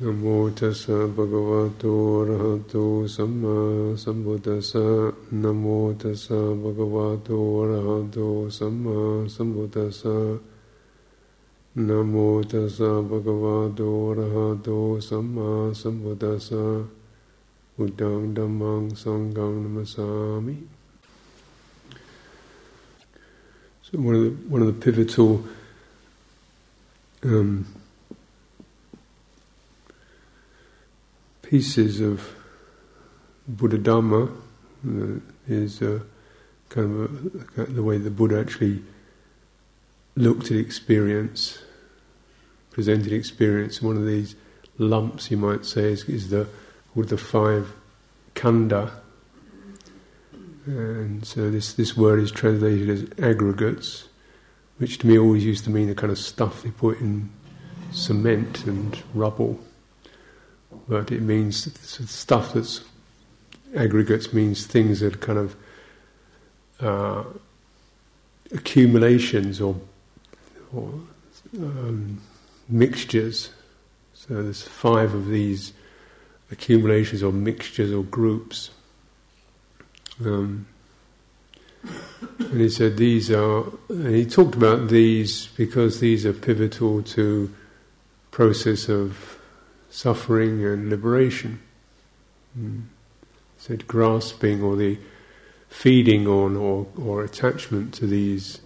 Namo 0.00 0.48
tassa 0.54 1.08
bhagavato 1.08 2.22
arahato 2.22 3.08
samma 3.08 3.96
sambuddhassa 3.98 5.12
Namo 5.32 5.92
tassa 5.98 6.54
bhagavato 6.54 7.34
arahato 7.66 8.48
samma 8.48 9.26
sambuddhassa 9.26 10.38
Namo 11.74 12.44
tassa 12.46 13.02
bhagavato 13.02 14.14
arahato 14.14 15.02
samma 15.02 15.74
sambuddhassa 15.74 16.86
Buddhang 17.76 18.34
dhammang 18.34 18.94
sanghang 18.94 19.66
namasami 19.66 20.62
So 23.82 23.98
one 23.98 24.14
of 24.14 24.22
the, 24.22 24.30
one 24.46 24.62
of 24.62 24.68
the 24.68 24.74
pivotal 24.78 25.42
um, 27.24 27.66
pieces 31.48 32.02
of 32.02 32.28
Buddha 33.48 33.78
Dhamma 33.78 34.30
uh, 34.86 35.20
is 35.48 35.80
uh, 35.80 36.00
kind 36.68 37.08
of 37.08 37.58
a, 37.58 37.72
the 37.72 37.82
way 37.82 37.96
the 37.96 38.10
Buddha 38.10 38.38
actually 38.38 38.82
looked 40.14 40.50
at 40.50 40.58
experience, 40.58 41.58
presented 42.70 43.14
experience. 43.14 43.80
One 43.80 43.96
of 43.96 44.04
these 44.04 44.36
lumps, 44.76 45.30
you 45.30 45.38
might 45.38 45.64
say, 45.64 45.92
is, 45.92 46.04
is 46.04 46.28
the 46.28 46.46
with 46.94 47.08
the 47.08 47.16
five 47.16 47.72
khandha, 48.34 48.90
And 50.66 51.24
so 51.24 51.50
this, 51.50 51.72
this 51.72 51.96
word 51.96 52.18
is 52.20 52.30
translated 52.30 52.90
as 52.90 53.06
aggregates, 53.18 54.08
which 54.76 54.98
to 54.98 55.06
me 55.06 55.18
always 55.18 55.46
used 55.46 55.64
to 55.64 55.70
mean 55.70 55.88
the 55.88 55.94
kind 55.94 56.12
of 56.12 56.18
stuff 56.18 56.62
they 56.62 56.70
put 56.70 57.00
in 57.00 57.30
cement 57.90 58.66
and 58.66 59.02
rubble 59.14 59.58
but 60.88 61.10
it 61.10 61.22
means 61.22 61.72
stuff 62.10 62.52
that's 62.52 62.82
aggregates 63.76 64.32
means 64.32 64.66
things 64.66 65.00
that 65.00 65.14
are 65.14 65.18
kind 65.18 65.38
of 65.38 65.56
uh, 66.80 67.24
accumulations 68.52 69.60
or, 69.60 69.76
or 70.72 70.92
um, 71.58 72.20
mixtures. 72.68 73.50
So 74.14 74.42
there's 74.42 74.62
five 74.62 75.14
of 75.14 75.28
these 75.28 75.72
accumulations 76.50 77.22
or 77.22 77.32
mixtures 77.32 77.92
or 77.92 78.02
groups. 78.04 78.70
Um, 80.24 80.66
and 82.38 82.60
he 82.60 82.68
said 82.68 82.96
these 82.96 83.30
are, 83.30 83.64
and 83.88 84.14
he 84.14 84.24
talked 84.24 84.54
about 84.54 84.88
these 84.88 85.46
because 85.56 86.00
these 86.00 86.26
are 86.26 86.32
pivotal 86.32 87.02
to 87.02 87.54
process 88.30 88.88
of 88.88 89.37
suffering 89.90 90.64
and 90.64 90.90
liberation. 90.90 91.60
Mm. 92.58 92.84
Said 93.58 93.86
grasping 93.86 94.62
or 94.62 94.76
the 94.76 94.98
feeding 95.68 96.26
on 96.26 96.56
or, 96.56 96.86
or 97.00 97.24
attachment 97.24 97.92
to 97.94 98.06
these 98.06 98.60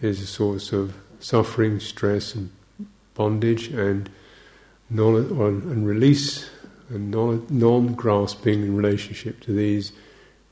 is 0.00 0.20
a 0.20 0.26
source 0.26 0.72
of 0.72 0.94
suffering, 1.20 1.80
stress, 1.80 2.34
and 2.34 2.50
bondage, 3.14 3.68
and 3.68 4.08
knowledge, 4.90 5.30
and 5.30 5.86
release 5.86 6.48
and 6.88 7.10
non 7.10 7.94
grasping 7.94 8.62
in 8.62 8.76
relationship 8.76 9.40
to 9.40 9.52
these 9.52 9.92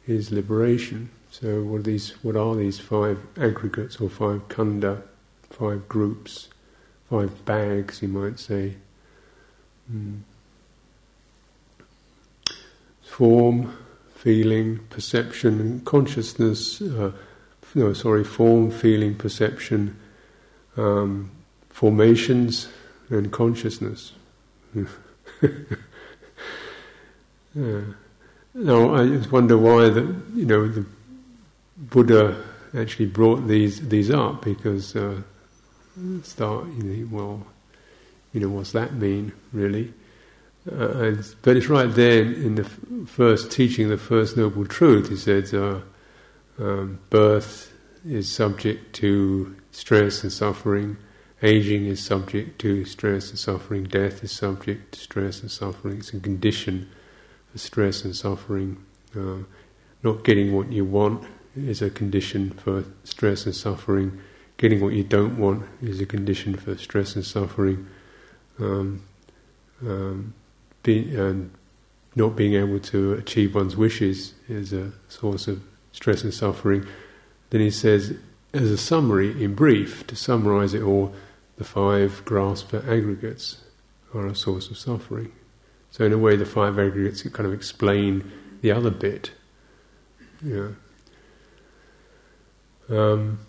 is 0.06 0.30
liberation. 0.30 1.10
So, 1.30 1.62
what 1.62 1.80
are 1.80 1.82
these? 1.82 2.10
What 2.22 2.36
are 2.36 2.54
these 2.54 2.78
five 2.78 3.18
aggregates 3.36 4.00
or 4.00 4.08
five 4.08 4.48
khandha, 4.48 5.02
five 5.50 5.88
groups, 5.88 6.48
five 7.10 7.44
bags, 7.44 8.02
you 8.02 8.08
might 8.08 8.38
say? 8.38 8.76
Mm. 9.92 10.20
Form, 13.02 13.76
feeling, 14.14 14.80
perception, 14.90 15.60
and 15.60 15.84
consciousness. 15.84 16.82
Uh, 16.82 17.12
no, 17.74 17.92
sorry, 17.92 18.24
form, 18.24 18.70
feeling, 18.70 19.14
perception, 19.14 19.96
um, 20.76 21.30
formations, 21.68 22.68
and 23.10 23.30
consciousness. 23.32 24.12
Now, 28.58 28.94
I 28.94 29.06
just 29.06 29.30
wonder 29.30 29.58
why 29.58 29.90
that 29.90 30.16
you 30.34 30.46
know 30.46 30.66
the 30.66 30.86
Buddha 31.76 32.42
actually 32.74 33.06
brought 33.06 33.46
these 33.46 33.86
these 33.88 34.10
up 34.10 34.42
because 34.42 34.96
uh, 34.96 35.20
start 36.22 36.66
you 36.78 36.82
know 36.82 37.08
well 37.10 37.46
you 38.32 38.40
know, 38.40 38.48
what's 38.48 38.72
that 38.72 38.94
mean, 38.94 39.32
really? 39.52 39.92
Uh, 40.70 40.88
and, 40.98 41.34
but 41.42 41.56
it's 41.56 41.68
right 41.68 41.94
there 41.94 42.22
in 42.22 42.56
the 42.56 42.64
first 43.06 43.52
teaching, 43.52 43.88
the 43.88 43.96
first 43.96 44.36
noble 44.36 44.66
truth. 44.66 45.08
He 45.08 45.16
says, 45.16 45.54
uh, 45.54 45.80
um, 46.58 46.98
birth 47.10 47.72
is 48.04 48.30
subject 48.30 48.94
to 48.96 49.56
stress 49.70 50.22
and 50.22 50.32
suffering, 50.32 50.96
aging 51.42 51.86
is 51.86 52.04
subject 52.04 52.58
to 52.60 52.84
stress 52.84 53.30
and 53.30 53.38
suffering, 53.38 53.84
death 53.84 54.24
is 54.24 54.32
subject 54.32 54.92
to 54.92 55.00
stress 55.00 55.40
and 55.40 55.50
suffering. 55.50 55.98
It's 55.98 56.12
a 56.12 56.20
condition 56.20 56.90
for 57.52 57.58
stress 57.58 58.04
and 58.04 58.14
suffering. 58.14 58.84
Uh, 59.14 59.44
not 60.02 60.24
getting 60.24 60.54
what 60.54 60.72
you 60.72 60.84
want 60.84 61.24
is 61.56 61.80
a 61.80 61.90
condition 61.90 62.50
for 62.50 62.84
stress 63.04 63.46
and 63.46 63.54
suffering. 63.54 64.20
Getting 64.56 64.80
what 64.80 64.94
you 64.94 65.04
don't 65.04 65.38
want 65.38 65.64
is 65.82 66.00
a 66.00 66.06
condition 66.06 66.56
for 66.56 66.76
stress 66.76 67.14
and 67.14 67.24
suffering 67.24 67.86
um, 68.58 69.02
um, 69.82 70.34
be, 70.82 71.14
and 71.14 71.50
not 72.14 72.36
being 72.36 72.54
able 72.54 72.80
to 72.80 73.14
achieve 73.14 73.54
one's 73.54 73.76
wishes 73.76 74.34
is 74.48 74.72
a 74.72 74.92
source 75.08 75.48
of 75.48 75.62
stress 75.92 76.24
and 76.24 76.32
suffering. 76.32 76.86
Then 77.50 77.60
he 77.60 77.70
says, 77.70 78.16
as 78.52 78.70
a 78.70 78.78
summary, 78.78 79.42
in 79.42 79.54
brief, 79.54 80.06
to 80.06 80.16
summarize 80.16 80.74
it 80.74 80.82
all, 80.82 81.14
the 81.56 81.64
five 81.64 82.22
grasper 82.24 82.78
aggregates 82.78 83.58
are 84.14 84.26
a 84.26 84.34
source 84.34 84.70
of 84.70 84.78
suffering. 84.78 85.32
So 85.90 86.04
in 86.04 86.12
a 86.12 86.18
way, 86.18 86.36
the 86.36 86.46
five 86.46 86.78
aggregates 86.78 87.22
kind 87.22 87.46
of 87.46 87.52
explain 87.52 88.30
the 88.62 88.72
other 88.72 88.90
bit. 88.90 89.32
Yeah. 90.42 90.68
Um, 92.88 93.40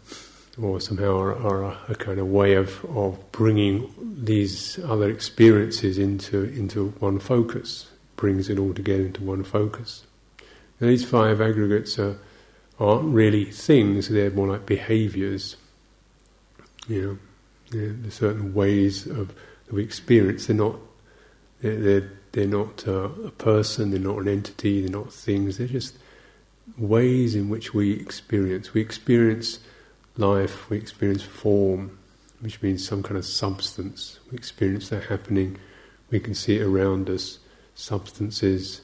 or 0.62 0.80
somehow 0.80 1.18
are, 1.20 1.36
are 1.36 1.78
a, 1.88 1.96
kind 1.96 2.20
of 2.20 2.28
way 2.28 2.56
of, 2.56 2.84
of 2.96 3.32
bringing 3.32 3.94
these 4.02 4.80
other 4.80 5.10
experiences 5.10 5.98
into 5.98 6.44
into 6.46 6.90
one 7.00 7.20
focus, 7.20 7.90
brings 8.16 8.50
it 8.50 8.58
all 8.58 8.74
together 8.74 9.06
into 9.06 9.24
one 9.24 9.44
focus. 9.44 10.06
Now, 10.80 10.88
these 10.88 11.06
five 11.06 11.42
aggregates 11.42 12.00
are, 12.00 12.18
aren't 12.80 13.14
really 13.14 13.46
things; 13.46 14.10
they're 14.10 14.32
more 14.32 14.48
like 14.48 14.66
behaviours. 14.66 15.58
You 16.88 17.20
know, 17.72 18.10
certain 18.10 18.54
ways 18.54 19.06
of 19.06 19.36
we 19.70 19.84
experience. 19.84 20.48
They're 20.48 20.56
not 20.56 20.78
they're 21.62 21.76
they're, 21.76 22.12
they're 22.32 22.48
not 22.48 22.88
uh, 22.88 23.10
a 23.26 23.32
person. 23.32 23.92
They're 23.92 24.00
not 24.00 24.20
an 24.20 24.28
entity. 24.28 24.82
They're 24.82 24.90
not 24.90 25.14
things. 25.14 25.58
They're 25.58 25.68
just 25.68 25.98
ways 26.78 27.36
in 27.36 27.50
which 27.50 27.74
we 27.74 27.94
experience. 27.94 28.74
We 28.74 28.82
experience 28.82 29.60
life, 30.18 30.70
we 30.70 30.78
experience 30.78 31.24
form, 31.24 31.98
which 32.40 32.62
means 32.62 32.88
some 32.88 33.04
kind 33.04 33.18
of 33.18 33.26
substance. 33.26 34.20
We 34.32 34.38
experience 34.38 34.90
that 34.90 35.06
happening, 35.06 35.58
we 36.10 36.20
can 36.20 36.34
see 36.34 36.58
it 36.58 36.64
around 36.64 37.10
us, 37.10 37.40
substances, 37.76 38.82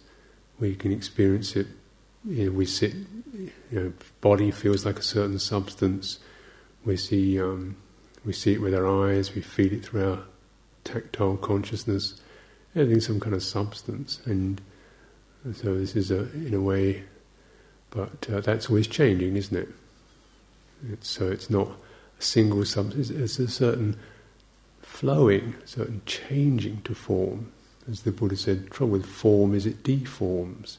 we 0.60 0.76
can 0.76 0.92
experience 0.92 1.56
it. 1.56 1.68
You 2.26 2.46
know, 2.46 2.52
we 2.52 2.66
sit, 2.66 2.94
you 3.34 3.52
know, 3.72 3.94
body 4.22 4.52
feels 4.52 4.86
like 4.86 5.00
a 5.00 5.04
certain 5.04 5.40
substance. 5.40 6.20
We 6.86 6.96
see, 6.96 7.40
um, 7.40 7.76
we 8.24 8.34
see 8.34 8.54
it 8.54 8.62
with 8.62 8.74
our 8.74 8.88
eyes. 8.88 9.36
We 9.36 9.42
feel 9.42 9.74
it 9.74 9.86
through 9.86 10.10
our 10.10 10.20
tactile 10.84 11.38
consciousness. 11.38 12.20
Everything's 12.76 13.08
some 13.08 13.20
kind 13.20 13.36
of 13.36 13.44
substance, 13.44 14.20
and 14.26 14.62
so 15.54 15.78
this 15.78 15.96
is 15.96 16.10
a, 16.10 16.32
in 16.34 16.54
a 16.54 16.62
way, 16.62 17.04
but 17.92 18.28
uh, 18.32 18.40
that's 18.40 18.70
always 18.70 18.88
changing, 18.88 19.36
isn't 19.36 19.56
it? 19.56 19.70
It's, 20.92 21.10
so 21.10 21.30
it's 21.30 21.50
not 21.50 21.68
a 22.20 22.22
single 22.22 22.66
substance, 22.66 23.10
it's 23.10 23.40
a 23.40 23.48
certain 23.48 23.98
flowing, 24.82 25.56
certain 25.66 26.02
changing 26.06 26.82
to 26.84 26.94
form. 26.94 27.52
As 27.90 28.02
the 28.02 28.12
Buddha 28.12 28.38
said, 28.38 28.70
trouble 28.70 28.94
with 28.94 29.06
form 29.06 29.54
is 29.54 29.66
it 29.66 29.84
deforms. 29.84 30.78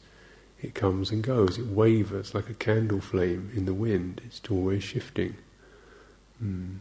It 0.62 0.75
comes 0.75 1.11
and 1.11 1.23
goes, 1.23 1.59
it 1.59 1.67
wavers 1.67 2.35
like 2.35 2.49
a 2.49 2.55
candle 2.55 3.01
flame 3.01 3.51
in 3.55 3.67
the 3.67 3.75
wind, 3.75 4.23
it's 4.25 4.41
always 4.51 4.83
shifting. 4.83 5.37
Mm. 6.43 6.79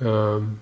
Um, 0.00 0.60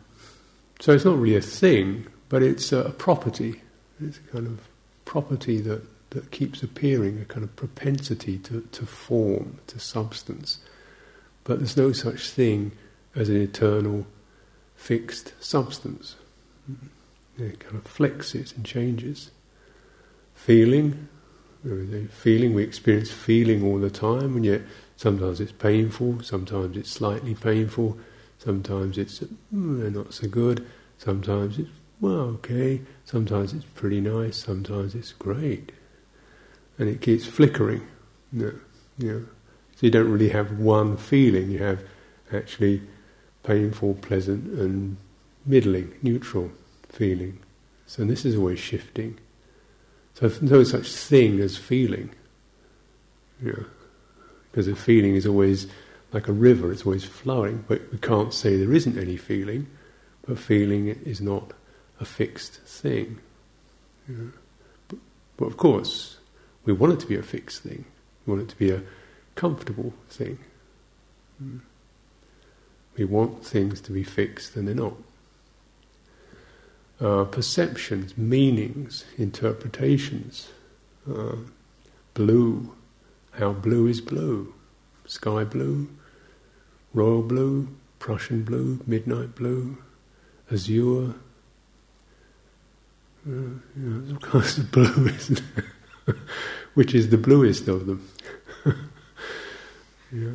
so 0.81 0.93
it's 0.93 1.05
not 1.05 1.19
really 1.19 1.37
a 1.37 1.41
thing, 1.41 2.06
but 2.29 2.43
it's 2.43 2.73
a 2.73 2.91
property. 2.91 3.62
It's 4.00 4.19
a 4.19 4.32
kind 4.32 4.47
of 4.47 4.61
property 5.05 5.61
that 5.62 5.82
that 6.14 6.31
keeps 6.31 6.62
appearing, 6.62 7.20
a 7.20 7.25
kind 7.25 7.44
of 7.44 7.55
propensity 7.56 8.38
to, 8.38 8.66
to 8.72 8.87
form, 8.87 9.58
to 9.66 9.78
substance. 9.78 10.58
But 11.44 11.58
there's 11.58 11.76
no 11.76 11.93
such 11.93 12.31
thing 12.31 12.72
as 13.14 13.28
an 13.28 13.40
eternal, 13.40 14.06
fixed 14.75 15.34
substance. 15.40 16.16
It 17.38 17.61
kind 17.61 17.76
of 17.76 17.84
flexes 17.84 18.56
and 18.56 18.64
changes. 18.64 19.31
Feeling, 20.34 21.08
feeling, 22.11 22.55
we 22.55 22.62
experience 22.62 23.11
feeling 23.11 23.64
all 23.64 23.78
the 23.78 23.90
time, 23.90 24.37
and 24.37 24.44
yet 24.44 24.62
sometimes 24.96 25.40
it's 25.40 25.52
painful, 25.52 26.22
sometimes 26.22 26.76
it's 26.76 26.90
slightly 26.90 27.34
painful, 27.34 27.99
sometimes 28.38 28.99
it's 28.99 29.20
mm, 29.20 29.94
not 29.94 30.12
so 30.14 30.28
good, 30.28 30.66
sometimes 30.99 31.58
it's 31.58 31.70
well 32.00 32.20
okay, 32.20 32.81
sometimes 33.05 33.52
it's 33.52 33.64
pretty 33.75 34.00
nice, 34.00 34.37
sometimes 34.37 34.94
it's 34.94 35.12
great, 35.12 35.72
and 36.79 36.88
it 36.88 37.00
keeps 37.00 37.26
flickering. 37.26 37.87
Yeah, 38.32 38.50
yeah. 38.99 39.21
So 39.76 39.87
you 39.87 39.91
don't 39.91 40.11
really 40.11 40.31
have 40.31 40.59
one 40.59 40.97
feeling. 40.97 41.50
You 41.50 41.59
have 41.59 41.82
actually 42.32 42.82
painful, 43.43 43.94
pleasant, 43.94 44.59
and 44.59 44.97
middling, 45.47 45.94
neutral 46.03 46.50
feeling. 46.88 47.38
So 47.87 48.05
this 48.05 48.25
is 48.25 48.37
always 48.37 48.59
shifting. 48.59 49.19
So 50.15 50.31
no 50.41 50.62
such 50.62 50.93
thing 50.94 51.41
as 51.41 51.56
feeling. 51.56 52.11
Yeah. 53.43 53.65
Because 54.50 54.69
a 54.69 54.76
feeling 54.76 55.17
is 55.17 55.26
always 55.26 55.67
like 56.12 56.29
a 56.29 56.32
river, 56.32 56.71
it's 56.71 56.87
always 56.87 57.05
flowing, 57.05 57.65
but 57.67 57.82
we 57.91 57.99
can't 57.99 58.32
say 58.32 58.56
there 58.56 58.73
isn't 58.73 58.97
any 58.97 59.17
feeling, 59.17 59.67
but 60.25 60.38
feeling 60.38 60.87
is 60.87 61.21
not 61.21 61.53
a 61.99 62.05
fixed 62.05 62.61
thing. 62.61 63.19
Yeah. 64.09 64.31
But, 64.87 64.99
but 65.37 65.47
of 65.47 65.56
course, 65.56 66.13
we 66.64 66.72
want 66.72 66.93
it 66.93 67.00
to 67.00 67.06
be 67.06 67.16
a 67.16 67.22
fixed 67.22 67.62
thing. 67.62 67.84
We 68.26 68.32
want 68.32 68.43
it 68.43 68.49
to 68.50 68.58
be 68.58 68.70
a 68.70 68.82
comfortable 69.34 69.93
thing. 70.08 70.38
Mm. 71.43 71.61
We 72.96 73.05
want 73.05 73.44
things 73.44 73.81
to 73.82 73.93
be 73.93 74.02
fixed 74.02 74.56
and 74.56 74.69
they're 74.69 74.75
not. 74.75 74.94
Uh, 77.00 77.25
perceptions, 77.25 78.16
meanings, 78.16 79.05
interpretations. 79.19 80.49
Uh, 81.11 81.37
blue, 82.14 82.75
how 83.32 83.52
blue 83.52 83.87
is 83.88 84.00
blue? 84.00 84.55
Sky 85.06 85.44
blue, 85.44 85.88
royal 86.94 87.22
blue, 87.22 87.69
Prussian 87.99 88.43
blue, 88.44 88.81
midnight 88.87 89.34
blue, 89.34 89.76
azure. 90.50 91.14
Uh, 93.26 93.31
you 93.31 93.61
know, 93.76 94.00
there's 94.00 94.12
all 94.12 94.19
kinds 94.19 94.58
of 94.58 94.70
blue, 94.70 95.08
isn't 95.08 95.43
there? 95.56 95.74
Which 96.74 96.94
is 96.94 97.10
the 97.10 97.18
bluest 97.18 97.68
of 97.68 97.86
them? 97.86 98.08
yeah. 100.12 100.32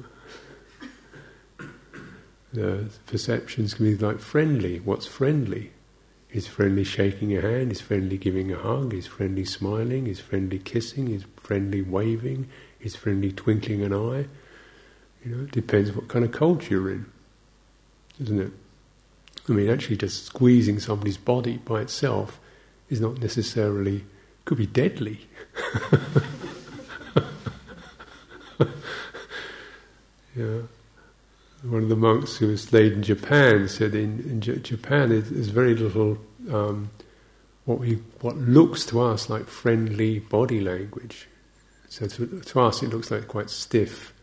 The 2.53 2.89
perceptions 3.05 3.75
can 3.75 3.85
be 3.85 3.95
like 3.95 4.19
friendly. 4.19 4.79
What's 4.79 5.05
friendly? 5.05 5.71
Is 6.31 6.47
friendly 6.47 6.83
shaking 6.83 7.35
a 7.35 7.41
hand? 7.41 7.71
Is 7.71 7.81
friendly 7.81 8.17
giving 8.17 8.51
a 8.51 8.57
hug? 8.57 8.93
Is 8.93 9.07
friendly 9.07 9.45
smiling? 9.45 10.07
Is 10.07 10.19
friendly 10.19 10.59
kissing? 10.59 11.09
Is 11.11 11.25
friendly 11.37 11.81
waving? 11.81 12.49
Is 12.79 12.95
friendly 12.95 13.31
twinkling 13.31 13.83
an 13.83 13.93
eye? 13.93 14.27
You 15.23 15.35
know, 15.35 15.43
it 15.43 15.51
depends 15.51 15.91
what 15.91 16.07
kind 16.07 16.23
of 16.23 16.31
culture 16.31 16.75
you're 16.75 16.91
in, 16.91 17.05
isn't 18.21 18.39
it? 18.39 18.51
I 19.47 19.51
mean, 19.51 19.69
actually, 19.69 19.97
just 19.97 20.25
squeezing 20.25 20.79
somebody's 20.79 21.17
body 21.17 21.57
by 21.57 21.81
itself 21.81 22.39
is 22.89 23.01
not 23.01 23.19
necessarily 23.19 24.05
could 24.49 24.57
be 24.57 24.65
deadly. 24.65 25.19
yeah. 30.35 30.61
One 31.61 31.83
of 31.83 31.89
the 31.89 31.95
monks 31.95 32.37
who 32.37 32.47
was 32.47 32.73
laid 32.73 32.93
in 32.93 33.03
Japan 33.03 33.67
said 33.67 33.93
in, 33.93 34.21
in 34.21 34.41
J- 34.41 34.57
Japan 34.57 35.09
there's 35.09 35.49
very 35.49 35.75
little 35.75 36.17
um, 36.51 36.89
what 37.65 37.77
we 37.77 37.99
what 38.21 38.37
looks 38.37 38.87
to 38.87 38.99
us 39.01 39.29
like 39.29 39.45
friendly 39.45 40.17
body 40.17 40.61
language. 40.61 41.27
So 41.87 42.07
to, 42.07 42.39
to 42.39 42.61
us 42.61 42.81
it 42.81 42.89
looks 42.89 43.11
like 43.11 43.27
quite 43.27 43.51
stiff 43.51 44.15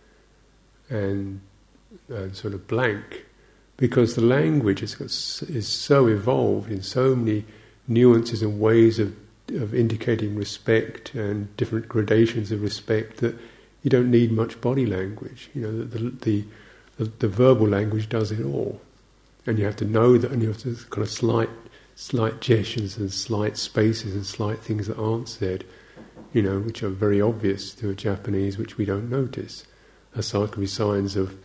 and, 0.91 1.41
and 2.09 2.35
sort 2.35 2.53
of 2.53 2.67
blank 2.67 3.27
because 3.77 4.17
the 4.17 4.23
language 4.23 4.83
is, 4.83 5.01
is 5.49 5.69
so 5.69 6.09
evolved 6.09 6.73
in 6.73 6.83
so 6.83 7.15
many 7.15 7.45
nuances 7.87 8.43
and 8.43 8.59
ways 8.59 8.99
of, 8.99 9.15
of 9.53 9.75
indicating 9.75 10.35
respect 10.35 11.15
and 11.15 11.55
different 11.57 11.89
gradations 11.89 12.51
of 12.51 12.63
respect 12.63 13.19
that 13.19 13.37
you 13.83 13.91
don't 13.91 14.11
need 14.11 14.33
much 14.33 14.61
body 14.61 14.87
language. 14.87 15.51
You 15.55 15.63
know, 15.63 15.85
the, 15.85 16.11
the, 16.11 16.45
the, 16.99 17.05
the 17.05 17.29
verbal 17.29 17.69
language 17.69 18.09
does 18.09 18.33
it 18.33 18.45
all. 18.45 18.81
And 19.47 19.59
you 19.59 19.65
have 19.65 19.77
to 19.77 19.85
know 19.85 20.19
that, 20.19 20.33
and 20.33 20.43
you 20.43 20.49
have 20.49 20.59
to 20.59 20.75
kind 20.91 21.07
of 21.07 21.11
slight, 21.11 21.51
slight 21.95 22.41
gestures 22.41 22.97
and 22.97 23.13
slight 23.13 23.57
spaces 23.57 24.15
and 24.15 24.27
slight 24.27 24.59
things 24.59 24.89
that 24.89 24.99
aren't 24.99 25.29
said, 25.29 25.65
you 26.33 26.43
know, 26.43 26.59
which 26.59 26.83
are 26.83 26.89
very 26.89 27.21
obvious 27.21 27.73
to 27.77 27.91
a 27.91 27.95
Japanese, 27.95 28.59
which 28.59 28.77
we 28.77 28.85
don't 28.85 29.09
notice. 29.09 29.65
As 30.17 30.33
could 30.33 30.59
be 30.59 30.67
signs 30.67 31.15
of, 31.15 31.37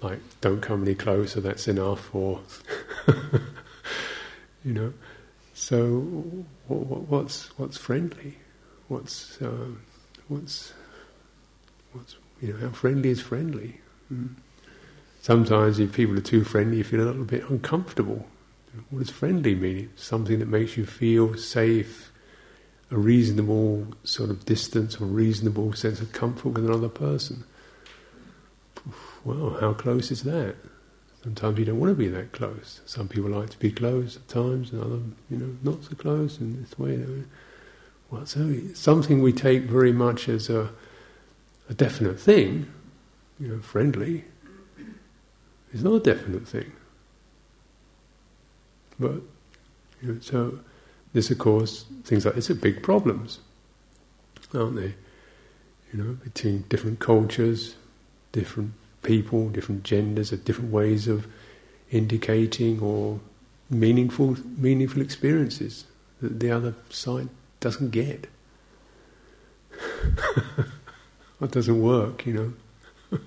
like, 0.00 0.18
don't 0.40 0.60
come 0.60 0.82
any 0.82 0.94
closer, 0.94 1.40
that's 1.40 1.68
enough, 1.68 2.12
or, 2.12 2.40
you 4.64 4.72
know. 4.72 4.92
So, 5.52 6.44
what, 6.68 7.02
what's 7.08 7.58
what's 7.58 7.76
friendly? 7.76 8.38
What's 8.88 9.38
um, 9.40 9.82
what's 10.28 10.72
what's 11.92 12.16
you 12.40 12.52
know 12.52 12.58
how 12.58 12.70
friendly 12.70 13.10
is 13.10 13.20
friendly? 13.20 13.80
Mm. 14.12 14.34
Sometimes 15.20 15.78
if 15.78 15.92
people 15.92 16.18
are 16.18 16.22
too 16.22 16.44
friendly, 16.44 16.78
you 16.78 16.84
feel 16.84 17.00
a 17.00 17.04
little 17.04 17.24
bit 17.24 17.48
uncomfortable. 17.48 18.26
What 18.90 18.98
does 18.98 19.10
friendly 19.10 19.54
mean? 19.54 19.90
Something 19.96 20.40
that 20.40 20.48
makes 20.48 20.76
you 20.76 20.84
feel 20.84 21.36
safe, 21.36 22.12
a 22.90 22.96
reasonable 22.98 23.86
sort 24.02 24.30
of 24.30 24.44
distance 24.44 25.00
or 25.00 25.06
reasonable 25.06 25.72
sense 25.72 26.00
of 26.00 26.12
comfort 26.12 26.50
with 26.50 26.66
another 26.66 26.88
person. 26.88 27.44
Well, 29.24 29.56
how 29.60 29.72
close 29.72 30.10
is 30.10 30.24
that? 30.24 30.56
Sometimes 31.24 31.58
you 31.58 31.64
don't 31.64 31.80
want 31.80 31.90
to 31.90 31.94
be 31.94 32.08
that 32.08 32.32
close. 32.32 32.82
Some 32.84 33.08
people 33.08 33.30
like 33.30 33.48
to 33.48 33.58
be 33.58 33.70
close 33.70 34.16
at 34.16 34.28
times, 34.28 34.72
and 34.72 34.82
other, 34.82 35.00
you 35.30 35.38
know, 35.38 35.56
not 35.62 35.82
so 35.82 35.94
close 35.94 36.38
in 36.38 36.60
this 36.60 36.78
way. 36.78 37.02
Well, 38.10 38.26
so 38.26 38.54
something 38.74 39.22
we 39.22 39.32
take 39.32 39.62
very 39.62 39.90
much 39.90 40.28
as 40.28 40.50
a, 40.50 40.68
a 41.70 41.72
definite 41.72 42.20
thing, 42.20 42.70
you 43.40 43.48
know, 43.48 43.60
friendly, 43.60 44.24
is 45.72 45.82
not 45.82 45.94
a 45.94 46.00
definite 46.00 46.46
thing. 46.46 46.70
But 49.00 49.22
you 50.02 50.12
know, 50.12 50.20
so 50.20 50.58
this, 51.14 51.30
of 51.30 51.38
course, 51.38 51.86
things 52.04 52.26
like 52.26 52.34
this 52.34 52.50
are 52.50 52.54
big 52.54 52.82
problems, 52.82 53.38
aren't 54.52 54.76
they? 54.76 54.94
You 55.90 56.04
know, 56.04 56.12
between 56.22 56.66
different 56.68 56.98
cultures, 56.98 57.76
different 58.32 58.74
people, 59.04 59.48
different 59.50 59.84
genders, 59.84 60.30
have 60.30 60.44
different 60.44 60.72
ways 60.72 61.06
of 61.06 61.28
indicating 61.90 62.80
or 62.80 63.20
meaningful 63.70 64.36
meaningful 64.58 65.00
experiences 65.00 65.84
that 66.20 66.40
the 66.40 66.50
other 66.50 66.74
side 66.90 67.28
doesn't 67.60 67.90
get. 67.90 68.26
it 71.40 71.50
doesn't 71.50 71.80
work, 71.80 72.26
you 72.26 72.32
know. 72.32 73.18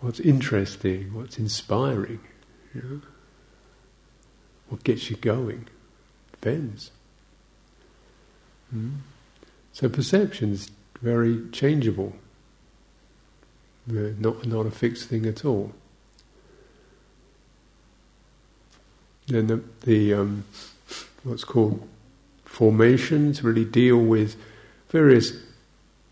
what's 0.00 0.20
interesting, 0.20 1.12
what's 1.14 1.38
inspiring, 1.38 2.20
you 2.74 2.82
know. 2.82 3.00
What 4.68 4.82
gets 4.82 5.10
you 5.10 5.16
going 5.16 5.68
depends. 6.32 6.90
Mm. 8.74 8.96
So 9.72 9.88
perception's 9.88 10.70
very 11.00 11.48
changeable 11.50 12.14
not 13.86 14.46
not 14.46 14.66
a 14.66 14.70
fixed 14.70 15.08
thing 15.08 15.26
at 15.26 15.44
all. 15.44 15.72
Then 19.28 19.46
the, 19.48 19.62
the 19.82 20.14
um, 20.14 20.44
what's 21.24 21.44
called 21.44 21.86
formations 22.44 23.42
really 23.42 23.64
deal 23.64 23.98
with 23.98 24.36
various 24.88 25.32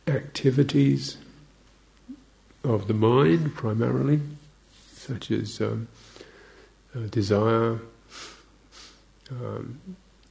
activities 0.06 1.16
of 2.64 2.88
the 2.88 2.94
mind 2.94 3.54
primarily, 3.54 4.20
such 4.92 5.30
as 5.30 5.60
um, 5.60 5.86
uh, 6.94 7.00
desire, 7.10 7.78
um, 9.30 9.78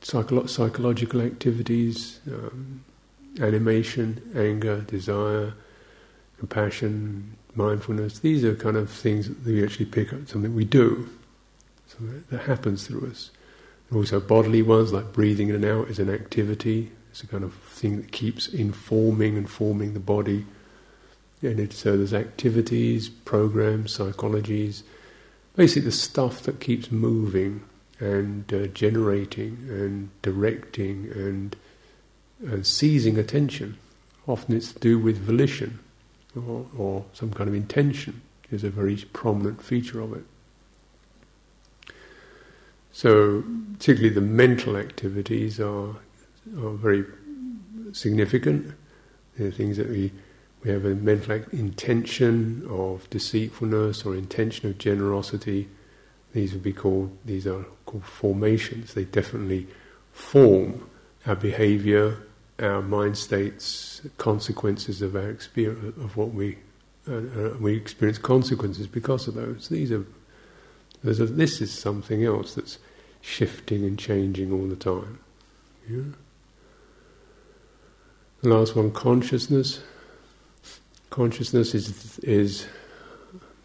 psycholo- 0.01 0.49
psychological 0.49 1.21
activities, 1.21 2.19
um, 2.27 2.83
animation, 3.39 4.21
anger, 4.35 4.81
desire, 4.81 5.53
compassion, 6.37 7.37
mindfulness, 7.55 8.19
these 8.19 8.43
are 8.43 8.55
kind 8.55 8.77
of 8.77 8.89
things 8.89 9.27
that 9.27 9.45
we 9.45 9.63
actually 9.63 9.85
pick 9.85 10.13
up, 10.13 10.27
something 10.27 10.55
we 10.55 10.65
do, 10.65 11.09
something 11.87 12.23
that 12.29 12.41
happens 12.41 12.87
through 12.87 13.09
us. 13.09 13.31
And 13.89 13.97
also 13.97 14.19
bodily 14.19 14.61
ones 14.61 14.91
like 14.91 15.13
breathing 15.13 15.49
in 15.49 15.55
and 15.55 15.65
out 15.65 15.89
is 15.89 15.99
an 15.99 16.09
activity, 16.09 16.91
it's 17.11 17.23
a 17.23 17.27
kind 17.27 17.43
of 17.43 17.53
thing 17.53 17.97
that 17.97 18.11
keeps 18.11 18.47
informing 18.47 19.37
and 19.37 19.49
forming 19.49 19.93
the 19.93 19.99
body. 19.99 20.45
And 21.41 21.59
it, 21.59 21.73
so 21.73 21.95
there's 21.95 22.13
activities, 22.13 23.09
programs, 23.09 23.97
psychologies, 23.97 24.81
basically 25.55 25.83
the 25.83 25.91
stuff 25.91 26.41
that 26.43 26.59
keeps 26.59 26.91
moving 26.91 27.63
and 27.99 28.51
uh, 28.51 28.67
generating 28.67 29.57
and 29.69 30.09
directing 30.21 31.11
and, 31.13 31.55
and 32.41 32.65
seizing 32.65 33.17
attention. 33.17 33.77
Often 34.25 34.55
it's 34.55 34.73
to 34.73 34.79
do 34.79 34.97
with 34.97 35.17
volition 35.17 35.79
or, 36.35 36.65
or 36.77 37.05
some 37.13 37.31
kind 37.31 37.47
of 37.47 37.55
intention 37.55 38.21
is 38.51 38.63
a 38.63 38.69
very 38.69 38.95
prominent 39.13 39.61
feature 39.61 40.01
of 40.01 40.13
it. 40.13 40.23
So, 42.91 43.43
particularly 43.73 44.13
the 44.13 44.21
mental 44.21 44.77
activities 44.77 45.59
are, 45.59 45.95
are 46.57 46.71
very 46.71 47.03
significant. 47.91 48.75
They're 49.37 49.51
things 49.51 49.77
that 49.77 49.89
we, 49.89 50.11
we 50.63 50.69
have 50.69 50.85
a 50.85 50.93
mental 50.95 51.41
intention 51.51 52.67
of 52.69 53.09
deceitfulness 53.09 54.05
or 54.05 54.15
intention 54.15 54.69
of 54.69 54.77
generosity. 54.77 55.69
These 56.33 56.53
would 56.53 56.63
be 56.63 56.73
called, 56.73 57.17
these 57.25 57.47
are 57.47 57.65
called 57.85 58.05
formations. 58.05 58.93
They 58.93 59.05
definitely 59.05 59.67
form 60.11 60.87
our 61.25 61.35
behavior, 61.35 62.17
our 62.59 62.81
mind 62.81 63.17
states, 63.17 64.01
consequences 64.17 65.01
of 65.01 65.15
our 65.15 65.29
experience, 65.29 65.97
of 65.97 66.15
what 66.17 66.33
we, 66.33 66.57
uh, 67.09 67.15
uh, 67.15 67.57
we 67.59 67.75
experience 67.75 68.17
consequences 68.17 68.87
because 68.87 69.27
of 69.27 69.33
those. 69.33 69.69
These 69.69 69.91
are 69.91 70.05
a, 71.03 71.13
this 71.13 71.61
is 71.61 71.73
something 71.73 72.23
else 72.23 72.55
that's 72.55 72.77
shifting 73.21 73.83
and 73.83 73.97
changing 73.97 74.51
all 74.51 74.67
the 74.67 74.75
time. 74.75 75.19
Yeah? 75.89 76.01
The 78.41 78.49
last 78.49 78.75
one, 78.75 78.91
consciousness. 78.91 79.81
Consciousness 81.09 81.75
is 81.75 82.19
is 82.19 82.65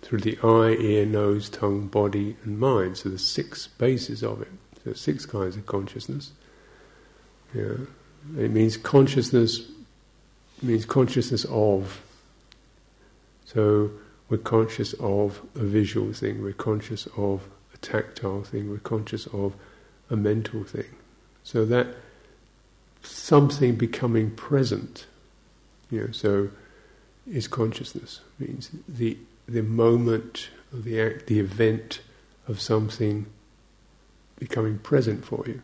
through 0.02 0.21
the 0.21 0.38
eye, 0.42 0.80
ear, 0.80 1.04
nose, 1.04 1.49
tongue, 1.49 1.87
body, 1.87 2.37
and 2.45 2.59
mind. 2.59 2.97
So 2.97 3.09
there's 3.09 3.26
six 3.26 3.66
bases 3.66 4.23
of 4.23 4.42
it. 4.42 4.52
So 4.85 4.92
six 4.92 5.26
kinds 5.26 5.57
of 5.57 5.66
consciousness. 5.66 6.33
Yeah, 7.54 7.75
it 8.37 8.50
means 8.50 8.76
consciousness. 8.76 9.62
means 10.62 10.85
consciousness 10.85 11.44
of. 11.47 12.00
So 13.44 13.90
we're 14.28 14.38
conscious 14.38 14.92
of 14.94 15.40
a 15.54 15.61
visual 15.61 16.12
thing, 16.12 16.42
we're 16.42 16.52
conscious 16.52 17.06
of 17.16 17.49
a 17.73 17.78
tactile 17.78 18.42
thing, 18.42 18.68
we're 18.68 18.78
conscious 18.78 19.26
of 19.28 19.54
a 20.11 20.16
mental 20.16 20.64
thing. 20.64 20.85
So 21.44 21.64
that 21.64 21.87
something 23.02 23.76
becoming 23.76 24.30
present, 24.32 25.06
you 25.90 26.00
know, 26.00 26.11
so 26.11 26.50
is 27.26 27.49
consciousness. 27.49 28.20
Means 28.38 28.70
the 28.87 29.16
the 29.49 29.62
moment 29.62 30.50
of 30.73 30.85
the 30.85 31.00
act, 31.00 31.26
the 31.26 31.40
event 31.40 32.00
of 32.47 32.61
something 32.61 33.26
becoming 34.38 34.78
present 34.78 35.25
for 35.25 35.42
you. 35.47 35.62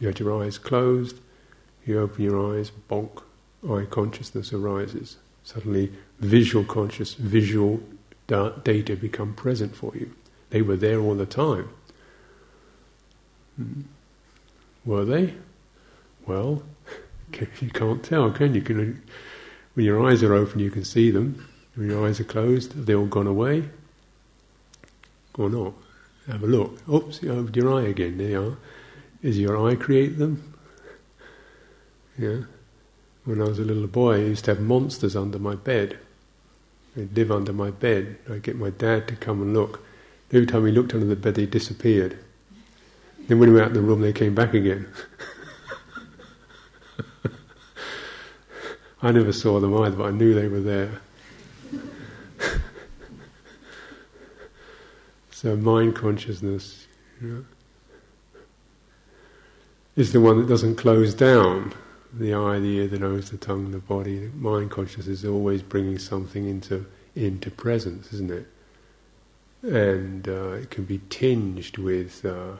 You 0.00 0.08
had 0.08 0.18
your 0.18 0.42
eyes 0.42 0.58
closed, 0.58 1.20
you 1.88 2.00
open 2.00 2.22
your 2.24 2.54
eyes, 2.54 2.70
bonk, 2.90 3.22
eye 3.68 3.86
consciousness 3.86 4.52
arises. 4.52 5.16
Suddenly 5.42 5.92
visual 6.20 6.64
conscious, 6.64 7.14
visual 7.14 7.80
da- 8.26 8.50
data 8.50 8.96
become 8.96 9.34
present 9.34 9.74
for 9.74 9.92
you. 9.96 10.14
They 10.50 10.62
were 10.62 10.76
there 10.76 11.00
all 11.00 11.14
the 11.14 11.26
time. 11.26 11.68
Hmm. 13.56 13.82
Were 14.84 15.04
they? 15.04 15.34
Well, 16.26 16.62
you 17.60 17.70
can't 17.70 18.02
tell, 18.02 18.30
can 18.30 18.54
you? 18.54 18.96
When 19.74 19.86
your 19.86 20.06
eyes 20.08 20.22
are 20.22 20.34
open, 20.34 20.60
you 20.60 20.70
can 20.70 20.84
see 20.84 21.10
them. 21.10 21.48
When 21.74 21.90
your 21.90 22.06
eyes 22.06 22.20
are 22.20 22.24
closed, 22.24 22.72
have 22.72 22.86
they 22.86 22.94
all 22.94 23.06
gone 23.06 23.26
away? 23.26 23.68
Or 25.36 25.48
not? 25.48 25.72
Have 26.26 26.42
a 26.42 26.46
look. 26.46 26.76
Oops, 26.88 27.22
you 27.22 27.32
opened 27.32 27.56
your 27.56 27.72
eye 27.72 27.86
again. 27.86 28.18
There 28.18 28.28
you 28.28 28.42
are. 28.42 28.56
Is 29.22 29.38
your 29.38 29.68
eye 29.68 29.76
create 29.76 30.18
them? 30.18 30.54
Yeah. 32.18 32.40
When 33.24 33.40
I 33.40 33.44
was 33.44 33.58
a 33.60 33.64
little 33.64 33.86
boy, 33.86 34.14
I 34.14 34.18
used 34.18 34.44
to 34.46 34.54
have 34.54 34.60
monsters 34.60 35.14
under 35.14 35.38
my 35.38 35.54
bed. 35.54 35.98
They'd 36.96 37.14
live 37.16 37.30
under 37.30 37.52
my 37.52 37.70
bed. 37.70 38.18
I'd 38.28 38.42
get 38.42 38.56
my 38.56 38.70
dad 38.70 39.06
to 39.08 39.16
come 39.16 39.40
and 39.40 39.54
look. 39.54 39.84
Every 40.32 40.46
time 40.46 40.66
he 40.66 40.72
looked 40.72 40.94
under 40.94 41.06
the 41.06 41.14
bed, 41.14 41.36
they 41.36 41.46
disappeared. 41.46 42.18
Then 43.28 43.38
when 43.38 43.50
we 43.50 43.54
were 43.56 43.62
out 43.62 43.68
in 43.68 43.74
the 43.74 43.82
room, 43.82 44.00
they 44.00 44.12
came 44.12 44.34
back 44.34 44.54
again. 44.54 44.88
I 49.02 49.12
never 49.12 49.32
saw 49.32 49.60
them 49.60 49.76
either, 49.76 49.94
but 49.96 50.06
I 50.06 50.10
knew 50.10 50.34
they 50.34 50.48
were 50.48 50.60
there. 50.60 51.00
so 55.30 55.56
mind 55.56 55.94
consciousness 55.94 56.88
you 57.20 57.28
know, 57.28 57.44
is 59.94 60.12
the 60.12 60.20
one 60.20 60.38
that 60.38 60.48
doesn't 60.48 60.74
close 60.76 61.14
down 61.14 61.72
the 62.18 62.34
eye, 62.34 62.58
the 62.58 62.76
ear, 62.78 62.86
the 62.86 62.98
nose, 62.98 63.30
the 63.30 63.36
tongue, 63.36 63.70
the 63.70 63.78
body. 63.78 64.18
The 64.18 64.36
mind 64.36 64.70
consciousness 64.70 65.06
is 65.06 65.24
always 65.24 65.62
bringing 65.62 65.98
something 65.98 66.48
into 66.48 66.86
into 67.14 67.50
presence, 67.50 68.12
isn't 68.12 68.30
it? 68.30 68.46
And 69.62 70.28
uh, 70.28 70.52
it 70.52 70.70
can 70.70 70.84
be 70.84 71.00
tinged 71.10 71.78
with 71.78 72.24
uh, 72.24 72.56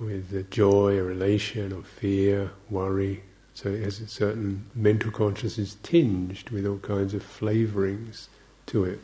with 0.00 0.50
joy, 0.50 0.98
or 0.98 1.10
elation, 1.10 1.72
or 1.72 1.82
fear, 1.82 2.50
worry. 2.70 3.22
So 3.54 3.70
it 3.70 3.82
has 3.84 4.00
a 4.00 4.08
certain 4.08 4.66
mental 4.74 5.10
consciousness 5.10 5.76
tinged 5.82 6.50
with 6.50 6.66
all 6.66 6.78
kinds 6.78 7.14
of 7.14 7.22
flavorings 7.22 8.28
to 8.66 8.84
it. 8.84 9.00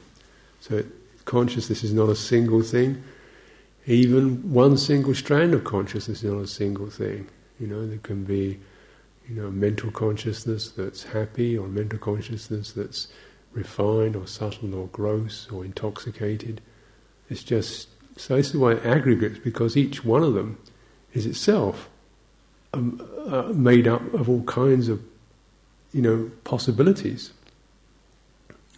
So 0.60 0.84
consciousness 1.24 1.82
is 1.82 1.94
not 1.94 2.10
a 2.10 2.16
single 2.16 2.62
thing. 2.62 3.02
Even 3.86 4.52
one 4.52 4.76
single 4.76 5.14
strand 5.14 5.54
of 5.54 5.64
consciousness 5.64 6.22
is 6.22 6.30
not 6.30 6.42
a 6.42 6.46
single 6.46 6.90
thing. 6.90 7.28
You 7.58 7.66
know, 7.66 7.86
there 7.86 7.98
can 7.98 8.24
be 8.24 8.60
you 9.32 9.40
know, 9.40 9.50
mental 9.50 9.90
consciousness 9.90 10.68
that's 10.68 11.04
happy 11.04 11.56
or 11.56 11.66
mental 11.66 11.98
consciousness 11.98 12.72
that's 12.72 13.08
refined 13.52 14.14
or 14.14 14.26
subtle 14.26 14.74
or 14.74 14.88
gross 14.88 15.48
or 15.50 15.64
intoxicated. 15.64 16.60
It's 17.30 17.42
just, 17.42 17.88
so 18.18 18.36
this 18.36 18.50
is 18.50 18.56
why 18.56 18.74
aggregates, 18.74 19.38
because 19.38 19.74
each 19.74 20.04
one 20.04 20.22
of 20.22 20.34
them 20.34 20.58
is 21.14 21.24
itself 21.24 21.88
um, 22.74 23.00
uh, 23.26 23.52
made 23.54 23.88
up 23.88 24.02
of 24.12 24.28
all 24.28 24.42
kinds 24.42 24.90
of, 24.90 25.02
you 25.94 26.02
know, 26.02 26.30
possibilities. 26.44 27.32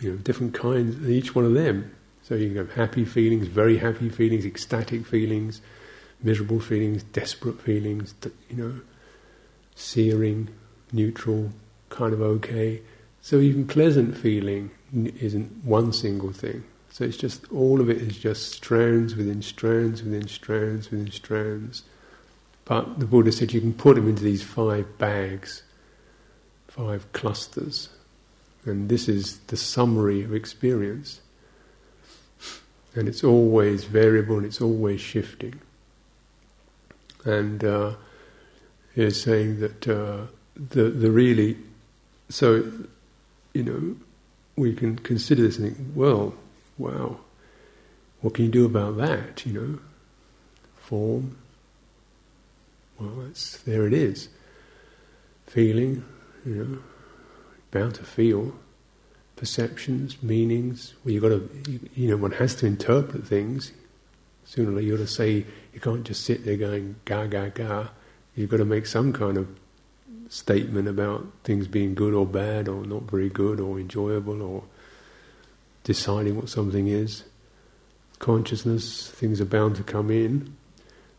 You 0.01 0.13
know, 0.13 0.17
different 0.19 0.55
kinds, 0.55 1.09
each 1.09 1.35
one 1.35 1.45
of 1.45 1.55
them. 1.55 1.91
So 2.23 2.37
you 2.37 2.49
can 2.49 2.59
have 2.59 2.75
happy 2.75 3.05
feelings, 3.05 3.49
very 3.49 3.79
happy 3.79 4.09
feelings, 4.09 4.47
ecstatic 4.47 5.05
feelings, 5.05 5.61
miserable 6.23 6.61
feelings, 6.61 7.03
desperate 7.03 7.61
feelings, 7.61 8.15
you 8.49 8.57
know, 8.57 8.81
searing, 9.75 10.49
neutral, 10.93 11.51
kind 11.91 12.13
of 12.13 12.21
okay. 12.21 12.83
So 13.21 13.41
even 13.41 13.67
pleasant 13.67 14.17
feeling 14.17 14.71
isn't 14.95 15.65
one 15.65 15.93
single 15.93 16.33
thing. 16.33 16.65
So 16.91 17.05
it's 17.05 17.17
just 17.17 17.51
all 17.51 17.81
of 17.81 17.91
it 17.91 17.97
is 17.97 18.19
just 18.19 18.53
strands 18.53 19.17
within 19.17 19.43
strands 19.43 20.03
within 20.03 20.29
strands 20.29 20.91
within 20.91 21.11
strands. 21.11 21.83
But 22.65 23.01
the 23.01 23.07
Buddha 23.07 23.33
said 23.33 23.53
you 23.53 23.61
can 23.61 23.75
put 23.75 23.97
them 23.97 24.09
into 24.09 24.23
these 24.23 24.43
five 24.43 24.97
bags, 24.97 25.65
five 26.69 27.13
clusters, 27.13 27.89
and 28.65 28.89
this 28.89 29.09
is 29.09 29.39
the 29.49 29.57
summary 29.57 30.23
of 30.23 30.33
experience. 30.35 31.21
And 32.95 33.09
it's 33.09 33.25
always 33.25 33.85
variable 33.85 34.37
and 34.37 34.47
it's 34.47 34.61
always 34.61 35.01
shifting. 35.01 35.61
And 37.25 37.65
uh, 37.65 37.95
is 38.97 39.21
saying 39.21 39.61
that 39.61 39.89
uh, 39.89 40.27
the 40.57 40.85
the 40.85 41.11
really 41.11 41.57
so 42.29 42.71
you 43.53 43.63
know 43.63 43.97
we 44.57 44.73
can 44.75 44.97
consider 44.99 45.43
this 45.43 45.59
and 45.59 45.75
think, 45.75 45.89
well, 45.95 46.35
wow, 46.79 47.19
what 48.21 48.35
can 48.35 48.47
you 48.47 48.51
do 48.51 48.67
about 48.67 48.97
that? 48.99 49.45
You 49.45 49.53
know, 49.53 49.79
form. 50.77 51.37
Well, 52.99 53.27
it's 53.29 53.59
there. 53.59 53.87
It 53.87 53.93
is. 53.93 54.29
Feeling, 55.47 56.05
you 56.47 56.55
know, 56.55 56.79
bound 57.71 57.97
to 57.97 58.05
feel. 58.05 58.55
Perceptions, 59.37 60.23
meanings. 60.23 60.95
Well, 61.05 61.13
you 61.13 61.21
got 61.21 61.29
to, 61.31 61.51
you, 61.69 61.81
you 61.95 62.09
know, 62.09 62.17
one 62.17 62.33
has 62.33 62.55
to 62.57 62.67
interpret 62.67 63.27
things. 63.27 63.73
Sooner 64.45 64.71
or 64.71 64.75
later, 64.75 64.87
you 64.87 64.97
got 64.97 65.03
to 65.03 65.09
say. 65.09 65.45
You 65.73 65.81
can't 65.81 66.05
just 66.05 66.25
sit 66.25 66.45
there 66.45 66.57
going 66.57 66.95
ga 67.05 67.27
ga 67.27 67.49
ga 67.49 67.89
You've 68.35 68.51
got 68.51 68.57
to 68.57 68.65
make 68.65 68.87
some 68.87 69.13
kind 69.13 69.37
of 69.37 69.49
statement 70.29 70.89
about 70.89 71.27
things 71.45 71.69
being 71.69 71.95
good 71.95 72.15
or 72.15 72.27
bad 72.27 72.69
or 72.69 72.85
not 72.85 73.03
very 73.03 73.29
good 73.29 73.61
or 73.61 73.79
enjoyable 73.79 74.43
or 74.43 74.65
deciding 75.85 76.37
what 76.37 76.49
something 76.49 76.89
is. 76.89 77.25
Consciousness, 78.19 79.11
things 79.11 79.41
are 79.41 79.45
bound 79.45 79.77
to 79.77 79.83
come 79.83 80.11
in. 80.11 80.57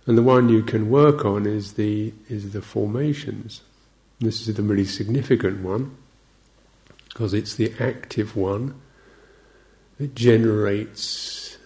And 0.06 0.18
the 0.18 0.24
one 0.24 0.50
you 0.50 0.62
can 0.62 0.90
work 0.90 1.26
on 1.26 1.46
is 1.46 1.74
the 1.74 2.14
is 2.30 2.52
the 2.52 2.62
formations. 2.62 3.62
This 4.20 4.48
is 4.48 4.56
the 4.56 4.62
really 4.62 4.86
significant 4.86 5.62
one 5.62 5.98
because 7.08 7.34
it's 7.34 7.56
the 7.56 7.74
active 7.80 8.36
one 8.36 8.80
that 9.98 10.14
generates. 10.14 11.58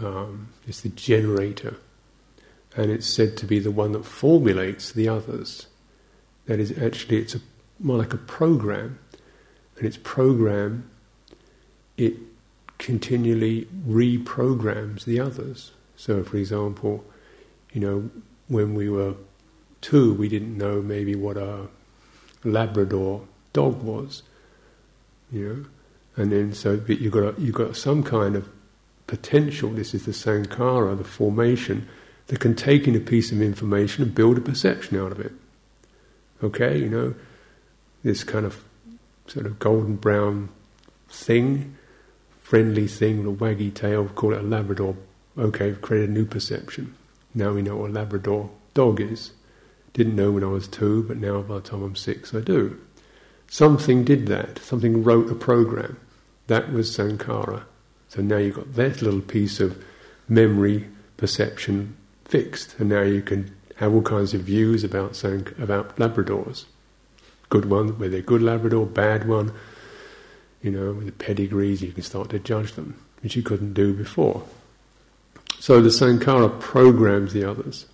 Um, 0.00 0.48
it's 0.66 0.82
the 0.82 0.90
generator 0.90 1.76
and 2.78 2.92
it's 2.92 3.08
said 3.08 3.36
to 3.36 3.44
be 3.44 3.58
the 3.58 3.72
one 3.72 3.90
that 3.90 4.04
formulates 4.04 4.92
the 4.92 5.08
others. 5.08 5.66
That 6.46 6.60
is 6.60 6.70
actually 6.78 7.18
it's 7.18 7.34
a, 7.34 7.40
more 7.80 7.98
like 7.98 8.14
a 8.14 8.18
program, 8.18 9.00
and 9.76 9.84
its 9.84 9.96
program 9.96 10.88
it 11.96 12.14
continually 12.78 13.66
reprograms 13.84 15.04
the 15.04 15.18
others. 15.18 15.72
So, 15.96 16.22
for 16.22 16.36
example, 16.36 17.04
you 17.72 17.80
know, 17.80 18.10
when 18.46 18.76
we 18.76 18.88
were 18.88 19.14
two, 19.80 20.14
we 20.14 20.28
didn't 20.28 20.56
know 20.56 20.80
maybe 20.80 21.16
what 21.16 21.36
a 21.36 21.66
Labrador 22.44 23.26
dog 23.52 23.82
was, 23.82 24.22
you 25.32 25.48
know, 25.48 26.22
and 26.22 26.30
then 26.30 26.52
so 26.52 26.76
but 26.76 27.00
you 27.00 27.10
got 27.10 27.40
you 27.40 27.50
got 27.50 27.76
some 27.76 28.04
kind 28.04 28.36
of 28.36 28.48
potential. 29.08 29.70
This 29.70 29.94
is 29.94 30.04
the 30.04 30.12
sankhara, 30.12 30.96
the 30.96 31.02
formation 31.02 31.88
that 32.28 32.40
can 32.40 32.54
take 32.54 32.86
in 32.86 32.94
a 32.94 33.00
piece 33.00 33.32
of 33.32 33.42
information 33.42 34.04
and 34.04 34.14
build 34.14 34.38
a 34.38 34.40
perception 34.40 34.98
out 34.98 35.12
of 35.12 35.20
it. 35.20 35.32
Okay, 36.42 36.78
you 36.78 36.88
know, 36.88 37.14
this 38.04 38.22
kind 38.22 38.46
of 38.46 38.64
sort 39.26 39.46
of 39.46 39.58
golden 39.58 39.96
brown 39.96 40.48
thing, 41.08 41.76
friendly 42.40 42.86
thing 42.86 43.24
with 43.24 43.34
a 43.34 43.44
waggy 43.44 43.74
tail, 43.74 44.08
call 44.08 44.34
it 44.34 44.40
a 44.40 44.42
Labrador. 44.42 44.96
Okay, 45.36 45.72
create 45.72 46.08
a 46.08 46.12
new 46.12 46.24
perception. 46.24 46.94
Now 47.34 47.52
we 47.52 47.62
know 47.62 47.76
what 47.76 47.90
a 47.90 47.92
Labrador 47.92 48.50
dog 48.74 49.00
is. 49.00 49.32
Didn't 49.94 50.16
know 50.16 50.30
when 50.30 50.44
I 50.44 50.48
was 50.48 50.68
two, 50.68 51.02
but 51.04 51.16
now 51.16 51.40
by 51.42 51.56
the 51.56 51.60
time 51.60 51.82
I'm 51.82 51.96
six, 51.96 52.34
I 52.34 52.40
do. 52.40 52.78
Something 53.48 54.04
did 54.04 54.26
that. 54.26 54.58
Something 54.58 55.02
wrote 55.02 55.30
a 55.30 55.34
program. 55.34 55.98
That 56.46 56.72
was 56.72 56.94
Sankhara. 56.94 57.64
So 58.08 58.20
now 58.20 58.36
you've 58.36 58.56
got 58.56 58.74
that 58.74 59.02
little 59.02 59.20
piece 59.20 59.60
of 59.60 59.82
memory 60.28 60.86
perception 61.16 61.96
fixed, 62.28 62.78
and 62.78 62.88
now 62.90 63.02
you 63.02 63.22
can 63.22 63.54
have 63.76 63.92
all 63.92 64.02
kinds 64.02 64.34
of 64.34 64.42
views 64.42 64.84
about 64.84 65.16
saying 65.16 65.48
about 65.58 65.96
Labradors. 65.96 66.66
Good 67.48 67.64
one, 67.64 67.98
whether 67.98 68.10
they're 68.10 68.20
good 68.20 68.42
Labrador, 68.42 68.86
bad 68.86 69.26
one, 69.26 69.52
you 70.62 70.70
know, 70.70 70.92
with 70.92 71.06
the 71.06 71.12
pedigrees, 71.12 71.82
you 71.82 71.92
can 71.92 72.02
start 72.02 72.30
to 72.30 72.38
judge 72.38 72.72
them, 72.72 73.02
which 73.22 73.36
you 73.36 73.42
couldn't 73.42 73.72
do 73.72 73.94
before. 73.94 74.42
So 75.58 75.80
the 75.80 75.88
Sankhara 75.88 76.60
programs 76.60 77.32
the 77.32 77.48
others, 77.48 77.86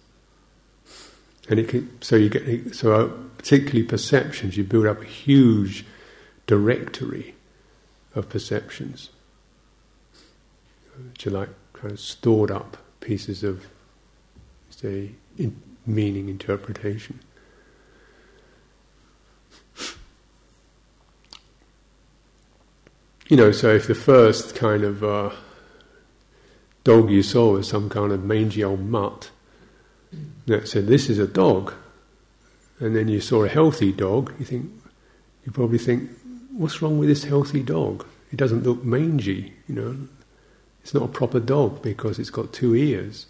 and 1.49 1.61
it 1.61 1.69
can, 1.69 2.03
so 2.03 2.17
you 2.17 2.29
get 2.29 2.75
so 2.75 2.93
uh, 2.93 3.09
particularly 3.39 3.85
perceptions. 3.85 4.57
You 4.57 4.65
build 4.65 4.87
up 4.87 5.01
a 5.01 5.07
huge 5.07 5.85
directory 6.47 7.35
of 8.15 8.29
perceptions, 8.29 9.11
which 11.11 11.27
are 11.27 11.31
like 11.31 11.51
kind 11.75 11.93
of 11.93 12.01
stored 12.01 12.51
up 12.51 12.77
pieces 13.01 13.45
of 13.45 13.67
say, 14.85 15.13
in 15.39 15.57
meaning 15.87 16.29
interpretation. 16.29 17.19
You 23.29 23.39
know, 23.39 23.53
so 23.53 23.75
if 23.75 23.87
the 23.87 23.95
first 23.95 24.55
kind 24.55 24.85
of 24.85 25.03
uh, 25.03 25.31
dog 26.85 27.11
you 27.11 27.23
saw 27.23 27.53
was 27.53 27.67
some 27.67 27.89
kind 27.89 28.13
of 28.13 28.23
mangy 28.23 28.63
old 28.63 28.81
mutt 28.81 29.31
that 30.47 30.69
said, 30.69 30.87
This 30.87 31.09
is 31.09 31.19
a 31.19 31.27
dog, 31.27 31.73
and 32.79 32.95
then 32.95 33.09
you 33.09 33.23
saw 33.23 33.45
a 33.45 33.49
healthy 33.49 33.91
dog, 33.91 34.35
you 34.39 34.45
think, 34.45 34.71
you 35.47 35.53
probably 35.53 35.79
think, 35.79 36.11
What's 36.53 36.83
wrong 36.83 36.99
with 36.99 37.09
this 37.09 37.25
healthy 37.25 37.63
dog? 37.63 38.07
It 38.31 38.37
doesn't 38.37 38.65
look 38.65 38.85
mangy, 38.85 39.55
you 39.67 39.75
know. 39.75 40.09
It's 40.83 40.93
not 40.93 41.05
a 41.05 41.09
proper 41.09 41.41
dog 41.41 41.81
because 41.81 42.19
it's 42.19 42.29
got 42.29 42.53
two 42.53 42.75
ears. 42.75 43.25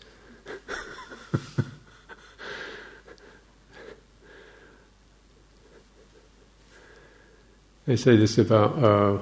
they 7.87 7.97
say 7.97 8.17
this 8.17 8.39
about 8.39 8.83
uh, 8.83 9.19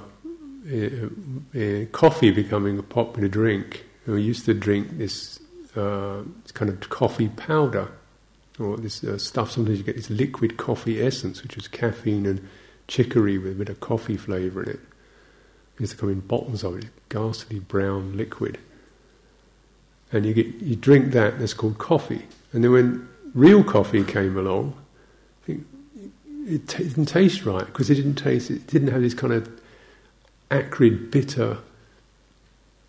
uh, 0.68 1.08
coffee 1.92 2.30
becoming 2.30 2.78
a 2.78 2.82
popular 2.82 3.28
drink. 3.28 3.84
We 4.06 4.22
used 4.22 4.44
to 4.46 4.54
drink 4.54 4.98
this 4.98 5.40
uh, 5.76 6.22
kind 6.54 6.70
of 6.70 6.80
coffee 6.90 7.28
powder, 7.28 7.90
or 8.58 8.76
this 8.76 9.04
uh, 9.04 9.18
stuff. 9.18 9.50
Sometimes 9.50 9.78
you 9.78 9.84
get 9.84 9.96
this 9.96 10.10
liquid 10.10 10.56
coffee 10.56 11.02
essence, 11.02 11.42
which 11.42 11.56
is 11.56 11.68
caffeine 11.68 12.26
and 12.26 12.48
chicory 12.88 13.38
with 13.38 13.52
a 13.52 13.56
bit 13.56 13.68
of 13.68 13.80
coffee 13.80 14.16
flavour 14.16 14.64
in 14.64 14.70
it. 14.70 14.80
It 15.76 15.80
used 15.80 15.92
to 15.92 15.98
come 15.98 16.10
in 16.10 16.20
bottles 16.20 16.64
of 16.64 16.78
it, 16.78 16.86
ghastly 17.08 17.60
brown 17.60 18.16
liquid 18.16 18.58
and 20.12 20.26
you 20.26 20.34
get 20.34 20.46
you 20.46 20.76
drink 20.76 21.12
that. 21.12 21.38
That's 21.38 21.54
called 21.54 21.78
coffee. 21.78 22.26
And 22.52 22.62
then 22.62 22.72
when 22.72 23.08
real 23.34 23.64
coffee 23.64 24.04
came 24.04 24.36
along, 24.36 24.74
it 25.46 26.68
t- 26.68 26.84
didn't 26.84 27.06
taste 27.06 27.44
right 27.44 27.66
because 27.66 27.90
it 27.90 27.94
didn't 27.94 28.16
taste. 28.16 28.50
It 28.50 28.66
didn't 28.66 28.88
have 28.88 29.00
this 29.00 29.14
kind 29.14 29.32
of 29.32 29.48
acrid, 30.50 31.10
bitter 31.10 31.58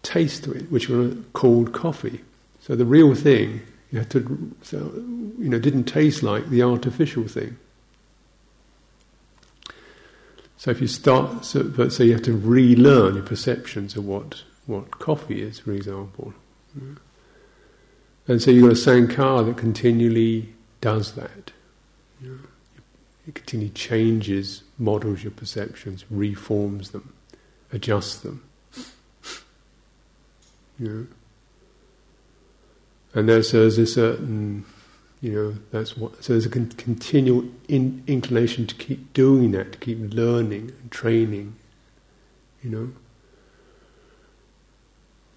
taste 0.02 0.44
to 0.44 0.52
it, 0.52 0.72
which 0.72 0.90
was 0.90 1.16
called 1.34 1.72
coffee. 1.72 2.22
So 2.62 2.76
the 2.76 2.86
real 2.86 3.16
thing, 3.16 3.62
you 3.92 4.00
had 4.00 4.10
to, 4.12 4.56
so, 4.62 4.78
you 5.40 5.50
know, 5.50 5.60
didn't 5.60 5.86
taste 5.86 6.24
like 6.24 6.50
the 6.50 6.62
artificial 6.62 7.28
thing. 7.28 7.58
So 10.58 10.72
if 10.72 10.80
you 10.80 10.88
start, 10.88 11.46
so, 11.46 11.64
but, 11.64 11.92
so 11.92 12.04
you 12.04 12.14
have 12.14 12.22
to 12.24 12.34
relearn 12.34 13.16
your 13.16 13.24
perceptions 13.24 13.96
of 13.96 14.06
what 14.06 14.44
what 14.66 14.92
coffee 14.92 15.42
is, 15.42 15.60
for 15.60 15.74
example. 15.74 16.34
Mm. 16.78 16.98
And 18.28 18.42
so 18.42 18.52
you've 18.52 18.64
got 18.64 18.72
a 18.72 18.76
sankhara 18.76 19.46
that 19.48 19.58
continually 19.58 20.50
does 20.82 21.14
that. 21.14 21.52
It 23.26 23.36
continually 23.36 23.72
changes, 23.74 24.64
models 24.78 25.24
your 25.24 25.32
perceptions, 25.32 26.04
reforms 26.10 26.92
them, 26.92 27.14
adjusts 27.72 28.18
them. 28.18 28.44
You 30.80 30.90
know? 30.90 31.08
And 33.14 33.30
there's, 33.30 33.52
there's 33.52 33.78
a 33.78 33.86
certain, 33.86 34.66
you 35.22 35.32
know, 35.32 35.56
that's 35.72 35.96
what, 35.96 36.24
so 36.24 36.34
there's 36.34 36.46
a 36.46 36.50
con- 36.50 36.72
continual 36.72 37.46
in, 37.68 38.04
inclination 38.08 38.68
to 38.68 38.76
keep 38.76 39.14
doing 39.14 39.52
that, 39.52 39.74
to 39.74 39.78
keep 39.78 40.00
learning 40.14 40.74
and 40.82 40.92
training, 40.92 41.56
you 42.64 42.70
know. 42.70 42.92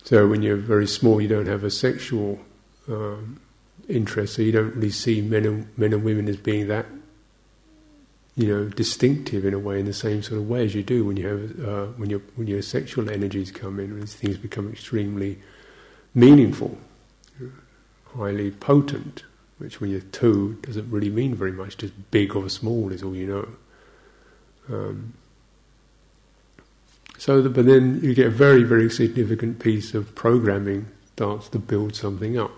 So 0.05 0.27
when 0.27 0.42
you're 0.42 0.57
very 0.57 0.87
small, 0.87 1.20
you 1.20 1.29
don't 1.29 1.46
have 1.46 1.64
a 1.64 1.70
sexual 1.70 2.40
um, 2.88 3.40
interest, 3.88 4.35
so 4.35 4.42
you 4.42 4.53
don't 4.53 4.75
really 4.75 4.90
see 4.90 5.20
men 5.20 5.44
and 5.44 5.79
men 5.79 5.92
and 5.92 6.05
women 6.05 6.29
as 6.29 6.37
being 6.37 6.68
that, 6.68 6.87
you 8.37 8.49
know, 8.49 8.68
distinctive 8.68 9.44
in 9.44 9.55
a 9.55 9.59
way, 9.59 9.79
in 9.81 9.87
the 9.87 9.92
same 9.92 10.22
sort 10.22 10.40
of 10.40 10.49
way 10.49 10.64
as 10.64 10.75
you 10.75 10.83
do 10.83 11.05
when 11.05 11.16
you 11.16 11.27
have 11.27 11.68
uh, 11.68 11.87
when 11.96 12.11
your 12.11 12.20
when 12.37 12.46
your 12.46 12.62
sexual 12.62 13.11
energies 13.11 13.51
come 13.51 13.81
in, 13.81 13.94
when 13.94 14.07
things 14.07 14.37
become 14.37 14.70
extremely 14.70 15.38
meaningful, 16.14 16.79
highly 18.16 18.51
potent. 18.51 19.25
Which, 19.59 19.81
when 19.81 19.90
you're 19.90 20.01
two, 20.01 20.59
doesn't 20.61 20.90
really 20.90 21.09
mean 21.09 21.35
very 21.35 21.53
much. 21.53 21.79
Just 21.79 21.94
big 22.11 22.37
or 22.37 22.51
small 22.51 22.92
is 22.92 23.03
all 23.03 23.16
you 23.16 23.27
know. 23.27 23.49
Um, 24.68 25.14
so, 27.16 27.40
the, 27.40 27.49
but 27.49 27.64
then 27.64 28.01
you 28.03 28.14
get 28.14 28.27
a 28.27 28.31
very, 28.31 28.64
very 28.64 28.90
significant 28.90 29.59
piece 29.59 29.94
of 29.94 30.14
programming 30.14 30.88
starts 31.14 31.49
to 31.49 31.59
build 31.59 31.96
something 31.96 32.38
up. 32.38 32.51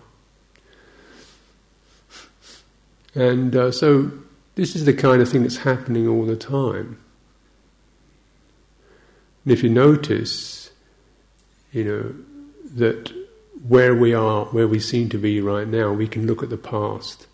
And 3.19 3.57
uh, 3.57 3.73
so 3.73 4.13
this 4.55 4.77
is 4.77 4.85
the 4.85 4.95
kind 4.95 5.21
of 5.21 5.29
thing 5.29 5.43
that's 5.43 5.57
happening 5.57 6.07
all 6.07 6.25
the 6.25 6.37
time. 6.37 7.01
And 9.45 9.53
if 9.53 9.65
you 9.65 9.71
notice, 9.71 10.71
you 11.73 11.83
know, 11.83 12.15
that 12.77 13.13
where 13.67 13.93
we 13.93 14.15
are, 14.15 14.45
where 14.45 14.69
we 14.69 14.79
seem 14.79 15.09
to 15.09 15.19
be 15.19 15.41
right 15.41 15.67
now, 15.67 15.93
we 15.93 16.07
can 16.07 16.29
look 16.29 16.45
at 16.45 16.49
the 16.49 16.57
past 16.57 17.27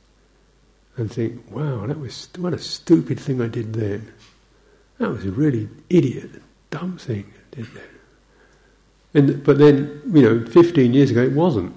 and 0.97 1.13
think, 1.13 1.51
wow, 1.51 1.87
that 1.87 2.01
was 2.01 2.31
what 2.39 2.55
a 2.55 2.59
stupid 2.59 3.21
thing 3.21 3.43
I 3.43 3.49
did 3.49 3.75
then. 3.75 4.11
That 4.97 5.11
was 5.11 5.27
a 5.27 5.33
really 5.33 5.69
idiot, 5.91 6.31
dumb 6.71 6.97
thing 6.97 7.31
I 7.37 7.57
did 7.57 7.67
then. 7.75 7.85
And, 9.13 9.45
but 9.45 9.59
then, 9.59 10.01
you 10.11 10.23
know, 10.23 10.47
15 10.47 10.95
years 10.95 11.11
ago 11.11 11.23
it 11.23 11.33
wasn't. 11.33 11.77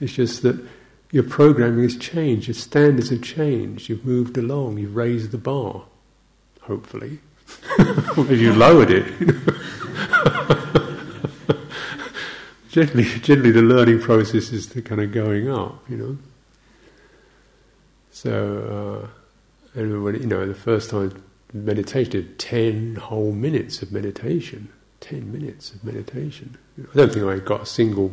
It's 0.00 0.14
just 0.14 0.40
that 0.40 0.58
your 1.10 1.22
programming 1.22 1.84
has 1.84 1.96
changed, 1.96 2.48
your 2.48 2.54
standards 2.54 3.10
have 3.10 3.22
changed, 3.22 3.88
you've 3.88 4.04
moved 4.04 4.36
along, 4.36 4.78
you've 4.78 4.96
raised 4.96 5.30
the 5.30 5.38
bar, 5.38 5.84
hopefully. 6.62 7.20
you 8.28 8.52
lowered 8.52 8.90
it. 8.90 9.06
generally, 12.68 13.04
generally, 13.20 13.52
the 13.52 13.62
learning 13.62 14.00
process 14.00 14.50
is 14.50 14.70
the 14.70 14.82
kind 14.82 15.00
of 15.00 15.12
going 15.12 15.48
up, 15.48 15.88
you 15.88 15.96
know. 15.96 16.18
So, 18.10 19.08
uh, 19.74 19.80
and 19.80 20.02
when, 20.02 20.16
you 20.16 20.26
know, 20.26 20.46
the 20.46 20.54
first 20.54 20.90
time 20.90 21.22
meditation, 21.52 22.10
did 22.10 22.38
10 22.38 22.96
whole 22.96 23.32
minutes 23.32 23.82
of 23.82 23.92
meditation. 23.92 24.70
10 25.00 25.30
minutes 25.30 25.72
of 25.72 25.84
meditation. 25.84 26.56
I 26.78 26.96
don't 26.96 27.12
think 27.12 27.26
I 27.26 27.38
got 27.38 27.62
a 27.62 27.66
single 27.66 28.12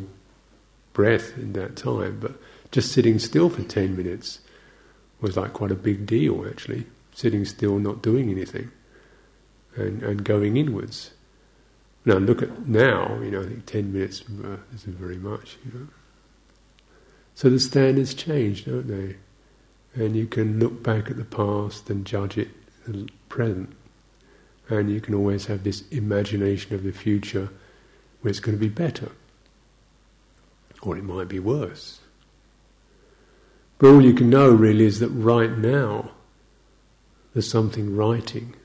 breath 0.93 1.37
in 1.37 1.53
that 1.53 1.75
time, 1.75 2.19
but 2.19 2.33
just 2.73 2.91
sitting 2.91 3.19
still 3.19 3.49
for 3.49 3.61
10 3.61 3.95
minutes 3.95 4.39
was 5.21 5.37
like 5.37 5.53
quite 5.53 5.71
a 5.71 5.75
big 5.75 6.05
deal 6.07 6.45
actually. 6.49 6.85
Sitting 7.13 7.45
still, 7.45 7.77
not 7.77 8.01
doing 8.01 8.31
anything, 8.31 8.71
and, 9.75 10.01
and 10.01 10.25
going 10.25 10.57
inwards. 10.57 11.11
Now 12.05 12.15
look 12.15 12.41
at 12.41 12.67
now, 12.67 13.19
you 13.21 13.29
know, 13.29 13.41
I 13.41 13.45
think 13.45 13.67
10 13.67 13.93
minutes 13.93 14.23
uh, 14.43 14.57
isn't 14.73 14.97
very 14.97 15.17
much, 15.17 15.57
you 15.63 15.79
know. 15.79 15.87
So 17.35 17.51
the 17.51 17.59
standards 17.59 18.15
change, 18.15 18.65
don't 18.65 18.87
they? 18.87 19.17
And 19.93 20.15
you 20.15 20.25
can 20.25 20.59
look 20.59 20.81
back 20.81 21.11
at 21.11 21.17
the 21.17 21.25
past 21.25 21.87
and 21.91 22.03
judge 22.03 22.39
it 22.39 22.49
the 22.87 23.07
present. 23.29 23.75
And 24.69 24.89
you 24.89 24.99
can 24.99 25.13
always 25.13 25.45
have 25.45 25.63
this 25.63 25.87
imagination 25.89 26.73
of 26.73 26.83
the 26.83 26.91
future 26.91 27.49
where 28.21 28.31
it's 28.31 28.39
going 28.39 28.57
to 28.57 28.59
be 28.59 28.69
better. 28.69 29.11
Or 30.81 30.97
it 30.97 31.03
might 31.03 31.27
be 31.27 31.39
worse. 31.39 31.99
But 33.77 33.87
all 33.87 34.01
you 34.01 34.13
can 34.13 34.29
know 34.29 34.49
really 34.49 34.85
is 34.85 34.99
that 34.99 35.09
right 35.09 35.57
now 35.57 36.11
there's 37.33 37.49
something 37.49 37.95
writing, 37.95 38.55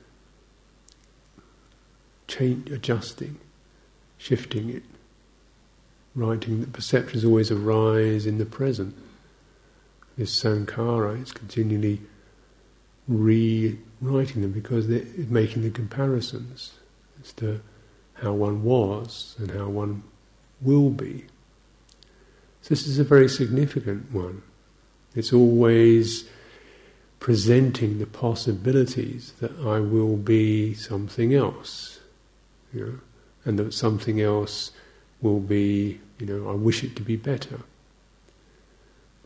change, 2.27 2.69
adjusting, 2.71 3.37
shifting 4.17 4.69
it. 4.69 4.83
Writing 6.15 6.59
that 6.59 6.73
perceptions 6.73 7.23
always 7.23 7.51
arise 7.51 8.25
in 8.25 8.37
the 8.37 8.45
present. 8.45 8.95
This 10.17 10.43
sankhara 10.43 11.21
is 11.21 11.31
continually 11.31 12.01
rewriting 13.07 14.41
them 14.41 14.51
because 14.51 14.87
they're 14.87 15.05
making 15.15 15.63
the 15.63 15.71
comparisons 15.71 16.73
as 17.23 17.33
to 17.33 17.61
how 18.15 18.33
one 18.33 18.63
was 18.63 19.35
and 19.39 19.51
how 19.51 19.67
one 19.67 20.03
will 20.61 20.89
be. 20.89 21.25
So 22.61 22.69
this 22.69 22.85
is 22.85 22.99
a 22.99 23.03
very 23.03 23.29
significant 23.29 24.11
one. 24.11 24.43
It's 25.19 25.33
always 25.33 26.23
presenting 27.19 27.99
the 27.99 28.05
possibilities 28.05 29.33
that 29.41 29.51
I 29.59 29.81
will 29.81 30.15
be 30.15 30.73
something 30.73 31.33
else, 31.33 31.99
you 32.73 32.85
know, 32.85 32.99
and 33.43 33.59
that 33.59 33.73
something 33.73 34.21
else 34.21 34.71
will 35.21 35.41
be, 35.41 35.99
you 36.19 36.25
know, 36.25 36.49
I 36.49 36.53
wish 36.53 36.85
it 36.85 36.95
to 36.95 37.01
be 37.01 37.17
better. 37.17 37.59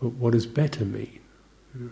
But 0.01 0.13
what 0.13 0.33
does 0.33 0.47
better 0.47 0.83
mean? 0.83 1.19
You 1.75 1.85
know? 1.85 1.91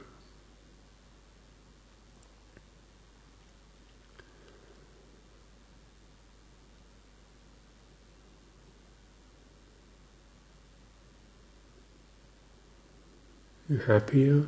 Happier. 13.79 14.45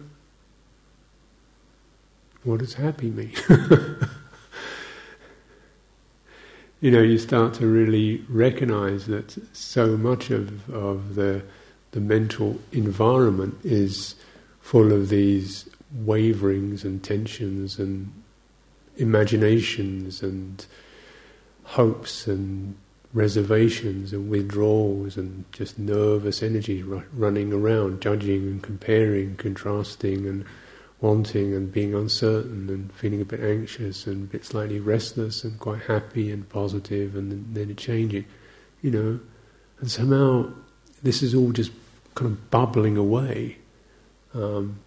What 2.43 2.59
does 2.59 2.73
happy 2.73 3.09
mean? 3.09 3.31
you 6.81 6.91
know, 6.91 7.01
you 7.01 7.17
start 7.17 7.53
to 7.55 7.67
really 7.67 8.23
recognize 8.27 9.05
that 9.05 9.37
so 9.55 9.95
much 9.95 10.29
of, 10.29 10.69
of 10.69 11.15
the, 11.15 11.41
the 11.91 12.01
mental 12.01 12.59
environment 12.71 13.57
is 13.63 14.15
full 14.59 14.91
of 14.91 15.09
these 15.09 15.69
waverings 15.93 16.83
and 16.83 17.03
tensions 17.03 17.79
and 17.79 18.11
imaginations 18.97 20.21
and 20.21 20.65
hopes 21.63 22.27
and 22.27 22.75
reservations 23.13 24.11
and 24.11 24.29
withdrawals 24.29 25.17
and 25.17 25.45
just 25.51 25.77
nervous 25.77 26.41
energy 26.41 26.81
ru- 26.81 27.03
running 27.13 27.53
around, 27.53 28.01
judging 28.01 28.43
and 28.47 28.63
comparing, 28.63 29.35
contrasting 29.35 30.25
and 30.25 30.45
wanting 30.99 31.53
and 31.53 31.71
being 31.71 31.93
uncertain 31.93 32.69
and 32.69 32.91
feeling 32.93 33.21
a 33.21 33.25
bit 33.25 33.41
anxious 33.41 34.07
and 34.07 34.23
a 34.23 34.27
bit 34.27 34.45
slightly 34.45 34.79
restless 34.79 35.43
and 35.43 35.59
quite 35.59 35.81
happy 35.81 36.31
and 36.31 36.47
positive 36.49 37.15
and 37.15 37.31
then, 37.31 37.45
then 37.51 37.69
it 37.69 37.77
changing, 37.77 38.25
you 38.81 38.89
know. 38.89 39.19
And 39.79 39.91
somehow 39.91 40.51
this 41.03 41.21
is 41.21 41.35
all 41.35 41.51
just 41.51 41.71
kind 42.15 42.31
of 42.31 42.49
bubbling 42.49 42.97
away. 42.97 43.57
Um, 44.33 44.79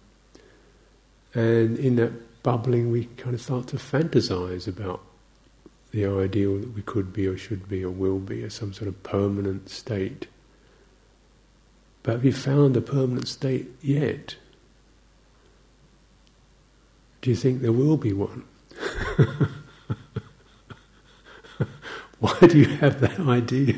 and 1.33 1.77
in 1.77 1.95
that 1.97 2.43
bubbling, 2.43 2.91
we 2.91 3.05
kind 3.17 3.35
of 3.35 3.41
start 3.41 3.67
to 3.67 3.77
fantasize 3.77 4.67
about 4.67 5.01
the 5.91 6.05
ideal 6.05 6.57
that 6.59 6.73
we 6.73 6.81
could 6.81 7.13
be 7.13 7.27
or 7.27 7.37
should 7.37 7.67
be 7.69 7.83
or 7.83 7.89
will 7.89 8.19
be 8.19 8.43
as 8.43 8.53
some 8.53 8.73
sort 8.73 8.87
of 8.87 9.03
permanent 9.03 9.69
state. 9.69 10.27
But 12.03 12.13
have 12.13 12.25
you 12.25 12.33
found 12.33 12.77
a 12.77 12.81
permanent 12.81 13.27
state 13.27 13.67
yet? 13.81 14.35
Do 17.21 17.29
you 17.29 17.35
think 17.35 17.61
there 17.61 17.73
will 17.73 17.97
be 17.97 18.13
one? 18.13 18.45
Why 22.19 22.39
do 22.39 22.57
you 22.57 22.65
have 22.77 23.01
that 23.01 23.19
idea? 23.19 23.75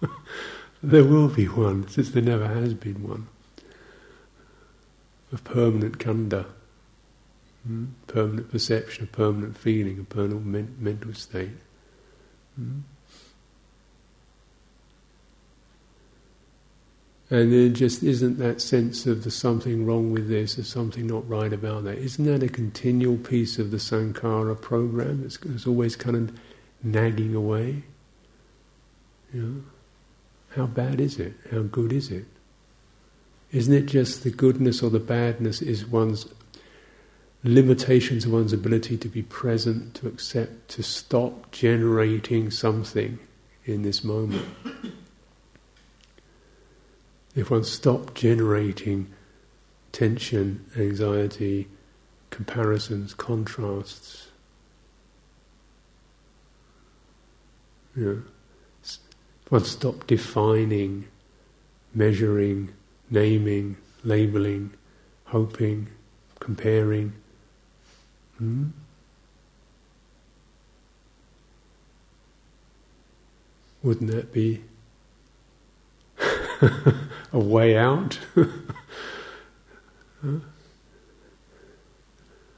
there 0.82 1.04
will 1.04 1.28
be 1.28 1.46
one, 1.46 1.88
since 1.88 2.10
there 2.10 2.22
never 2.22 2.48
has 2.48 2.74
been 2.74 3.06
one. 3.06 3.26
A 5.32 5.38
permanent 5.38 5.98
khandha. 5.98 6.46
Mm? 7.68 7.88
Permanent 8.06 8.50
perception, 8.50 9.04
a 9.04 9.06
permanent 9.06 9.56
feeling, 9.56 9.98
a 10.00 10.04
permanent 10.04 10.46
men- 10.46 10.76
mental 10.78 11.14
state. 11.14 11.50
Mm? 12.60 12.82
And 17.30 17.50
there 17.50 17.70
just 17.70 18.02
isn't 18.02 18.38
that 18.40 18.60
sense 18.60 19.06
of 19.06 19.24
there's 19.24 19.34
something 19.34 19.86
wrong 19.86 20.12
with 20.12 20.28
this, 20.28 20.56
there's 20.56 20.68
something 20.68 21.06
not 21.06 21.26
right 21.26 21.50
about 21.50 21.84
that. 21.84 21.96
Isn't 21.96 22.26
that 22.26 22.42
a 22.42 22.48
continual 22.48 23.16
piece 23.16 23.58
of 23.58 23.70
the 23.70 23.78
Sankhara 23.78 24.60
program? 24.60 25.22
It's, 25.24 25.38
it's 25.46 25.66
always 25.66 25.96
kind 25.96 26.16
of 26.16 26.38
nagging 26.82 27.34
away. 27.34 27.84
You 29.32 29.40
know? 29.40 29.62
How 30.56 30.66
bad 30.66 31.00
is 31.00 31.18
it? 31.18 31.32
How 31.50 31.62
good 31.62 31.92
is 31.92 32.10
it? 32.10 32.26
Isn't 33.50 33.72
it 33.72 33.86
just 33.86 34.24
the 34.24 34.30
goodness 34.30 34.82
or 34.82 34.90
the 34.90 34.98
badness 34.98 35.62
is 35.62 35.86
one's 35.86 36.26
limitations 37.44 38.24
of 38.24 38.32
one's 38.32 38.52
ability 38.52 38.96
to 38.96 39.08
be 39.08 39.22
present, 39.22 39.94
to 39.94 40.06
accept, 40.06 40.68
to 40.68 40.82
stop 40.82 41.50
generating 41.50 42.50
something 42.50 43.18
in 43.64 43.82
this 43.82 44.04
moment. 44.04 44.44
If 47.34 47.50
one 47.50 47.64
stopped 47.64 48.14
generating 48.14 49.10
tension, 49.90 50.64
anxiety, 50.76 51.68
comparisons, 52.30 53.14
contrasts, 53.14 54.28
you 57.96 58.04
know, 58.04 58.22
if 58.82 59.50
one 59.52 59.64
stopped 59.64 60.06
defining, 60.06 61.08
measuring, 61.94 62.72
naming, 63.10 63.76
labeling, 64.04 64.72
hoping, 65.26 65.88
comparing, 66.38 67.14
Hmm? 68.42 68.70
Wouldn't 73.84 74.10
that 74.10 74.32
be 74.32 74.64
a 77.32 77.38
way 77.38 77.76
out? 77.76 78.18
huh? 78.34 78.48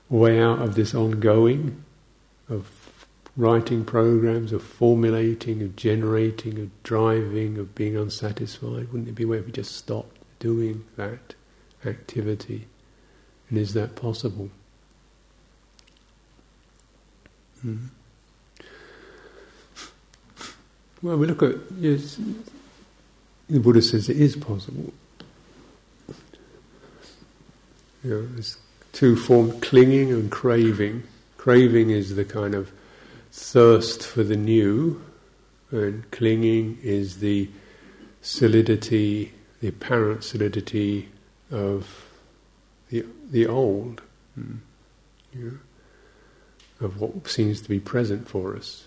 Way 0.09 0.41
out 0.41 0.63
of 0.63 0.75
this 0.75 0.95
ongoing, 0.95 1.85
of 2.49 2.71
writing 3.37 3.85
programs, 3.85 4.55
of 4.55 4.63
formulating, 4.63 5.63
of 5.63 5.77
generating, 5.77 6.59
of 6.59 6.83
driving, 6.83 7.59
of 7.59 7.75
being 7.75 7.95
unsatisfied? 7.95 8.91
Wouldn't 8.91 9.09
it 9.11 9.15
be 9.15 9.25
if 9.25 9.45
we 9.45 9.53
just 9.53 9.77
stopped 9.77 10.17
doing 10.39 10.87
that 10.97 11.35
activity? 11.85 12.69
And 13.51 13.59
is 13.59 13.75
that 13.75 13.97
possible? 13.97 14.49
Mm. 17.65 17.89
Well, 21.03 21.17
we 21.17 21.27
look 21.27 21.43
at 21.43 21.57
yes, 21.79 22.19
the 23.49 23.61
Buddha 23.61 23.83
says 23.83 24.09
it 24.09 24.17
is 24.17 24.37
possible. 24.37 24.93
You 28.03 28.11
know, 28.11 28.27
there's 28.27 28.59
two 28.93 29.17
forms: 29.17 29.55
clinging 29.63 30.13
and 30.13 30.31
craving. 30.31 31.05
Craving 31.37 31.91
is 31.91 32.17
the 32.17 32.25
kind 32.25 32.55
of 32.55 32.71
thirst 33.33 34.07
for 34.07 34.23
the 34.23 34.37
new, 34.37 35.03
and 35.71 36.11
clinging 36.11 36.79
is 36.83 37.19
the 37.19 37.51
solidity, 38.23 39.33
the 39.61 39.69
apparent 39.69 40.25
solidity 40.25 41.09
of 41.51 42.09
the 42.89 43.05
the 43.31 43.47
old. 43.47 44.03
Mm. 44.39 44.59
Of 46.85 47.01
what 47.01 47.27
seems 47.29 47.61
to 47.63 47.69
be 47.69 47.81
present 47.81 48.29
for 48.29 48.57
us. 48.57 48.85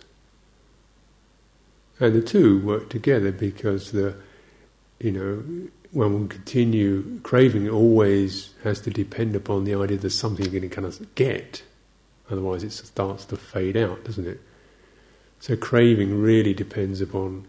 And 2.00 2.14
the 2.14 2.22
two 2.22 2.60
work 2.60 2.90
together 2.90 3.32
because 3.32 3.92
the, 3.92 4.16
you 5.00 5.12
know, 5.12 5.70
when 5.92 6.22
we 6.22 6.28
continue 6.28 7.20
craving, 7.22 7.68
always 7.70 8.54
has 8.64 8.82
to 8.82 8.92
depend 8.92 9.36
upon 9.36 9.64
the 9.64 9.74
idea 9.74 9.98
there's 9.98 10.18
something 10.18 10.46
you're 10.46 10.52
going 10.52 10.70
to 10.70 10.76
kind 10.76 10.86
of 10.86 11.16
get. 11.16 11.64
Otherwise, 12.30 12.64
it 12.64 12.72
starts 12.72 13.26
to 13.26 13.38
fade 13.38 13.78
out, 13.78 14.04
doesn't 14.04 14.28
it? 14.28 14.40
So, 15.40 15.56
craving 15.56 16.22
really 16.22 16.54
depends 16.54 17.00
upon 17.02 17.48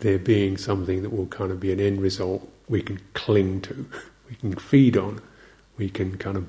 there 0.00 0.18
being 0.18 0.56
something 0.56 1.02
that 1.02 1.10
will 1.10 1.26
kind 1.26 1.52
of 1.52 1.60
be 1.60 1.72
an 1.72 1.80
end 1.80 2.00
result 2.00 2.48
we 2.68 2.82
can 2.82 3.00
cling 3.12 3.60
to, 3.62 3.86
we 4.30 4.36
can 4.36 4.54
feed 4.56 4.96
on, 4.96 5.20
we 5.76 5.88
can 5.88 6.16
kind 6.16 6.36
of, 6.36 6.46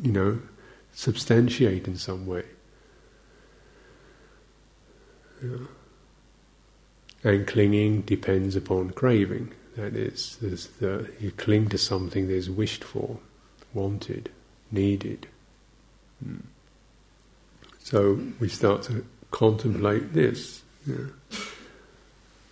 you 0.00 0.12
know, 0.12 0.40
substantiate 0.96 1.86
in 1.86 1.96
some 1.98 2.26
way. 2.26 2.42
Yeah. 5.44 5.66
And 7.22 7.46
clinging 7.46 8.00
depends 8.02 8.56
upon 8.56 8.90
craving. 8.90 9.52
That 9.76 9.94
is, 9.94 10.38
the, 10.38 11.10
you 11.20 11.32
cling 11.32 11.68
to 11.68 11.76
something 11.78 12.28
that 12.28 12.34
is 12.34 12.48
wished 12.48 12.82
for, 12.82 13.18
wanted, 13.74 14.30
needed. 14.72 15.28
Hmm. 16.24 16.46
So 17.78 18.18
we 18.40 18.48
start 18.48 18.82
to 18.84 19.04
contemplate 19.30 20.14
this. 20.14 20.62
Yeah. 20.86 21.08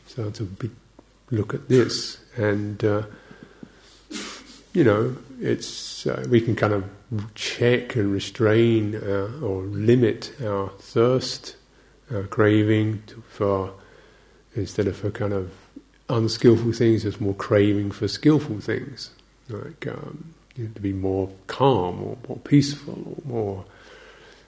Start 0.07 0.35
to 0.35 0.45
be, 0.45 0.71
look 1.31 1.55
at 1.55 1.71
this, 1.71 2.19
and 2.37 2.85
uh, 2.85 3.05
you 4.75 4.83
know, 4.83 5.17
it's 5.41 6.07
uh, 6.07 6.27
we 6.29 6.41
can 6.41 6.57
kind 6.57 6.73
of 6.73 6.85
check 7.35 7.95
and 7.95 8.13
restrain 8.13 8.97
uh, 8.97 9.31
or 9.41 9.63
limit 9.63 10.33
our 10.43 10.69
thirst, 10.81 11.57
our 12.13 12.25
craving 12.25 13.03
to, 13.07 13.23
for 13.29 13.73
instead 14.57 14.89
of 14.89 14.97
for 14.97 15.11
kind 15.11 15.33
of 15.33 15.53
unskillful 16.09 16.73
things, 16.73 17.05
there's 17.05 17.21
more 17.21 17.35
craving 17.35 17.93
for 17.93 18.09
skillful 18.09 18.61
things, 18.61 19.11
like 19.49 19.87
um, 19.87 20.35
you 20.57 20.65
know, 20.65 20.71
to 20.75 20.81
be 20.81 20.93
more 20.93 21.31
calm 21.47 22.03
or 22.03 22.19
more 22.29 22.39
peaceful 22.39 22.99
or 23.07 23.29
more 23.29 23.65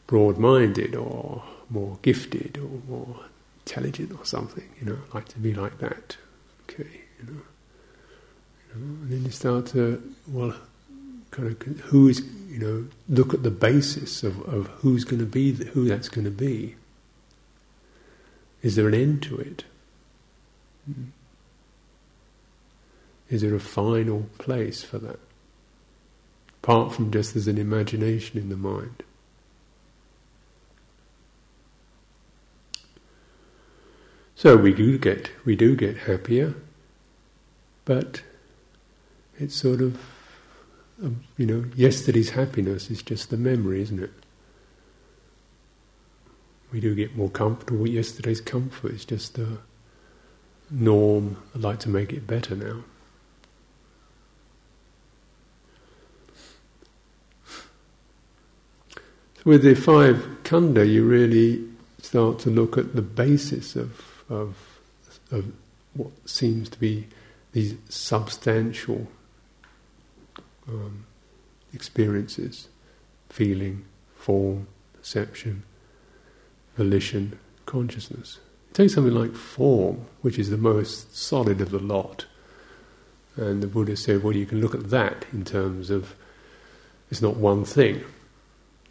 broad-minded 0.09 0.95
or 0.95 1.43
more 1.71 1.99
gifted 2.03 2.59
or 2.59 2.81
more 2.89 3.25
intelligent 3.61 4.13
or 4.19 4.25
something. 4.25 4.69
You 4.81 4.87
know, 4.87 4.99
like 5.15 5.29
to 5.29 5.39
be 5.39 5.55
like 5.55 5.79
that. 5.79 6.17
Okay, 6.69 7.03
you 7.21 7.33
know. 7.33 7.43
And 8.77 9.11
then 9.11 9.25
you 9.25 9.31
start 9.31 9.67
to 9.67 10.03
well, 10.29 10.55
kind 11.31 11.51
of 11.51 11.81
who 11.81 12.09
is 12.09 12.23
you 12.49 12.59
know 12.59 12.87
look 13.09 13.35
at 13.35 13.43
the 13.43 13.51
basis 13.51 14.23
of, 14.23 14.41
of 14.43 14.67
who's 14.69 15.05
going 15.05 15.21
to 15.21 15.27
be 15.27 15.53
who 15.53 15.87
that's 15.87 16.09
going 16.09 16.25
to 16.25 16.31
be. 16.31 16.77
Is 18.63 18.77
there 18.77 18.89
an 18.89 18.95
end 18.95 19.23
to 19.25 19.39
it? 19.39 19.65
Mm. 20.91 21.07
There 23.31 23.55
a 23.55 23.61
final 23.61 24.27
place 24.39 24.83
for 24.83 24.99
that? 24.99 25.19
Apart 26.63 26.95
from 26.95 27.11
just 27.11 27.37
as 27.37 27.47
an 27.47 27.59
imagination 27.59 28.41
in 28.41 28.49
the 28.49 28.57
mind. 28.57 29.03
So 34.35 34.57
we 34.57 34.73
do 34.73 34.99
get 34.99 35.31
we 35.45 35.57
do 35.57 35.75
get 35.77 35.97
happier, 35.97 36.55
but 37.85 38.23
it's 39.39 39.55
sort 39.55 39.81
of 39.81 39.99
um, 41.03 41.23
you 41.37 41.47
know 41.47 41.65
yesterday's 41.75 42.31
happiness 42.31 42.91
is 42.91 43.03
just 43.03 43.31
the 43.31 43.37
memory, 43.37 43.83
isn't 43.83 44.03
it? 44.03 44.13
We 46.73 46.81
do 46.81 46.95
get 46.95 47.17
more 47.17 47.31
comfortable. 47.31 47.83
With 47.83 47.93
yesterday's 47.93 48.41
comfort 48.41 48.93
is 48.93 49.05
just 49.05 49.35
the 49.35 49.59
norm. 50.71 51.43
I'd 51.55 51.63
like 51.63 51.79
to 51.81 51.89
make 51.89 52.13
it 52.13 52.27
better 52.27 52.57
now. 52.57 52.83
with 59.47 59.63
the 59.63 59.77
five 59.77 60.17
khandha, 60.43 60.87
you 60.93 61.07
really 61.07 61.65
start 62.03 62.41
to 62.41 62.51
look 62.51 62.77
at 62.77 62.97
the 62.97 63.01
basis 63.01 63.77
of, 63.77 64.25
of, 64.29 64.81
of 65.31 65.53
what 65.95 66.11
seems 66.29 66.69
to 66.69 66.81
be 66.81 67.07
these 67.53 67.77
substantial 67.89 69.07
um, 70.69 71.07
experiences 71.73 72.69
feeling, 73.29 73.85
form, 74.15 74.67
perception, 74.95 75.63
volition, 76.77 77.39
consciousness. 77.67 78.39
Take 78.73 78.91
something 78.91 79.15
like 79.15 79.35
form, 79.35 80.07
which 80.23 80.39
is 80.39 80.51
the 80.51 80.57
most 80.57 81.17
solid 81.17 81.61
of 81.61 81.71
the 81.71 81.79
lot. 81.79 82.27
And 83.37 83.63
the 83.63 83.67
Buddha 83.67 83.97
said, 83.97 84.23
well, 84.23 84.35
you 84.35 84.47
can 84.47 84.61
look 84.61 84.75
at 84.75 84.91
that 84.91 85.27
in 85.33 85.45
terms 85.45 85.91
of 85.91 86.15
it's 87.11 87.23
not 87.23 87.37
one 87.37 87.65
thing. 87.65 88.03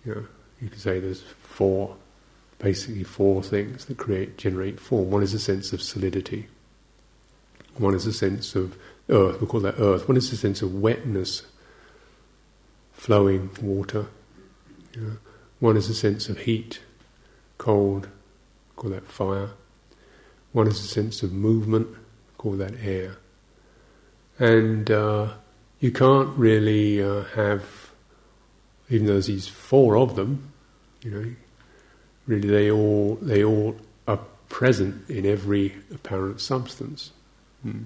You 0.06 0.16
know, 0.16 0.28
you 0.62 0.70
could 0.70 0.80
say 0.80 1.00
there's 1.00 1.22
four, 1.22 1.96
basically 2.60 3.04
four 3.04 3.42
things 3.44 3.86
that 3.86 3.98
create, 3.98 4.38
generate 4.38 4.80
form. 4.80 5.10
One 5.10 5.24
is 5.24 5.34
a 5.34 5.40
sense 5.40 5.74
of 5.74 5.82
solidity. 5.82 6.48
One 7.78 7.94
is 7.94 8.06
a 8.06 8.14
sense 8.14 8.56
of 8.56 8.78
earth, 9.10 9.42
we 9.42 9.48
call 9.48 9.60
that 9.62 9.80
earth. 9.80 10.08
One 10.08 10.18
is 10.18 10.32
a 10.32 10.38
sense 10.38 10.62
of 10.62 10.76
wetness, 10.76 11.44
flowing 13.06 13.52
water. 13.62 14.08
You 14.94 15.02
know. 15.02 15.18
One 15.60 15.78
is 15.78 15.90
a 15.90 15.94
sense 15.94 16.28
of 16.28 16.40
heat, 16.40 16.80
cold, 17.60 18.08
call 18.76 18.90
that 18.90 19.08
fire. 19.08 19.50
One 20.54 20.68
is 20.68 20.80
a 20.80 20.88
sense 20.88 21.22
of 21.22 21.32
movement, 21.32 21.88
call 22.40 22.54
that 22.54 22.74
air. 22.84 23.18
And 24.40 24.90
uh, 24.90 25.34
you 25.80 25.92
can't 25.92 26.36
really 26.36 27.04
uh, 27.04 27.26
have, 27.36 27.92
even 28.90 29.06
though 29.06 29.14
there's 29.14 29.28
these 29.28 29.48
four 29.48 29.98
of 29.98 30.16
them, 30.16 30.52
you 31.04 31.12
know, 31.12 31.36
really 32.26 32.48
they 32.48 32.72
all 32.72 33.20
they 33.22 33.44
all 33.44 33.76
are 34.08 34.20
present 34.50 35.08
in 35.12 35.28
every 35.28 35.76
apparent 35.94 36.42
substance. 36.42 37.12
Hmm. 37.62 37.84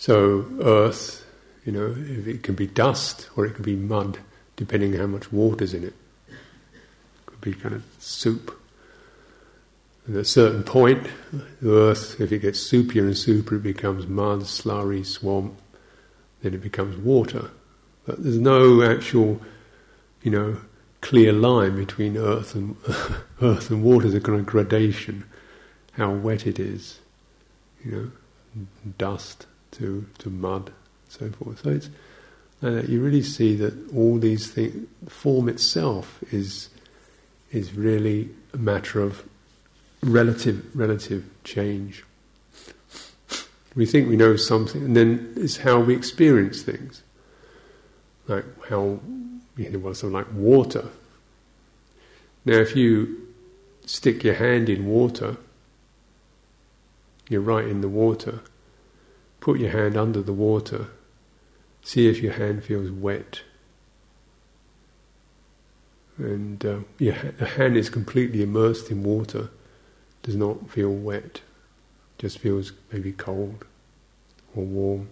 So 0.00 0.46
earth, 0.62 1.26
you 1.66 1.72
know, 1.72 1.94
it 1.94 2.42
can 2.42 2.54
be 2.54 2.66
dust 2.66 3.28
or 3.36 3.44
it 3.44 3.54
can 3.54 3.64
be 3.64 3.76
mud, 3.76 4.16
depending 4.56 4.94
on 4.94 5.00
how 5.00 5.06
much 5.06 5.30
water's 5.30 5.74
in 5.74 5.84
it. 5.84 5.92
It 6.26 7.26
could 7.26 7.40
be 7.42 7.52
kind 7.52 7.74
of 7.74 7.84
soup. 7.98 8.58
And 10.06 10.16
At 10.16 10.22
a 10.22 10.24
certain 10.24 10.62
point, 10.62 11.06
the 11.60 11.70
earth, 11.70 12.18
if 12.18 12.32
it 12.32 12.38
gets 12.38 12.66
soupier 12.66 13.02
and 13.02 13.12
soupier, 13.12 13.56
it 13.58 13.62
becomes 13.62 14.06
mud, 14.06 14.40
slurry, 14.44 15.04
swamp, 15.04 15.58
then 16.40 16.54
it 16.54 16.62
becomes 16.62 16.96
water. 16.96 17.50
But 18.06 18.22
there's 18.22 18.38
no 18.38 18.82
actual, 18.82 19.42
you 20.22 20.30
know, 20.30 20.56
clear 21.02 21.30
line 21.30 21.76
between 21.76 22.16
earth 22.16 22.54
and 22.54 22.74
earth 23.42 23.70
and 23.70 23.82
water. 23.82 24.08
There's 24.08 24.14
a 24.14 24.26
kind 24.26 24.40
of 24.40 24.46
gradation, 24.46 25.24
how 25.92 26.10
wet 26.10 26.46
it 26.46 26.58
is, 26.58 27.00
you 27.84 27.92
know, 28.56 28.64
dust 28.96 29.44
to 29.72 30.06
to 30.18 30.30
mud, 30.30 30.66
and 30.66 30.74
so 31.08 31.30
forth. 31.30 31.62
So 31.62 31.70
it's 31.70 31.90
uh, 32.62 32.82
you 32.82 33.00
really 33.00 33.22
see 33.22 33.54
that 33.56 33.74
all 33.94 34.18
these 34.18 34.50
things, 34.50 34.86
form 35.08 35.48
itself 35.48 36.22
is 36.32 36.68
is 37.50 37.74
really 37.74 38.30
a 38.52 38.58
matter 38.58 39.00
of 39.00 39.24
relative 40.02 40.64
relative 40.74 41.24
change. 41.44 42.04
We 43.74 43.86
think 43.86 44.08
we 44.08 44.16
know 44.16 44.36
something, 44.36 44.82
and 44.82 44.96
then 44.96 45.32
it's 45.36 45.58
how 45.58 45.80
we 45.80 45.94
experience 45.94 46.62
things. 46.62 47.02
Like 48.26 48.44
how, 48.68 49.00
you 49.56 49.70
know, 49.70 49.78
well, 49.78 49.94
something 49.94 50.14
like 50.14 50.32
water. 50.32 50.88
Now, 52.44 52.54
if 52.54 52.74
you 52.74 53.28
stick 53.86 54.24
your 54.24 54.34
hand 54.34 54.68
in 54.68 54.86
water, 54.86 55.36
you're 57.28 57.40
right 57.40 57.66
in 57.66 57.80
the 57.80 57.88
water. 57.88 58.40
Put 59.40 59.58
your 59.58 59.70
hand 59.70 59.96
under 59.96 60.22
the 60.22 60.32
water. 60.32 60.88
See 61.82 62.08
if 62.08 62.22
your 62.22 62.34
hand 62.34 62.62
feels 62.62 62.90
wet. 62.90 63.42
And 66.18 66.64
uh, 66.64 66.80
your 66.98 67.14
ha- 67.14 67.44
hand 67.56 67.76
is 67.76 67.88
completely 67.88 68.42
immersed 68.42 68.90
in 68.90 69.02
water, 69.02 69.48
does 70.22 70.36
not 70.36 70.70
feel 70.70 70.90
wet 70.90 71.40
just 72.20 72.38
feels 72.38 72.72
maybe 72.92 73.12
cold 73.12 73.64
or 74.54 74.62
warm. 74.62 75.08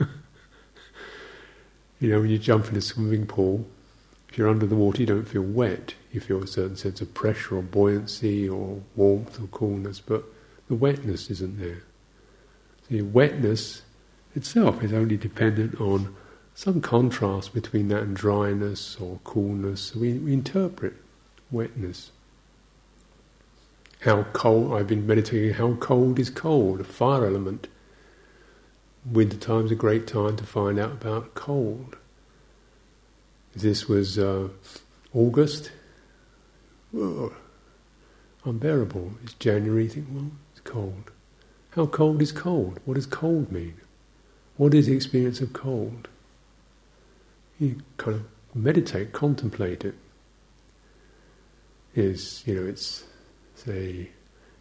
you 2.00 2.08
know, 2.08 2.20
when 2.20 2.30
you 2.30 2.38
jump 2.38 2.70
in 2.70 2.76
a 2.76 2.80
swimming 2.80 3.26
pool, 3.26 3.66
if 4.36 4.40
you're 4.40 4.50
under 4.50 4.66
the 4.66 4.76
water, 4.76 5.00
you 5.00 5.06
don't 5.06 5.26
feel 5.26 5.40
wet. 5.40 5.94
You 6.12 6.20
feel 6.20 6.42
a 6.42 6.46
certain 6.46 6.76
sense 6.76 7.00
of 7.00 7.14
pressure 7.14 7.56
or 7.56 7.62
buoyancy 7.62 8.46
or 8.46 8.82
warmth 8.94 9.40
or 9.40 9.46
coolness, 9.46 9.98
but 9.98 10.24
the 10.68 10.74
wetness 10.74 11.30
isn't 11.30 11.58
there. 11.58 11.84
The 12.90 13.00
wetness 13.00 13.80
itself 14.34 14.84
is 14.84 14.92
only 14.92 15.16
dependent 15.16 15.80
on 15.80 16.14
some 16.54 16.82
contrast 16.82 17.54
between 17.54 17.88
that 17.88 18.02
and 18.02 18.14
dryness 18.14 18.98
or 19.00 19.20
coolness. 19.24 19.96
We, 19.96 20.12
we 20.18 20.34
interpret 20.34 20.92
wetness. 21.50 22.10
How 24.00 24.24
cold, 24.34 24.74
I've 24.74 24.88
been 24.88 25.06
meditating, 25.06 25.54
how 25.54 25.76
cold 25.76 26.18
is 26.18 26.28
cold, 26.28 26.82
a 26.82 26.84
fire 26.84 27.24
element. 27.24 27.68
Winter 29.10 29.38
time's 29.38 29.72
a 29.72 29.74
great 29.74 30.06
time 30.06 30.36
to 30.36 30.44
find 30.44 30.78
out 30.78 30.92
about 30.92 31.32
cold. 31.32 31.96
This 33.56 33.88
was 33.88 34.18
uh, 34.18 34.48
August. 35.14 35.72
Oh, 36.94 37.34
unbearable. 38.44 39.12
It's 39.24 39.32
January. 39.34 39.84
You 39.84 39.88
think, 39.88 40.06
well, 40.12 40.30
it's 40.52 40.60
cold. 40.60 41.10
How 41.70 41.86
cold 41.86 42.20
is 42.20 42.32
cold? 42.32 42.80
What 42.84 42.94
does 42.94 43.06
cold 43.06 43.50
mean? 43.50 43.74
What 44.58 44.74
is 44.74 44.86
the 44.86 44.94
experience 44.94 45.40
of 45.40 45.54
cold? 45.54 46.08
You 47.58 47.80
kind 47.96 48.16
of 48.16 48.26
meditate, 48.54 49.12
contemplate 49.12 49.84
it. 49.84 49.94
Is 51.94 52.42
you 52.46 52.54
know, 52.60 52.66
it's 52.66 53.04
say 53.54 54.10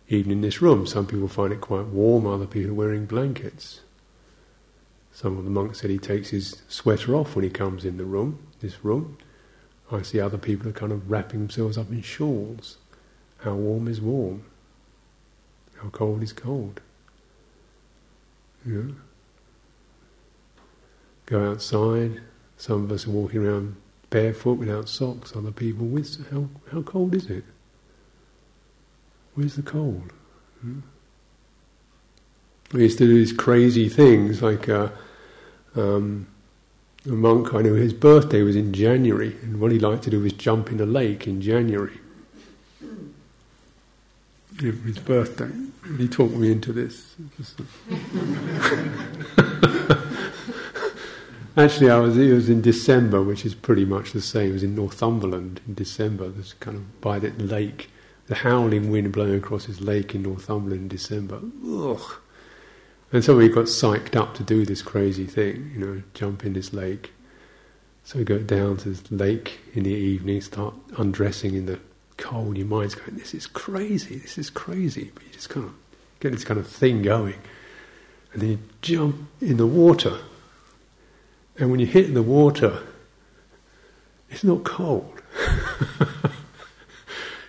even 0.07 0.31
in 0.31 0.39
this 0.39 0.61
room, 0.61 0.87
some 0.87 1.05
people 1.05 1.27
find 1.27 1.51
it 1.51 1.59
quite 1.59 1.87
warm, 1.87 2.25
other 2.25 2.45
people 2.45 2.71
are 2.71 2.75
wearing 2.75 3.05
blankets. 3.05 3.81
Some 5.11 5.37
of 5.37 5.43
the 5.43 5.49
monks 5.49 5.81
said 5.81 5.89
he 5.89 5.97
takes 5.97 6.29
his 6.29 6.61
sweater 6.69 7.15
off 7.15 7.35
when 7.35 7.43
he 7.43 7.49
comes 7.49 7.83
in 7.83 7.97
the 7.97 8.05
room, 8.05 8.44
this 8.61 8.83
room. 8.83 9.17
I 9.91 10.01
see 10.01 10.19
other 10.19 10.37
people 10.37 10.69
are 10.69 10.73
kind 10.73 10.91
of 10.91 11.09
wrapping 11.09 11.39
themselves 11.39 11.77
up 11.77 11.89
in 11.89 12.01
shawls. 12.01 12.77
How 13.39 13.53
warm 13.53 13.87
is 13.87 14.01
warm? 14.01 14.43
How 15.77 15.89
cold 15.89 16.23
is 16.23 16.33
cold? 16.33 16.81
Go 21.27 21.51
outside. 21.51 22.21
Some 22.57 22.85
of 22.85 22.91
us 22.91 23.05
are 23.07 23.11
walking 23.11 23.45
around 23.45 23.75
barefoot 24.09 24.57
without 24.57 24.89
socks. 24.89 25.35
Other 25.35 25.51
people 25.51 25.85
with. 25.85 26.29
How 26.31 26.49
how 26.71 26.81
cold 26.81 27.13
is 27.13 27.29
it? 27.29 27.43
Where's 29.35 29.55
the 29.55 29.61
cold? 29.61 30.13
Hmm? 30.61 30.79
We 32.71 32.83
used 32.83 32.97
to 32.97 33.05
do 33.05 33.13
these 33.13 33.33
crazy 33.33 33.89
things 33.89 34.41
like. 34.41 34.67
Uh, 34.69 34.89
um, 35.75 36.27
a 37.05 37.11
monk 37.11 37.53
I 37.53 37.61
knew, 37.61 37.73
his 37.73 37.93
birthday 37.93 38.41
was 38.41 38.55
in 38.55 38.73
January, 38.73 39.35
and 39.41 39.59
what 39.59 39.71
he 39.71 39.79
liked 39.79 40.03
to 40.03 40.09
do 40.09 40.21
was 40.21 40.33
jump 40.33 40.71
in 40.71 40.79
a 40.79 40.85
lake 40.85 41.27
in 41.27 41.41
January. 41.41 41.99
His 44.59 44.99
birthday. 44.99 45.51
He 45.97 46.07
talked 46.07 46.35
me 46.35 46.51
into 46.51 46.73
this. 46.73 47.15
Actually, 51.57 51.89
I 51.89 51.99
was. 51.99 52.17
It 52.17 52.33
was 52.33 52.49
in 52.49 52.61
December, 52.61 53.21
which 53.21 53.45
is 53.45 53.53
pretty 53.53 53.85
much 53.85 54.13
the 54.13 54.21
same. 54.21 54.49
It 54.49 54.53
was 54.53 54.63
in 54.63 54.75
Northumberland 54.75 55.61
in 55.67 55.73
December. 55.73 56.29
There's 56.29 56.53
kind 56.53 56.77
of 56.77 57.01
by 57.01 57.19
the 57.19 57.31
lake, 57.31 57.89
the 58.27 58.35
howling 58.35 58.89
wind 58.89 59.11
blowing 59.11 59.35
across 59.35 59.65
this 59.65 59.81
lake 59.81 60.15
in 60.15 60.23
Northumberland 60.23 60.83
in 60.83 60.87
December. 60.87 61.41
Ugh. 61.65 62.21
And 63.11 63.23
so 63.23 63.37
we 63.37 63.49
got 63.49 63.65
psyched 63.65 64.15
up 64.15 64.33
to 64.35 64.43
do 64.43 64.65
this 64.65 64.81
crazy 64.81 65.25
thing, 65.25 65.71
you 65.73 65.79
know, 65.79 66.01
jump 66.13 66.43
in 66.43 66.53
this 66.53 66.73
lake. 66.73 67.13
So 68.03 68.19
we 68.19 68.25
go 68.25 68.39
down 68.39 68.77
to 68.77 68.89
this 68.89 69.11
lake 69.11 69.59
in 69.73 69.83
the 69.83 69.91
evening, 69.91 70.41
start 70.41 70.73
undressing 70.97 71.55
in 71.55 71.65
the 71.65 71.79
cold. 72.17 72.57
Your 72.57 72.67
mind's 72.67 72.95
going, 72.95 73.17
this 73.17 73.33
is 73.33 73.47
crazy, 73.47 74.17
this 74.17 74.37
is 74.37 74.49
crazy. 74.49 75.11
But 75.13 75.23
you 75.23 75.31
just 75.31 75.49
kind 75.49 75.65
of 75.65 75.73
get 76.19 76.33
this 76.33 76.43
kind 76.43 76.59
of 76.59 76.67
thing 76.67 77.01
going. 77.01 77.35
And 78.33 78.41
then 78.41 78.49
you 78.49 78.59
jump 78.81 79.29
in 79.41 79.57
the 79.57 79.67
water. 79.67 80.17
And 81.57 81.71
when 81.71 81.79
you 81.79 81.85
hit 81.85 82.13
the 82.13 82.21
water, 82.21 82.83
it's 84.29 84.43
not 84.43 84.65
cold. 84.65 85.21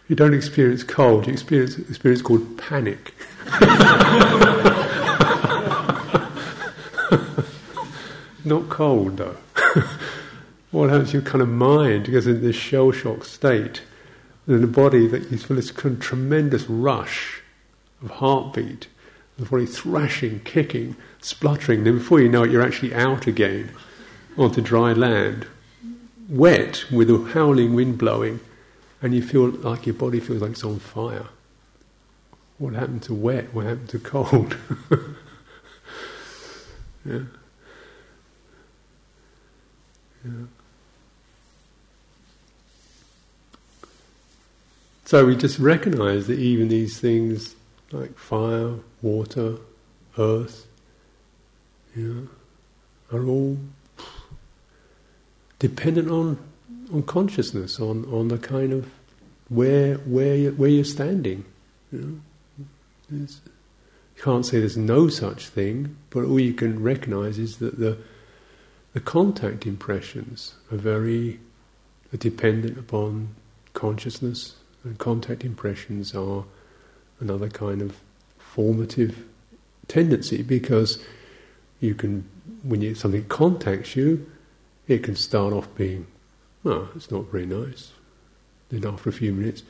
you 0.09 0.15
don't 0.15 0.35
experience 0.35 0.85
cold, 0.85 1.27
you 1.27 1.33
experience 1.33 1.79
experience 1.79 2.23
called 2.23 2.57
panic. 2.57 3.15
not 8.47 8.69
cold 8.69 9.17
though. 9.19 9.37
what 10.71 10.91
happens? 10.91 11.13
Your 11.13 11.23
kind 11.23 11.43
of 11.43 11.49
mind 11.49 12.11
goes 12.11 12.27
in 12.27 12.41
this 12.41 12.57
shell 12.57 12.93
shock 12.93 13.25
state, 13.25 13.83
and 14.47 14.63
the 14.63 14.67
body 14.67 15.07
that 15.07 15.31
you 15.31 15.39
feel 15.39 15.57
this 15.57 15.71
kind 15.71 15.97
of 15.97 16.01
tremendous 16.01 16.69
rush 16.69 17.43
of 18.03 18.11
heartbeat, 18.11 18.89
the 19.39 19.45
body 19.45 19.67
thrashing, 19.67 20.41
kicking, 20.41 20.97
spluttering. 21.21 21.85
Then 21.85 21.99
before 21.99 22.21
you 22.21 22.29
know 22.29 22.45
it, 22.45 22.51
you're 22.51 22.63
actually 22.63 22.95
out 22.95 23.27
again 23.27 23.71
onto 24.39 24.61
dry 24.61 24.93
land, 24.93 25.47
wet 26.29 26.85
with 26.91 27.11
a 27.11 27.31
howling 27.33 27.75
wind 27.75 27.99
blowing, 27.99 28.41
and 29.03 29.15
you 29.15 29.23
feel 29.23 29.49
like 29.49 29.87
your 29.87 29.95
body 29.95 30.21
feels 30.21 30.41
like 30.41 30.53
it's 30.53 30.65
on 30.65 30.79
fire. 30.79 31.27
What 32.59 32.73
happened 32.75 33.03
to 33.05 33.15
wet? 33.15 33.53
What 33.53 33.67
happened 33.67 33.91
to 33.91 33.99
cold? 33.99 34.57
Yeah. 37.07 37.21
So 45.07 45.25
we 45.25 45.37
just 45.37 45.61
recognize 45.61 46.27
that 46.27 46.41
even 46.41 46.67
these 46.67 46.99
things 46.99 47.55
like 47.93 48.19
fire, 48.19 48.75
water, 49.03 49.59
earth, 50.19 50.67
you 51.95 52.29
know, 53.13 53.17
are 53.17 53.25
all 53.25 53.57
dependent 55.61 56.11
on 56.11 56.39
on 56.93 57.05
consciousness, 57.05 57.79
on, 57.79 58.05
on 58.13 58.29
the 58.29 58.39
kind 58.39 58.73
of 58.73 58.91
where 59.49 59.95
where 59.99 60.35
you, 60.35 60.51
where 60.51 60.71
you're 60.71 60.85
standing. 60.85 61.45
You 61.93 62.21
know, 63.09 63.17
you 63.17 63.29
can't 64.21 64.45
say 64.45 64.59
there's 64.59 64.77
no 64.77 65.07
such 65.07 65.47
thing, 65.47 65.97
but 66.11 66.25
all 66.25 66.41
you 66.41 66.53
can 66.53 66.83
recognize 66.83 67.39
is 67.39 67.59
that 67.59 67.79
the 67.79 67.97
the 68.93 68.99
contact 69.01 69.67
impressions 69.67 70.55
are 70.73 70.77
very 70.77 71.39
are 72.13 72.17
dependent 72.17 72.77
upon 72.77 73.37
consciousness, 73.73 74.57
and 74.87 74.99
contact 74.99 75.45
impressions 75.45 76.15
are 76.15 76.45
another 77.19 77.49
kind 77.49 77.83
of 77.83 77.97
formative 78.39 79.25
tendency 79.89 80.43
because 80.43 81.03
you 81.81 81.95
can, 81.95 82.29
when 82.63 82.81
you, 82.81 82.95
something 82.95 83.25
contacts 83.25 83.97
you, 83.97 84.31
it 84.87 85.03
can 85.03 85.17
start 85.17 85.53
off 85.53 85.69
being, 85.75 86.07
oh, 86.65 86.89
it's 86.95 87.11
not 87.11 87.25
very 87.33 87.47
nice. 87.47 87.93
Then 88.69 88.87
after 88.87 89.11
a 89.11 89.13
few 89.13 89.33
minutes, 89.33 89.65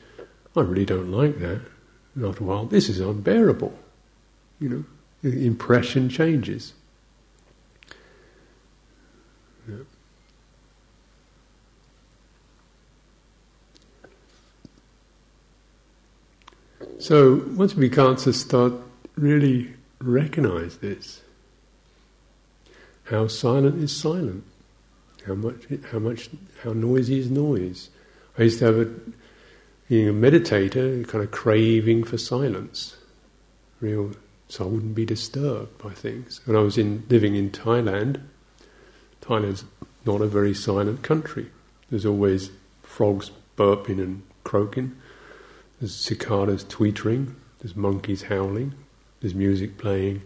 I 0.55 0.61
really 0.61 0.85
don't 0.85 1.11
like 1.11 1.39
that. 1.39 1.61
And 2.15 2.25
after 2.25 2.43
a 2.43 2.47
while, 2.47 2.65
this 2.65 2.87
is 2.87 2.99
unbearable. 2.99 3.77
You 4.59 4.69
know, 4.69 4.83
the 5.23 5.47
impression 5.47 6.09
changes. 6.09 6.73
So 16.99 17.43
once 17.55 17.73
just 17.73 18.41
start 18.41 18.73
really 19.15 19.73
recognize 19.99 20.77
this, 20.77 21.21
how 23.05 23.27
silent 23.27 23.81
is 23.83 23.95
silent, 23.95 24.43
how 25.25 25.35
much, 25.35 25.67
how 25.91 25.99
much, 25.99 26.29
how 26.63 26.73
noisy 26.73 27.19
is 27.19 27.29
noise. 27.29 27.89
I 28.37 28.43
used 28.43 28.59
to 28.59 28.65
have 28.65 28.79
a, 28.79 28.89
being 29.87 30.09
a 30.09 30.13
meditator, 30.13 31.07
kind 31.07 31.23
of 31.23 31.31
craving 31.31 32.03
for 32.03 32.17
silence, 32.17 32.97
real, 33.79 34.11
so 34.49 34.65
I 34.65 34.67
wouldn't 34.67 34.95
be 34.95 35.05
disturbed 35.05 35.77
by 35.77 35.91
things. 35.91 36.41
And 36.47 36.57
I 36.57 36.61
was 36.61 36.77
in 36.77 37.05
living 37.09 37.35
in 37.35 37.51
Thailand, 37.51 38.21
Thailand's 39.21 39.65
not 40.05 40.21
a 40.21 40.27
very 40.27 40.53
silent 40.53 41.03
country. 41.03 41.47
There's 41.89 42.05
always 42.05 42.49
frogs 42.81 43.31
burping 43.55 43.99
and 43.99 44.23
croaking. 44.43 44.95
There's 45.79 45.95
cicadas 45.95 46.63
tweetering. 46.63 47.35
There's 47.59 47.75
monkeys 47.75 48.23
howling. 48.23 48.73
There's 49.21 49.35
music 49.35 49.77
playing. 49.77 50.21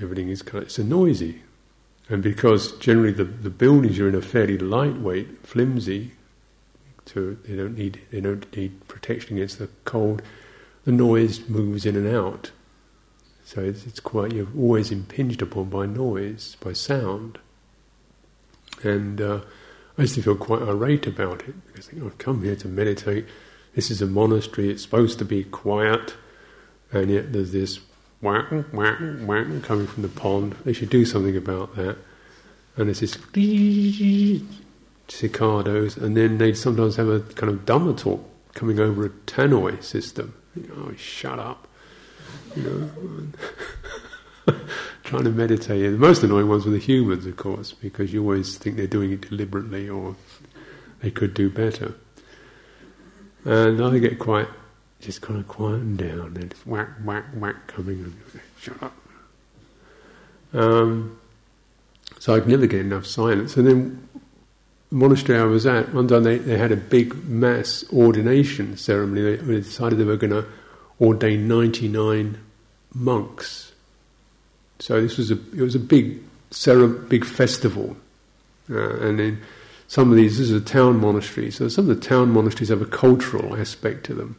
Everything 0.00 0.28
is 0.28 0.42
kind 0.42 0.62
of, 0.62 0.68
it's 0.68 0.78
a 0.78 0.84
noisy. 0.84 1.42
And 2.08 2.22
because 2.22 2.72
generally 2.78 3.12
the, 3.12 3.24
the 3.24 3.50
buildings 3.50 3.98
are 3.98 4.08
in 4.08 4.14
a 4.14 4.22
fairly 4.22 4.58
lightweight, 4.58 5.46
flimsy, 5.46 6.12
to 7.06 7.38
they 7.46 7.54
don't 7.54 7.76
need 7.76 8.00
they 8.10 8.20
don't 8.20 8.54
need 8.56 8.86
protection 8.88 9.36
against 9.36 9.58
the 9.58 9.68
cold, 9.84 10.22
the 10.84 10.92
noise 10.92 11.48
moves 11.48 11.86
in 11.86 11.96
and 11.96 12.08
out. 12.08 12.50
So 13.44 13.62
it's, 13.62 13.86
it's 13.86 14.00
quite, 14.00 14.32
you're 14.32 14.48
always 14.58 14.90
impinged 14.90 15.40
upon 15.40 15.68
by 15.68 15.86
noise, 15.86 16.56
by 16.60 16.72
sound. 16.72 17.38
And 18.82 19.20
uh, 19.20 19.40
I 19.96 20.02
used 20.02 20.16
to 20.16 20.22
feel 20.22 20.34
quite 20.34 20.62
irate 20.62 21.06
about 21.06 21.42
it 21.42 21.54
because 21.68 21.86
I 21.86 21.92
think, 21.92 22.02
oh, 22.02 22.06
I've 22.06 22.18
come 22.18 22.42
here 22.42 22.56
to 22.56 22.66
meditate. 22.68 23.24
This 23.76 23.90
is 23.90 24.00
a 24.00 24.06
monastery, 24.06 24.70
it's 24.70 24.82
supposed 24.82 25.18
to 25.18 25.24
be 25.26 25.44
quiet, 25.44 26.14
and 26.90 27.10
yet 27.10 27.34
there's 27.34 27.52
this 27.52 27.78
whack, 28.22 28.50
whack, 28.72 28.98
whack 29.20 29.46
coming 29.62 29.86
from 29.86 30.02
the 30.02 30.08
pond. 30.08 30.56
They 30.64 30.72
should 30.72 30.88
do 30.88 31.04
something 31.04 31.36
about 31.36 31.76
that. 31.76 31.98
and 32.78 32.88
there's 32.88 33.00
this 33.00 33.18
cicados, 35.08 35.98
and 35.98 36.16
then 36.16 36.38
they'd 36.38 36.56
sometimes 36.56 36.96
have 36.96 37.08
a 37.08 37.20
kind 37.20 37.52
of 37.52 37.66
Dhamma 37.66 37.98
talk 37.98 38.26
coming 38.54 38.80
over 38.80 39.04
a 39.04 39.10
tannoy 39.10 39.84
system. 39.84 40.32
Oh, 40.74 40.94
shut 40.96 41.38
up. 41.38 41.68
You 42.56 42.62
know, 42.62 44.54
trying 45.04 45.24
to 45.24 45.30
meditate. 45.30 45.82
The 45.82 45.98
most 45.98 46.22
annoying 46.22 46.48
ones 46.48 46.64
were 46.64 46.70
the 46.70 46.78
humans, 46.78 47.26
of 47.26 47.36
course, 47.36 47.74
because 47.74 48.14
you 48.14 48.22
always 48.22 48.56
think 48.56 48.76
they're 48.76 48.86
doing 48.86 49.12
it 49.12 49.28
deliberately 49.28 49.86
or 49.86 50.16
they 51.02 51.10
could 51.10 51.34
do 51.34 51.50
better. 51.50 51.94
And 53.46 53.80
I 53.80 53.98
get 53.98 54.18
quite, 54.18 54.48
just 55.00 55.22
kind 55.22 55.38
of 55.38 55.46
quiet 55.46 55.96
down, 55.96 56.34
and 56.34 56.50
it's 56.50 56.66
whack, 56.66 56.88
whack, 57.04 57.26
whack 57.36 57.68
coming, 57.68 58.12
shut 58.60 58.82
up. 58.82 58.92
Um, 60.52 61.16
so 62.18 62.34
I'd 62.34 62.48
never 62.48 62.66
get 62.66 62.80
enough 62.80 63.06
silence. 63.06 63.56
And 63.56 63.68
then 63.68 64.08
the 64.90 64.96
monastery 64.96 65.38
I 65.38 65.44
was 65.44 65.64
at, 65.64 65.94
one 65.94 66.08
time 66.08 66.24
they, 66.24 66.38
they 66.38 66.58
had 66.58 66.72
a 66.72 66.76
big 66.76 67.14
mass 67.24 67.84
ordination 67.92 68.76
ceremony. 68.76 69.22
They, 69.22 69.36
they 69.36 69.60
decided 69.60 70.00
they 70.00 70.04
were 70.04 70.16
going 70.16 70.32
to 70.32 70.44
ordain 71.00 71.46
99 71.46 72.38
monks. 72.94 73.72
So 74.80 75.00
this 75.00 75.16
was 75.18 75.30
a 75.30 75.34
it 75.34 75.60
was 75.60 75.76
a 75.76 75.80
big 75.80 76.20
big 77.08 77.24
festival, 77.24 77.96
uh, 78.68 78.96
and 78.96 79.18
then 79.18 79.42
some 79.88 80.10
of 80.10 80.16
these 80.16 80.38
this 80.38 80.50
is 80.50 80.52
a 80.52 80.64
town 80.64 81.00
monastery. 81.00 81.50
So 81.50 81.68
some 81.68 81.88
of 81.88 82.00
the 82.00 82.08
town 82.08 82.30
monasteries 82.30 82.68
have 82.68 82.82
a 82.82 82.86
cultural 82.86 83.56
aspect 83.56 84.04
to 84.06 84.14
them. 84.14 84.36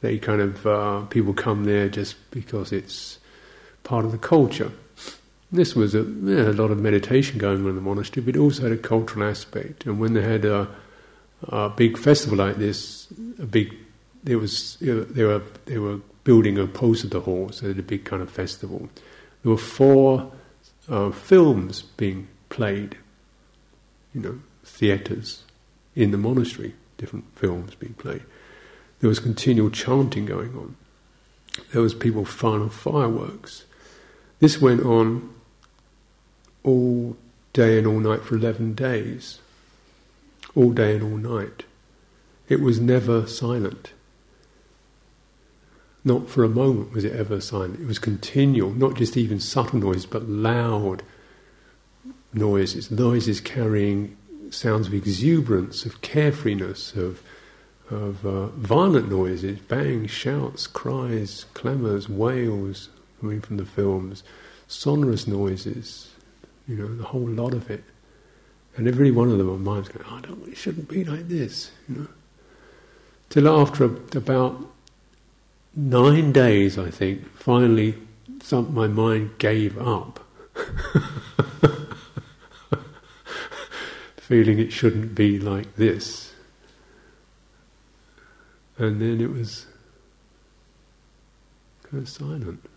They 0.00 0.18
kind 0.18 0.40
of 0.40 0.66
uh, 0.66 1.00
people 1.02 1.34
come 1.34 1.64
there 1.64 1.88
just 1.88 2.16
because 2.30 2.72
it's 2.72 3.18
part 3.82 4.04
of 4.04 4.12
the 4.12 4.18
culture. 4.18 4.72
This 5.52 5.74
was 5.74 5.94
a, 5.94 6.02
yeah, 6.02 6.48
a 6.48 6.52
lot 6.52 6.70
of 6.70 6.78
meditation 6.80 7.38
going 7.38 7.62
on 7.62 7.68
in 7.68 7.76
the 7.76 7.80
monastery, 7.80 8.24
but 8.24 8.36
it 8.36 8.38
also 8.38 8.62
had 8.62 8.72
a 8.72 8.76
cultural 8.76 9.28
aspect. 9.28 9.86
And 9.86 10.00
when 10.00 10.14
they 10.14 10.22
had 10.22 10.44
a, 10.44 10.68
a 11.44 11.70
big 11.70 11.96
festival 11.96 12.38
like 12.38 12.56
this, 12.56 13.06
a 13.38 13.46
big 13.46 13.74
there 14.24 14.38
was 14.38 14.78
they 14.80 15.24
were 15.24 15.42
they 15.66 15.78
were 15.78 16.00
building 16.24 16.58
a 16.58 16.66
Posada 16.66 17.20
hall, 17.20 17.50
so 17.52 17.62
they 17.62 17.68
had 17.68 17.78
a 17.78 17.82
big 17.82 18.04
kind 18.04 18.22
of 18.22 18.30
festival. 18.30 18.88
There 19.42 19.52
were 19.52 19.58
four 19.58 20.32
uh, 20.88 21.10
films 21.10 21.82
being 21.82 22.28
played, 22.48 22.96
you 24.14 24.22
know, 24.22 24.40
theatres 24.64 25.44
in 25.94 26.10
the 26.10 26.18
monastery, 26.18 26.74
different 26.98 27.24
films 27.36 27.74
being 27.74 27.94
played. 27.94 28.22
There 29.00 29.08
was 29.08 29.20
continual 29.20 29.70
chanting 29.70 30.26
going 30.26 30.56
on. 30.56 30.76
There 31.72 31.82
was 31.82 31.94
people 31.94 32.24
firing 32.24 32.70
fireworks. 32.70 33.64
This 34.40 34.60
went 34.60 34.82
on 34.82 35.32
all 36.62 37.16
day 37.52 37.78
and 37.78 37.86
all 37.86 38.00
night 38.00 38.22
for 38.22 38.36
11 38.36 38.74
days. 38.74 39.40
All 40.54 40.72
day 40.72 40.96
and 40.96 41.02
all 41.02 41.38
night. 41.38 41.64
It 42.48 42.60
was 42.60 42.80
never 42.80 43.26
silent. 43.26 43.92
Not 46.04 46.28
for 46.28 46.44
a 46.44 46.48
moment 46.48 46.92
was 46.92 47.04
it 47.04 47.14
ever 47.14 47.40
silent. 47.40 47.80
It 47.80 47.86
was 47.86 47.98
continual, 47.98 48.70
not 48.70 48.94
just 48.94 49.16
even 49.16 49.40
subtle 49.40 49.78
noise, 49.78 50.04
but 50.04 50.28
loud 50.28 51.02
noises, 52.34 52.90
noises 52.90 53.40
carrying 53.40 54.16
sounds 54.54 54.86
of 54.86 54.94
exuberance, 54.94 55.84
of 55.84 56.00
carefreeness, 56.00 56.96
of, 56.96 57.22
of 57.90 58.24
uh, 58.24 58.46
violent 58.46 59.10
noises, 59.10 59.58
bangs, 59.58 60.10
shouts, 60.10 60.66
cries, 60.66 61.46
clamours, 61.54 62.08
wails 62.08 62.88
coming 63.20 63.40
from 63.40 63.56
the 63.56 63.64
films, 63.64 64.22
sonorous 64.66 65.26
noises, 65.26 66.10
you 66.66 66.76
know, 66.76 66.94
the 66.94 67.04
whole 67.04 67.28
lot 67.28 67.54
of 67.54 67.70
it. 67.70 67.84
And 68.76 68.88
every 68.88 69.10
one 69.10 69.30
of 69.30 69.38
them, 69.38 69.46
my 69.46 69.72
mind's 69.72 69.88
going, 69.88 70.04
oh, 70.10 70.16
I 70.16 70.20
don't, 70.20 70.48
it 70.48 70.56
shouldn't 70.56 70.88
be 70.88 71.04
like 71.04 71.28
this, 71.28 71.70
you 71.88 71.96
know. 71.96 72.08
Till 73.30 73.48
after 73.48 73.84
about 73.84 74.70
nine 75.76 76.32
days, 76.32 76.78
I 76.78 76.90
think, 76.90 77.26
finally, 77.36 77.94
some, 78.42 78.74
my 78.74 78.86
mind 78.86 79.38
gave 79.38 79.78
up. 79.78 80.20
Feeling 84.34 84.58
it 84.58 84.72
shouldn't 84.72 85.14
be 85.14 85.38
like 85.38 85.76
this. 85.76 86.32
And 88.78 89.00
then 89.00 89.20
it 89.20 89.30
was 89.30 89.66
kind 91.84 92.02
of 92.02 92.08
silent 92.08 92.68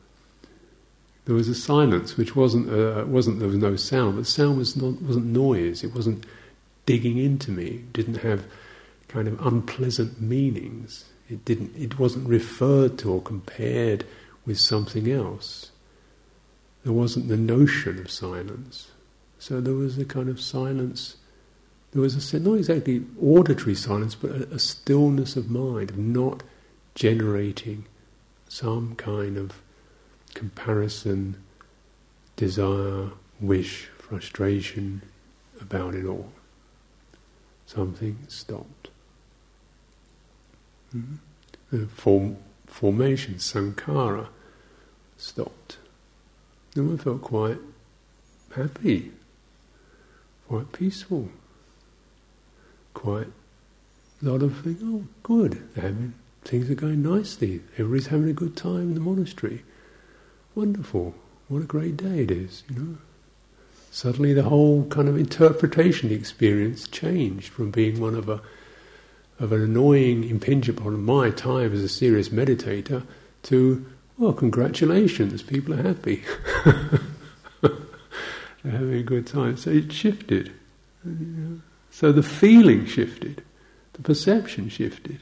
there 1.27 1.35
was 1.35 1.49
a 1.49 1.55
silence 1.55 2.15
which 2.15 2.37
wasn't 2.37 2.69
uh, 2.69 3.03
wasn't 3.05 3.39
there 3.39 3.49
was 3.49 3.57
no 3.57 3.75
sound, 3.75 4.15
but 4.15 4.25
sound 4.25 4.57
was 4.57 4.77
not 4.77 5.01
wasn't 5.01 5.25
noise. 5.25 5.83
It 5.83 5.93
wasn't 5.93 6.25
digging 6.85 7.17
into 7.17 7.51
me. 7.51 7.65
It 7.65 7.93
didn't 7.93 8.17
have 8.19 8.45
kind 9.09 9.27
of 9.27 9.45
unpleasant 9.45 10.21
meanings. 10.21 11.03
It 11.29 11.43
didn't. 11.43 11.75
It 11.75 11.99
wasn't 11.99 12.29
referred 12.29 12.97
to 12.99 13.11
or 13.11 13.21
compared 13.21 14.05
with 14.45 14.57
something 14.57 15.11
else. 15.11 15.71
There 16.85 16.93
wasn't 16.93 17.27
the 17.27 17.35
notion 17.35 17.99
of 17.99 18.09
silence. 18.09 18.91
So 19.37 19.59
there 19.59 19.73
was 19.73 19.97
a 19.97 20.05
kind 20.05 20.29
of 20.29 20.39
silence. 20.39 21.17
There 21.97 22.03
was 22.03 22.31
a 22.31 22.39
not 22.39 22.59
exactly 22.59 23.03
auditory 23.19 23.73
silence, 23.73 24.13
but 24.13 24.29
a, 24.29 24.53
a 24.53 24.59
stillness 24.59 25.35
of 25.35 25.49
mind, 25.49 25.97
not 25.97 26.43
generating 26.93 27.85
some 28.47 28.93
kind 28.97 29.35
of 29.35 29.63
comparison, 30.35 31.37
desire, 32.35 33.09
wish, 33.39 33.89
frustration 33.97 35.01
about 35.59 35.95
it 35.95 36.05
all. 36.05 36.31
Something 37.65 38.19
stopped. 38.27 38.89
Mm-hmm. 40.95 41.85
Form, 41.87 42.37
formation, 42.67 43.37
sankhara, 43.39 44.27
stopped. 45.17 45.77
And 46.75 46.99
I 46.99 47.03
felt 47.03 47.23
quite 47.23 47.57
happy, 48.55 49.13
quite 50.47 50.71
peaceful, 50.71 51.29
quite 52.97 53.27
a 54.21 54.25
lot 54.25 54.41
of 54.41 54.57
things, 54.57 54.81
oh, 54.83 55.03
good, 55.23 55.61
having, 55.75 56.13
things 56.43 56.69
are 56.69 56.75
going 56.75 57.03
nicely, 57.03 57.61
everybody's 57.73 58.07
having 58.07 58.29
a 58.29 58.33
good 58.33 58.57
time 58.57 58.89
in 58.89 58.93
the 58.95 58.99
monastery 58.99 59.63
wonderful, 60.57 61.13
what 61.49 61.61
a 61.61 61.65
great 61.65 61.95
day 61.95 62.23
it 62.23 62.31
is, 62.31 62.63
you 62.67 62.79
know. 62.79 62.97
Suddenly 63.91 64.33
the 64.33 64.43
whole 64.43 64.85
kind 64.85 65.07
of 65.07 65.15
interpretation 65.15 66.11
experience 66.11 66.87
changed 66.87 67.49
from 67.49 67.69
being 67.69 68.01
one 68.01 68.15
of 68.15 68.27
a 68.27 68.41
of 69.39 69.51
an 69.51 69.61
annoying 69.61 70.27
impingement 70.27 70.83
on 70.83 71.03
my 71.03 71.29
time 71.29 71.71
as 71.71 71.83
a 71.83 71.89
serious 71.89 72.29
meditator 72.29 73.05
to, 73.43 73.85
well, 74.17 74.33
congratulations, 74.33 75.43
people 75.43 75.75
are 75.75 75.83
happy. 75.83 76.23
They're 77.61 78.71
having 78.71 78.95
a 78.95 79.03
good 79.03 79.27
time. 79.27 79.55
So 79.55 79.69
it 79.69 79.93
shifted. 79.93 80.51
So 81.97 82.11
the 82.11 82.21
feeling 82.21 82.85
shifted, 82.85 83.43
the 83.93 84.03
perception 84.03 84.69
shifted 84.69 85.19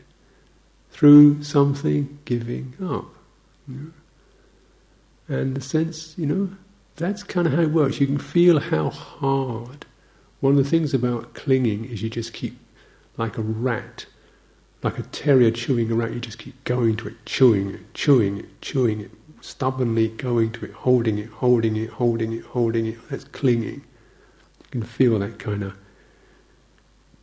through 0.91 1.41
something 1.41 2.19
giving 2.25 2.73
up. 2.83 3.05
And 5.29 5.55
the 5.55 5.61
sense, 5.61 6.17
you 6.17 6.25
know, 6.25 6.49
that's 6.97 7.23
kind 7.23 7.47
of 7.47 7.53
how 7.53 7.61
it 7.61 7.71
works. 7.71 8.01
You 8.01 8.07
can 8.07 8.17
feel 8.17 8.59
how 8.59 8.89
hard. 8.89 9.85
One 10.41 10.57
of 10.57 10.63
the 10.65 10.69
things 10.69 10.93
about 10.93 11.33
clinging 11.33 11.85
is 11.85 12.03
you 12.03 12.09
just 12.09 12.33
keep, 12.33 12.59
like 13.15 13.37
a 13.37 13.41
rat, 13.41 14.05
like 14.83 14.99
a 14.99 15.03
terrier 15.03 15.51
chewing 15.51 15.89
a 15.93 15.95
rat, 15.95 16.11
you 16.11 16.19
just 16.19 16.39
keep 16.39 16.61
going 16.65 16.97
to 16.97 17.07
it, 17.07 17.25
chewing 17.25 17.69
it, 17.73 17.93
chewing 17.93 18.37
it, 18.37 18.61
chewing 18.61 18.99
it, 18.99 19.11
stubbornly 19.39 20.09
going 20.09 20.51
to 20.51 20.65
it, 20.65 20.73
holding 20.73 21.19
it, 21.19 21.29
holding 21.29 21.77
it, 21.77 21.91
holding 21.91 22.33
it, 22.33 22.43
holding 22.43 22.85
it. 22.85 22.97
That's 23.09 23.23
clinging. 23.23 23.75
You 24.59 24.71
can 24.71 24.83
feel 24.83 25.17
that 25.19 25.39
kind 25.39 25.63
of 25.63 25.77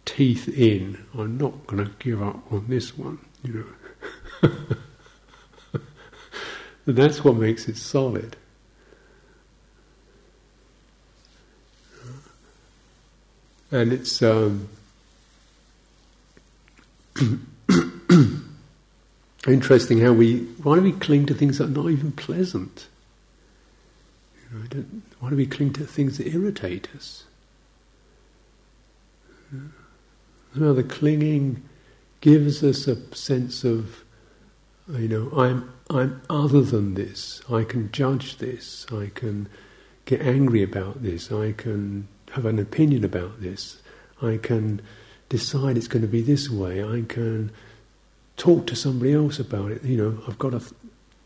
teeth 0.05 0.49
in. 0.49 1.05
I'm 1.15 1.39
not 1.39 1.67
going 1.67 1.85
to 1.85 1.93
give 1.99 2.23
up 2.23 2.53
on 2.53 2.67
this 2.69 2.97
one, 2.97 3.19
you 3.43 3.67
know. 4.43 4.51
And 6.87 6.97
that's 6.97 7.23
what 7.23 7.37
makes 7.37 7.69
it 7.69 7.77
solid. 7.77 8.37
And 13.71 13.93
it's 13.93 14.21
um, 14.23 14.69
interesting 19.47 20.01
how 20.01 20.13
we 20.13 20.41
why 20.63 20.75
do 20.75 20.83
we 20.83 20.93
cling 20.93 21.25
to 21.27 21.35
things 21.35 21.59
that 21.59 21.65
are 21.65 21.83
not 21.83 21.91
even 21.91 22.13
pleasant? 22.13 22.89
You 24.53 24.59
know, 24.59 24.85
why 25.21 25.31
do 25.31 25.37
we 25.37 25.47
cling 25.47 25.73
to 25.75 25.87
things 25.87 26.19
that 26.19 26.27
irritate 26.27 26.89
us? 26.95 27.25
The 30.55 30.85
clinging 30.85 31.63
gives 32.21 32.63
us 32.63 32.87
a 32.87 33.15
sense 33.15 33.65
of, 33.65 34.05
you 34.89 35.09
know, 35.09 35.31
I'm 35.37 35.73
I'm 35.91 36.23
other 36.31 36.63
than 36.63 36.95
this. 36.95 37.43
I 37.51 37.65
can 37.65 37.93
judge 37.93 38.39
this. 38.39 38.87
I 38.93 39.11
can 39.15 39.49
get 40.05 40.23
angry 40.23 40.63
about 40.63 41.03
this. 41.03 41.31
I 41.31 41.53
can 41.53 42.09
have 42.33 42.47
an 42.47 42.59
opinion 42.59 43.05
about 43.05 43.41
this. 43.41 43.83
I 44.23 44.39
can 44.39 44.81
decide 45.29 45.77
it's 45.77 45.89
going 45.89 46.03
to 46.03 46.09
be 46.09 46.23
this 46.23 46.49
way. 46.49 46.83
I 46.83 47.03
can 47.03 47.51
talk 48.37 48.67
to 48.69 48.77
somebody 48.77 49.13
else 49.13 49.39
about 49.39 49.71
it. 49.71 49.83
You 49.85 49.97
know, 49.97 50.23
I've 50.27 50.39
got 50.39 50.51
to. 50.51 50.61
Th- 50.61 50.73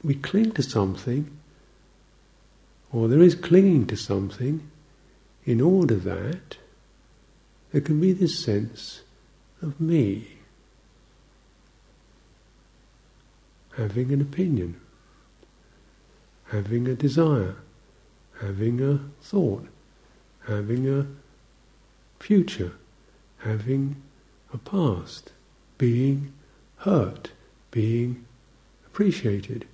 we 0.03 0.15
cling 0.15 0.53
to 0.53 0.63
something, 0.63 1.37
or 2.93 3.09
there 3.09 3.23
is 3.23 3.35
clinging 3.35 3.87
to 3.89 3.97
something, 3.97 4.71
in 5.45 5.61
order 5.61 5.97
that 5.97 6.59
there 7.73 7.81
can 7.81 8.01
be 8.01 8.13
this 8.13 8.39
sense 8.39 9.03
of 9.63 9.81
me 9.81 10.37
having 13.77 14.11
an 14.13 14.21
opinion, 14.21 14.81
having 16.51 16.89
a 16.89 16.95
desire, 16.95 17.57
having 18.41 18.81
a 18.81 19.01
thought, 19.23 19.67
having 20.47 20.89
a 20.89 21.07
future, 22.19 22.73
having 23.39 24.03
a 24.53 24.59
past, 24.59 25.33
being 25.79 26.33
hurt, 26.79 27.33
being 27.71 28.25
appreciated. 28.87 29.67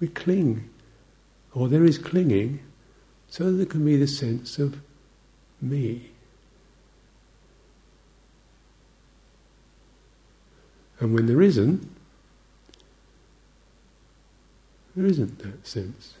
We 0.00 0.08
cling, 0.08 0.68
or 1.54 1.68
there 1.68 1.84
is 1.84 1.98
clinging, 1.98 2.60
so 3.28 3.52
there 3.52 3.66
can 3.66 3.84
be 3.84 3.96
the 3.96 4.08
sense 4.08 4.58
of 4.58 4.80
me. 5.60 6.10
When 10.98 11.26
there 11.26 11.42
isn't, 11.42 11.88
there 14.94 15.06
isn't 15.06 15.38
that 15.40 15.66
sense. 15.66 16.14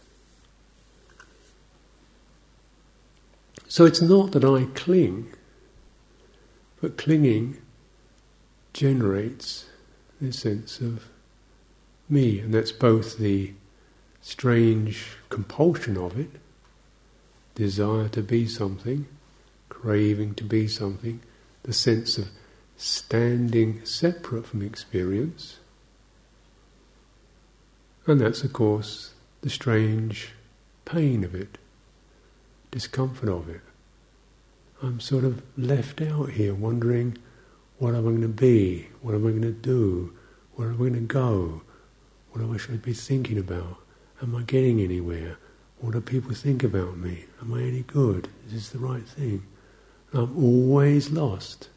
So 3.68 3.84
it's 3.84 4.02
not 4.02 4.32
that 4.32 4.44
I 4.44 4.64
cling, 4.74 5.32
but 6.80 6.96
clinging 6.96 7.56
generates 8.72 9.66
this 10.20 10.38
sense 10.38 10.80
of 10.80 11.04
me, 12.08 12.38
and 12.40 12.54
that's 12.54 12.72
both 12.72 13.18
the 13.18 13.52
strange 14.20 15.16
compulsion 15.30 15.96
of 15.96 16.18
it, 16.18 16.30
desire 17.54 18.08
to 18.08 18.22
be 18.22 18.46
something, 18.46 19.06
craving 19.68 20.34
to 20.34 20.44
be 20.44 20.68
something, 20.68 21.20
the 21.62 21.72
sense 21.72 22.18
of 22.18 22.28
standing 22.76 23.84
separate 23.84 24.46
from 24.46 24.62
experience, 24.62 25.58
and 28.06 28.20
that's, 28.20 28.44
of 28.44 28.52
course, 28.52 29.14
the 29.40 29.50
strange 29.50 30.32
pain 30.84 31.24
of 31.24 31.34
it, 31.34 31.58
discomfort 32.70 33.28
of 33.28 33.48
it. 33.48 33.60
I'm 34.82 35.00
sort 35.00 35.24
of 35.24 35.42
left 35.56 36.02
out 36.02 36.30
here 36.30 36.54
wondering 36.54 37.18
what 37.78 37.94
am 37.94 38.06
I 38.06 38.10
going 38.10 38.22
to 38.22 38.28
be? 38.28 38.88
What 39.02 39.14
am 39.14 39.26
I 39.26 39.30
going 39.30 39.42
to 39.42 39.52
do? 39.52 40.12
Where 40.54 40.68
am 40.68 40.74
I 40.74 40.78
going 40.78 40.94
to 40.94 41.00
go? 41.00 41.62
What 42.30 42.42
am 42.42 42.54
I 42.54 42.56
should 42.56 42.82
be 42.82 42.94
thinking 42.94 43.38
about? 43.38 43.76
Am 44.22 44.34
I 44.34 44.42
getting 44.42 44.80
anywhere? 44.80 45.36
What 45.80 45.92
do 45.92 46.00
people 46.00 46.32
think 46.32 46.64
about 46.64 46.96
me? 46.96 47.24
Am 47.40 47.52
I 47.52 47.62
any 47.62 47.82
good? 47.82 48.28
Is 48.46 48.52
this 48.54 48.68
the 48.70 48.78
right 48.78 49.06
thing? 49.06 49.42
I'm 50.14 50.36
always 50.42 51.10
lost 51.10 51.68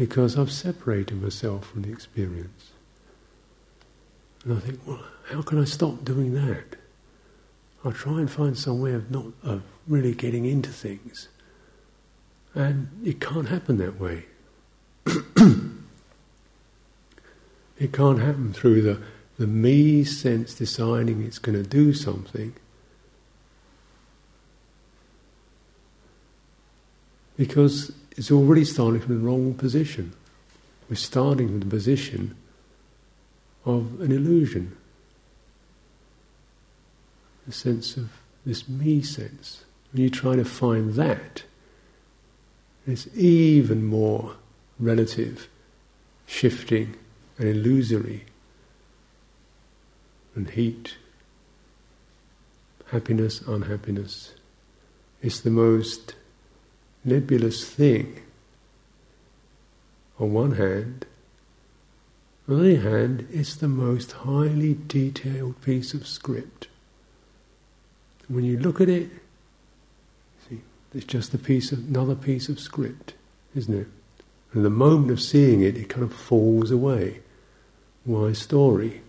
because 0.00 0.38
I've 0.38 0.50
separated 0.50 1.20
myself 1.20 1.66
from 1.66 1.82
the 1.82 1.92
experience. 1.92 2.70
And 4.44 4.56
I 4.56 4.60
think, 4.60 4.80
well, 4.86 5.02
how 5.28 5.42
can 5.42 5.60
I 5.60 5.64
stop 5.64 6.06
doing 6.06 6.32
that? 6.32 6.76
I 7.84 7.90
try 7.90 8.14
and 8.14 8.30
find 8.30 8.56
some 8.56 8.80
way 8.80 8.94
of 8.94 9.10
not 9.10 9.26
of 9.42 9.62
really 9.86 10.14
getting 10.14 10.46
into 10.46 10.70
things, 10.70 11.28
and 12.54 12.88
it 13.04 13.20
can't 13.20 13.48
happen 13.48 13.76
that 13.76 14.00
way. 14.00 14.24
it 17.78 17.92
can't 17.92 18.20
happen 18.20 18.54
through 18.54 18.80
the 18.80 19.02
the 19.36 19.46
me 19.46 20.04
sense 20.04 20.54
deciding 20.54 21.22
it's 21.22 21.38
going 21.38 21.62
to 21.62 21.68
do 21.68 21.92
something. 21.92 22.54
Because 27.40 27.90
it's 28.18 28.30
already 28.30 28.66
starting 28.66 29.00
from 29.00 29.14
the 29.18 29.26
wrong 29.26 29.54
position. 29.54 30.12
We're 30.90 30.96
starting 30.96 31.48
from 31.48 31.60
the 31.60 31.74
position 31.74 32.36
of 33.64 33.98
an 34.02 34.12
illusion. 34.12 34.76
The 37.46 37.52
sense 37.54 37.96
of 37.96 38.10
this 38.44 38.68
me 38.68 39.00
sense. 39.00 39.64
When 39.90 40.02
you 40.02 40.10
try 40.10 40.36
to 40.36 40.44
find 40.44 40.92
that, 40.96 41.44
it's 42.86 43.08
even 43.16 43.86
more 43.86 44.36
relative, 44.78 45.48
shifting, 46.26 46.94
and 47.38 47.48
illusory 47.48 48.26
and 50.34 50.50
heat, 50.50 50.96
happiness, 52.88 53.40
unhappiness. 53.40 54.34
It's 55.22 55.40
the 55.40 55.48
most 55.48 56.16
nebulous 57.04 57.68
thing. 57.68 58.20
On 60.18 60.32
one 60.32 60.52
hand, 60.52 61.06
on 62.48 62.62
the 62.62 62.76
other 62.78 62.90
hand, 62.90 63.28
it's 63.32 63.54
the 63.54 63.68
most 63.68 64.12
highly 64.12 64.76
detailed 64.86 65.60
piece 65.62 65.94
of 65.94 66.06
script. 66.06 66.68
When 68.28 68.44
you 68.44 68.58
look 68.58 68.80
at 68.80 68.88
it, 68.88 69.10
see, 70.48 70.60
it's 70.94 71.04
just 71.04 71.34
a 71.34 71.38
piece 71.38 71.72
of 71.72 71.88
another 71.88 72.14
piece 72.14 72.48
of 72.48 72.60
script, 72.60 73.14
isn't 73.54 73.74
it? 73.74 73.86
And 74.52 74.64
the 74.64 74.70
moment 74.70 75.10
of 75.10 75.20
seeing 75.20 75.62
it, 75.62 75.76
it 75.76 75.88
kind 75.88 76.02
of 76.02 76.12
falls 76.12 76.70
away. 76.70 77.20
My 78.04 78.32
story? 78.32 79.02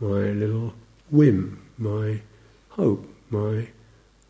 my 0.00 0.30
little 0.32 0.72
whim, 1.10 1.62
my 1.76 2.22
hope, 2.70 3.06
my 3.28 3.68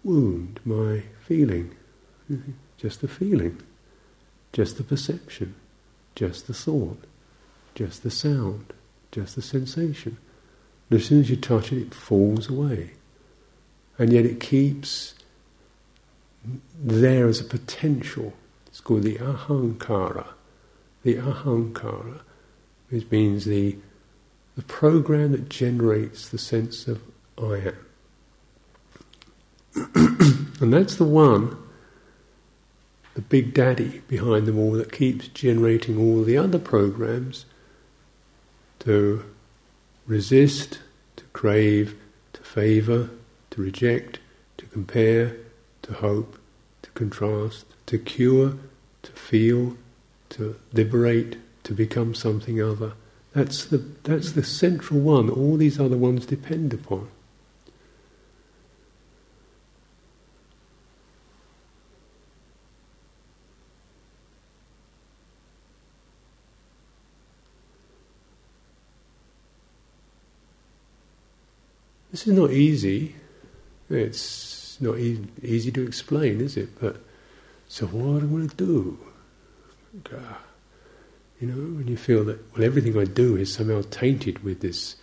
wound, 0.03 0.59
my 0.64 1.05
feeling. 1.24 1.74
Just 2.81 3.01
the 3.03 3.09
feeling, 3.09 3.61
just 4.53 4.78
the 4.78 4.85
perception, 4.85 5.55
just 6.14 6.47
the 6.47 6.55
thought, 6.55 7.05
just 7.74 8.03
the 8.03 8.11
sound, 8.11 8.72
just 9.12 9.37
the 9.37 9.43
sensation. 9.43 10.16
And 10.89 10.99
as 10.99 11.07
soon 11.07 11.20
as 11.20 11.28
you 11.31 11.37
touch 11.37 11.72
it, 11.72 11.83
it 11.83 11.95
falls 11.95 12.49
away. 12.49 12.93
And 13.99 14.12
yet 14.12 14.24
it 14.24 14.41
keeps 14.41 15.14
there 16.74 17.28
as 17.28 17.41
a 17.41 17.45
potential. 17.45 18.33
It's 18.66 18.81
called 18.81 19.03
the 19.03 19.16
ahankara. 19.16 20.28
The 21.03 21.16
ahankara, 21.16 22.20
which 22.89 23.11
means 23.11 23.45
the 23.45 23.76
the 24.57 24.62
program 24.62 25.33
that 25.33 25.49
generates 25.49 26.28
the 26.28 26.39
sense 26.39 26.87
of 26.87 27.01
I 27.39 27.72
am. 27.72 27.87
and 30.61 30.72
that's 30.72 30.97
the 30.97 31.05
one, 31.05 31.57
the 33.14 33.20
big 33.20 33.54
daddy 33.54 34.02
behind 34.08 34.46
them 34.46 34.58
all, 34.58 34.72
that 34.72 34.92
keeps 34.92 35.28
generating 35.28 35.98
all 35.98 36.22
the 36.22 36.36
other 36.36 36.58
programs 36.58 37.44
to 38.80 39.24
resist, 40.06 40.80
to 41.16 41.24
crave, 41.32 41.96
to 42.32 42.40
favour, 42.42 43.11
to 43.50 43.62
reject, 43.62 44.20
to 44.56 44.66
compare, 44.66 45.36
to 45.82 45.92
hope, 45.94 46.38
to 46.82 46.90
contrast, 46.90 47.66
to 47.86 47.98
cure, 47.98 48.54
to 49.02 49.12
feel, 49.12 49.76
to 50.30 50.56
liberate, 50.72 51.36
to 51.64 51.74
become 51.74 52.14
something 52.14 52.62
other. 52.62 52.92
That's 53.32 53.64
the, 53.64 53.78
that's 54.02 54.32
the 54.32 54.44
central 54.44 55.00
one 55.00 55.30
all 55.30 55.56
these 55.56 55.78
other 55.78 55.96
ones 55.96 56.26
depend 56.26 56.72
upon. 56.72 57.08
This 72.21 72.27
is 72.27 72.39
not 72.39 72.51
easy. 72.51 73.14
It's 73.89 74.79
not 74.79 74.99
e- 74.99 75.27
easy 75.43 75.73
to 75.73 75.87
explain, 75.87 76.43
is 76.43 76.55
it? 76.59 76.79
But 76.79 76.97
so 77.66 77.87
what 77.87 78.23
am 78.23 78.29
I 78.29 78.31
going 78.31 78.49
to 78.51 78.57
do? 78.57 78.99
God. 80.05 80.23
Uh, 80.23 80.35
you 81.41 81.49
know, 81.49 81.79
when 81.79 81.89
you 81.89 81.97
feel 81.97 82.23
that, 82.25 82.39
well, 82.53 82.62
everything 82.62 82.99
I 82.99 83.05
do 83.05 83.37
is 83.37 83.55
somehow 83.55 83.81
tainted 83.91 84.45
with 84.45 84.61
this 84.61 84.97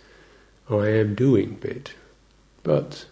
I 0.70 0.90
am 0.90 1.16
doing 1.16 1.56
bit. 1.56 1.92
But, 2.62 3.06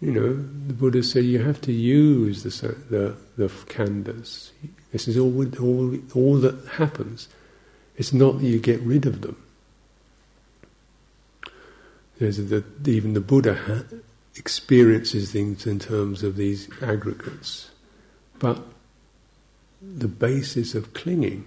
you 0.00 0.12
know, 0.12 0.32
the 0.32 0.72
Buddha 0.72 1.02
said 1.02 1.24
you 1.24 1.40
have 1.40 1.60
to 1.60 1.72
use 1.72 2.44
the, 2.44 2.76
the, 2.88 3.14
the 3.36 3.48
khandhas. 3.48 4.52
This 4.92 5.06
is 5.06 5.18
all, 5.18 5.46
all, 5.60 5.98
all 6.14 6.38
that 6.38 6.66
happens. 6.78 7.28
It's 7.98 8.14
not 8.14 8.38
that 8.38 8.46
you 8.46 8.58
get 8.58 8.80
rid 8.80 9.04
of 9.04 9.20
them. 9.20 9.36
The, 12.18 12.64
even 12.86 13.12
the 13.12 13.20
Buddha 13.20 13.84
experiences 14.36 15.32
things 15.32 15.66
in 15.66 15.78
terms 15.78 16.22
of 16.22 16.36
these 16.36 16.68
aggregates, 16.82 17.70
but 18.38 18.62
the 19.82 20.08
basis 20.08 20.74
of 20.74 20.94
clinging 20.94 21.46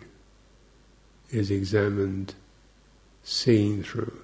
is 1.31 1.51
examined, 1.51 2.35
seen 3.23 3.83
through, 3.83 4.19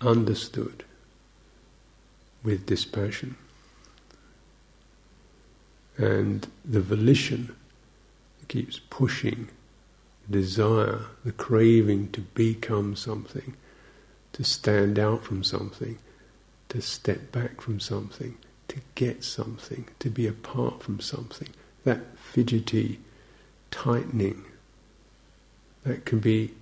understood 0.00 0.84
with 2.42 2.66
dispassion. 2.66 3.36
And 5.96 6.46
the 6.64 6.80
volition 6.80 7.54
keeps 8.48 8.78
pushing, 8.78 9.48
desire, 10.30 11.02
the 11.24 11.32
craving 11.32 12.10
to 12.12 12.20
become 12.20 12.96
something, 12.96 13.56
to 14.34 14.44
stand 14.44 14.98
out 14.98 15.24
from 15.24 15.42
something, 15.42 15.98
to 16.68 16.82
step 16.82 17.32
back 17.32 17.60
from 17.60 17.80
something, 17.80 18.36
to 18.68 18.80
get 18.94 19.24
something, 19.24 19.86
to 20.00 20.10
be 20.10 20.26
apart 20.26 20.82
from 20.82 21.00
something. 21.00 21.48
That 21.84 22.18
fidgety 22.18 23.00
tightening 23.70 24.44
that 25.84 26.04
can 26.04 26.18
be 26.18 26.52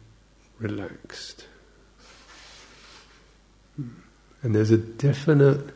relaxed. 0.58 1.46
Hmm. 3.76 3.88
And 4.42 4.54
there's 4.54 4.70
a 4.70 4.78
definite 4.78 5.74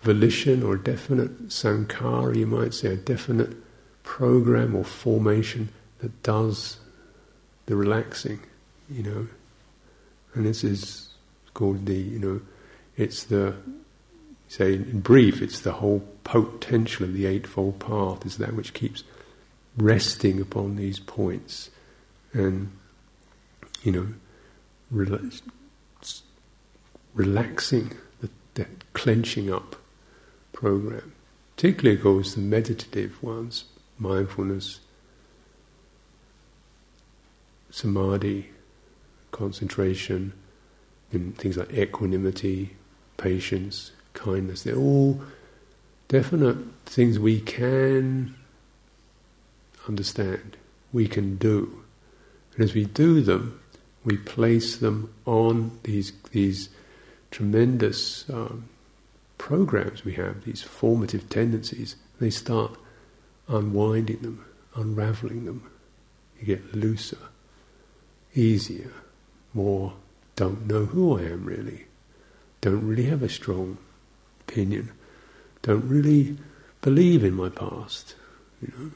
volition 0.00 0.62
or 0.62 0.76
definite 0.76 1.48
sankhara, 1.48 2.34
you 2.34 2.46
might 2.46 2.72
say, 2.72 2.94
a 2.94 2.96
definite 2.96 3.54
program 4.04 4.74
or 4.74 4.84
formation 4.84 5.68
that 5.98 6.22
does 6.22 6.78
the 7.66 7.76
relaxing, 7.76 8.40
you 8.88 9.02
know. 9.02 9.28
And 10.34 10.46
this 10.46 10.62
is 10.64 11.08
called 11.54 11.86
the, 11.86 11.94
you 11.94 12.18
know, 12.18 12.40
it's 12.96 13.24
the, 13.24 13.54
say 14.48 14.74
in 14.74 15.00
brief, 15.00 15.42
it's 15.42 15.60
the 15.60 15.72
whole 15.72 16.06
potential 16.24 17.06
of 17.06 17.14
the 17.14 17.26
Eightfold 17.26 17.78
Path, 17.80 18.24
is 18.24 18.38
that 18.38 18.54
which 18.54 18.72
keeps 18.72 19.02
resting 19.76 20.40
upon 20.40 20.76
these 20.76 20.98
points 20.98 21.70
and, 22.32 22.70
you 23.82 23.92
know, 23.92 24.06
relax, 24.90 25.42
relaxing, 27.14 27.96
the, 28.20 28.28
that 28.54 28.92
clenching 28.92 29.52
up 29.52 29.76
program. 30.52 31.12
Particularly 31.56 32.00
goes 32.00 32.34
the 32.34 32.40
meditative 32.40 33.22
ones, 33.22 33.64
mindfulness, 33.98 34.80
samadhi, 37.70 38.50
concentration, 39.30 40.32
in 41.12 41.32
things 41.32 41.56
like 41.56 41.72
equanimity, 41.72 42.76
patience, 43.16 43.92
kindness. 44.14 44.62
They're 44.62 44.76
all 44.76 45.20
definite 46.08 46.56
things 46.86 47.18
we 47.18 47.40
can 47.40 48.34
understand, 49.88 50.56
we 50.92 51.08
can 51.08 51.36
do. 51.36 51.82
And 52.54 52.64
as 52.64 52.74
we 52.74 52.84
do 52.84 53.20
them, 53.20 53.60
we 54.04 54.16
place 54.16 54.76
them 54.76 55.12
on 55.26 55.78
these, 55.82 56.12
these 56.32 56.68
tremendous 57.30 58.28
um, 58.30 58.68
programs 59.38 60.04
we 60.04 60.14
have, 60.14 60.44
these 60.44 60.62
formative 60.62 61.28
tendencies. 61.28 61.96
They 62.20 62.30
start 62.30 62.76
unwinding 63.48 64.20
them, 64.20 64.44
unraveling 64.74 65.44
them. 65.44 65.70
You 66.38 66.46
get 66.46 66.74
looser, 66.74 67.18
easier, 68.34 68.92
more 69.54 69.94
don't 70.36 70.66
know 70.66 70.86
who 70.86 71.18
I 71.18 71.22
am 71.22 71.44
really, 71.44 71.84
don't 72.60 72.86
really 72.86 73.04
have 73.04 73.22
a 73.22 73.28
strong 73.28 73.78
opinion, 74.48 74.90
don't 75.62 75.86
really 75.88 76.38
believe 76.80 77.24
in 77.24 77.34
my 77.34 77.48
past, 77.48 78.14
you 78.62 78.72
know. 78.76 78.90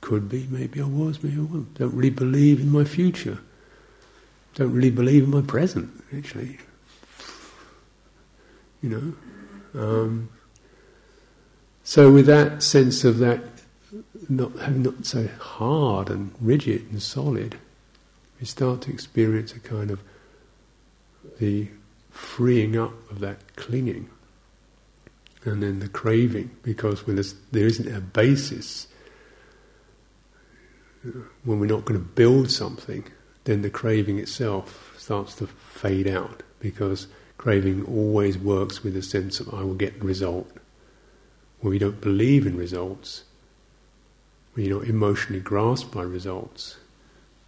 Could 0.00 0.28
be, 0.28 0.46
maybe 0.50 0.82
I 0.82 0.84
was, 0.84 1.22
maybe 1.22 1.38
I 1.38 1.44
wasn't. 1.44 1.78
Don't 1.78 1.94
really 1.94 2.10
believe 2.10 2.60
in 2.60 2.70
my 2.70 2.84
future. 2.84 3.38
Don't 4.54 4.70
really 4.70 4.90
believe 4.90 5.24
in 5.24 5.30
my 5.30 5.40
present, 5.40 5.90
actually. 6.14 6.58
You 8.82 9.16
know? 9.72 9.80
Um, 9.80 10.28
so 11.84 12.12
with 12.12 12.26
that 12.26 12.62
sense 12.62 13.02
of 13.02 13.16
that 13.18 13.40
not 14.28 14.58
having 14.58 14.82
not 14.82 15.06
so 15.06 15.28
hard 15.38 16.10
and 16.10 16.32
rigid 16.40 16.90
and 16.90 17.02
solid, 17.02 17.56
we 18.44 18.48
start 18.48 18.82
to 18.82 18.90
experience 18.90 19.54
a 19.54 19.58
kind 19.58 19.90
of 19.90 20.02
the 21.40 21.66
freeing 22.10 22.76
up 22.76 22.92
of 23.10 23.18
that 23.20 23.56
clinging 23.56 24.10
and 25.46 25.62
then 25.62 25.80
the 25.80 25.88
craving 25.88 26.50
because 26.62 27.06
when 27.06 27.16
there 27.52 27.66
isn't 27.66 27.90
a 27.90 28.02
basis 28.02 28.86
when 31.44 31.58
we're 31.58 31.64
not 31.64 31.86
going 31.86 31.98
to 31.98 32.06
build 32.06 32.50
something, 32.50 33.04
then 33.44 33.62
the 33.62 33.70
craving 33.70 34.18
itself 34.18 34.94
starts 34.98 35.34
to 35.36 35.46
fade 35.46 36.06
out 36.06 36.42
because 36.60 37.06
craving 37.38 37.82
always 37.86 38.36
works 38.36 38.84
with 38.84 38.94
a 38.94 39.02
sense 39.02 39.40
of 39.40 39.54
I 39.54 39.62
will 39.62 39.72
get 39.72 40.00
the 40.00 40.06
result. 40.06 40.52
When 41.60 41.70
we 41.70 41.78
don't 41.78 42.02
believe 42.02 42.46
in 42.46 42.58
results, 42.58 43.24
when 44.52 44.66
you're 44.66 44.80
not 44.80 44.88
emotionally 44.88 45.40
grasped 45.40 45.92
by 45.92 46.02
results, 46.02 46.76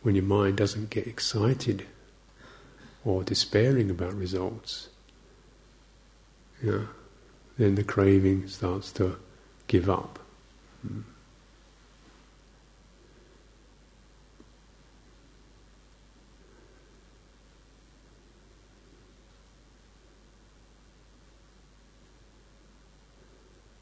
when 0.02 0.14
your 0.14 0.24
mind 0.24 0.56
doesn't 0.56 0.90
get 0.90 1.06
excited 1.06 1.84
or 3.04 3.24
despairing 3.24 3.90
about 3.90 4.14
results, 4.14 4.88
then 6.62 7.74
the 7.74 7.84
craving 7.84 8.48
starts 8.48 8.92
to 8.92 9.16
give 9.66 9.88
up. 9.90 10.18
Mm. 10.86 11.02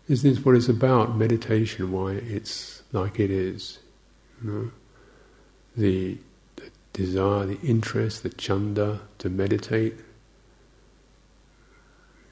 Is 0.07 0.23
this 0.23 0.45
what 0.45 0.55
it's 0.55 0.69
about, 0.69 1.17
meditation, 1.17 1.91
why 1.91 2.13
it's 2.13 2.83
like 2.93 3.19
it 3.19 3.31
is? 3.31 3.79
You 4.43 4.51
know? 4.51 4.71
The, 5.77 6.19
the 6.57 6.71
desire, 6.93 7.47
the 7.47 7.61
interest, 7.61 8.23
the 8.23 8.31
chanda 8.31 9.01
to 9.19 9.29
meditate. 9.29 9.95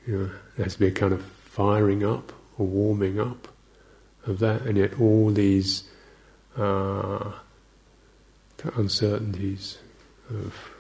You 0.07 0.19
know, 0.19 0.31
there 0.57 0.65
has 0.65 0.75
to 0.75 0.81
be 0.81 0.87
a 0.89 0.93
kind 0.93 1.13
of 1.13 1.23
firing 1.23 2.05
up 2.05 2.33
or 2.59 2.67
warming 2.67 3.21
up 3.21 3.49
of 4.27 4.39
that, 4.41 4.63
and 4.63 4.79
yet 4.79 4.99
all 5.01 5.31
these 5.31 5.85
uh, 6.57 7.33
uncertainties 8.77 9.79
of 10.31 10.71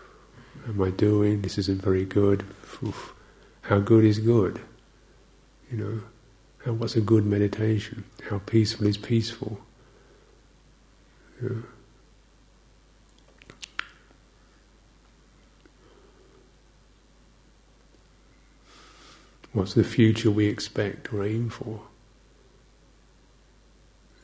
am 0.68 0.80
I 0.82 0.90
doing? 0.90 1.42
This 1.42 1.58
isn't 1.58 1.82
very 1.82 2.04
good. 2.04 2.44
Oof. 2.82 3.14
How 3.62 3.78
good 3.78 4.04
is 4.04 4.18
good? 4.18 4.60
You 5.70 5.78
know, 5.78 6.00
and 6.64 6.78
what's 6.78 6.96
a 6.96 7.00
good 7.00 7.24
meditation? 7.24 8.04
How 8.28 8.38
peaceful 8.38 8.86
is 8.86 8.96
peaceful? 8.96 9.60
Yeah. 11.42 11.48
What's 19.52 19.74
the 19.74 19.84
future 19.84 20.30
we 20.30 20.46
expect 20.46 21.12
or 21.12 21.24
aim 21.24 21.50
for? 21.50 21.80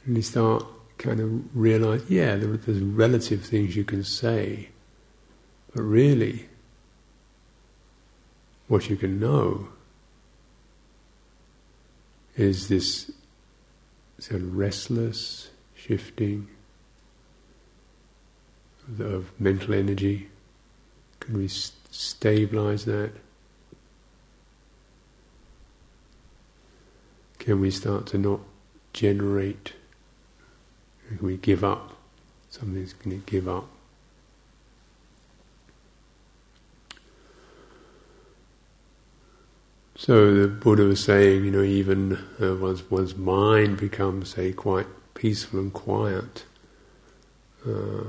And 0.04 0.16
you 0.16 0.22
start 0.22 0.64
kind 0.96 1.20
of 1.20 1.56
realize, 1.56 2.02
yeah, 2.08 2.36
there, 2.36 2.56
there's 2.56 2.80
relative 2.80 3.44
things 3.44 3.76
you 3.76 3.84
can 3.84 4.04
say, 4.04 4.70
but 5.74 5.82
really, 5.82 6.48
what 8.68 8.88
you 8.88 8.96
can 8.96 9.20
know 9.20 9.68
is 12.36 12.68
this 12.68 13.10
sort 14.18 14.40
of 14.40 14.56
restless 14.56 15.50
shifting 15.74 16.48
of 18.98 19.30
mental 19.38 19.74
energy. 19.74 20.28
Can 21.20 21.38
we 21.38 21.48
stabilize 21.48 22.84
that? 22.86 23.12
Can 27.38 27.60
we 27.60 27.70
start 27.70 28.06
to 28.08 28.18
not 28.18 28.40
generate? 28.92 29.72
Can 31.08 31.26
we 31.26 31.36
give 31.36 31.64
up? 31.64 31.96
Something's 32.50 32.92
going 32.92 33.20
to 33.20 33.30
give 33.30 33.48
up. 33.48 33.68
So 39.96 40.32
the 40.32 40.48
Buddha 40.48 40.84
was 40.84 41.02
saying, 41.02 41.44
you 41.44 41.50
know, 41.50 41.62
even 41.62 42.18
uh, 42.40 42.54
one's, 42.54 42.88
one's 42.88 43.16
mind 43.16 43.78
becomes, 43.78 44.34
say, 44.34 44.52
quite 44.52 44.86
peaceful 45.14 45.58
and 45.58 45.72
quiet. 45.72 46.44
Uh, 47.66 48.04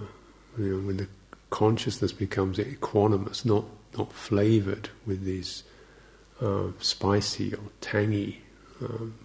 you 0.57 0.77
know, 0.77 0.85
when 0.85 0.97
the 0.97 1.07
consciousness 1.49 2.11
becomes 2.11 2.59
equanimous, 2.59 3.43
not 3.43 3.65
not 3.97 4.13
flavoured 4.13 4.89
with 5.05 5.23
these 5.23 5.63
uh, 6.41 6.67
spicy 6.79 7.53
or 7.53 7.63
tangy 7.81 8.41
um, 8.81 9.15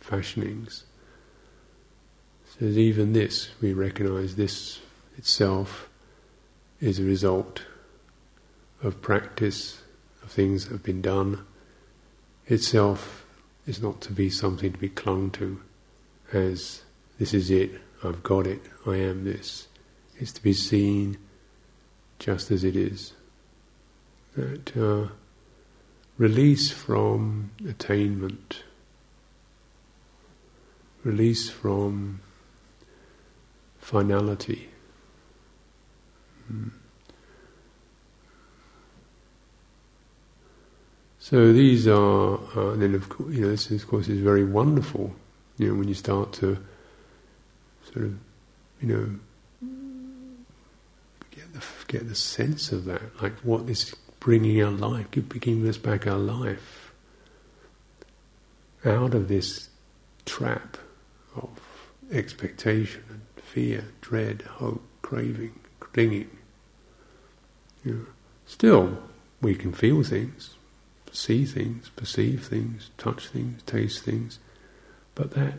fashionings. 0.00 0.84
So 2.58 2.66
even 2.66 3.12
this, 3.12 3.50
we 3.60 3.72
recognize 3.72 4.36
this 4.36 4.80
itself 5.16 5.88
is 6.80 6.98
a 6.98 7.04
result 7.04 7.62
of 8.82 9.02
practice, 9.02 9.82
of 10.22 10.30
things 10.30 10.64
that 10.64 10.72
have 10.72 10.82
been 10.82 11.02
done. 11.02 11.44
Itself 12.46 13.26
is 13.66 13.82
not 13.82 14.00
to 14.02 14.12
be 14.12 14.30
something 14.30 14.72
to 14.72 14.78
be 14.78 14.88
clung 14.88 15.30
to 15.32 15.60
as 16.32 16.82
this 17.18 17.34
is 17.34 17.50
it, 17.50 17.70
I've 18.02 18.22
got 18.22 18.46
it, 18.46 18.62
I 18.86 18.96
am 18.96 19.24
this. 19.24 19.68
It's 20.18 20.32
to 20.32 20.42
be 20.42 20.52
seen 20.52 21.18
just 22.18 22.50
as 22.50 22.64
it 22.64 22.76
is. 22.76 23.12
That 24.36 24.76
uh, 24.76 25.12
release 26.18 26.70
from 26.70 27.50
attainment, 27.68 28.62
release 31.04 31.48
from 31.48 32.20
finality. 33.78 34.68
Hmm. 36.48 36.68
So 41.18 41.52
these 41.52 41.86
are, 41.86 42.38
uh, 42.56 42.72
and 42.72 42.82
then 42.82 42.94
of 42.94 43.08
course, 43.08 43.34
you 43.34 43.42
know, 43.42 43.50
this 43.50 43.70
is, 43.70 43.82
of 43.82 43.88
course 43.88 44.08
is 44.08 44.20
very 44.20 44.44
wonderful. 44.44 45.14
You 45.58 45.68
know, 45.68 45.74
when 45.74 45.88
you 45.88 45.94
start 45.94 46.32
to 46.34 46.58
sort 47.92 48.06
of, 48.06 48.18
you 48.80 48.88
know, 48.88 49.68
get 51.30 51.52
the 51.52 51.62
get 51.86 52.08
the 52.08 52.14
sense 52.14 52.72
of 52.72 52.86
that, 52.86 53.02
like 53.22 53.34
what 53.40 53.66
this 53.66 53.94
bringing 54.18 54.62
our 54.62 54.70
life, 54.70 55.10
giving 55.10 55.66
us 55.68 55.76
back 55.76 56.06
our 56.06 56.18
life 56.18 56.92
out 58.84 59.14
of 59.14 59.28
this 59.28 59.68
trap 60.24 60.78
of 61.36 61.48
expectation 62.12 63.02
and 63.08 63.22
fear, 63.36 63.84
dread, 64.00 64.42
hope, 64.42 64.82
craving, 65.02 65.58
clinging. 65.80 66.30
Still, 68.46 68.98
we 69.40 69.54
can 69.54 69.72
feel 69.72 70.02
things, 70.02 70.56
see 71.12 71.44
things, 71.44 71.88
perceive 71.90 72.46
things, 72.46 72.90
touch 72.98 73.28
things, 73.28 73.62
taste 73.62 74.04
things, 74.04 74.38
but 75.14 75.32
that 75.32 75.54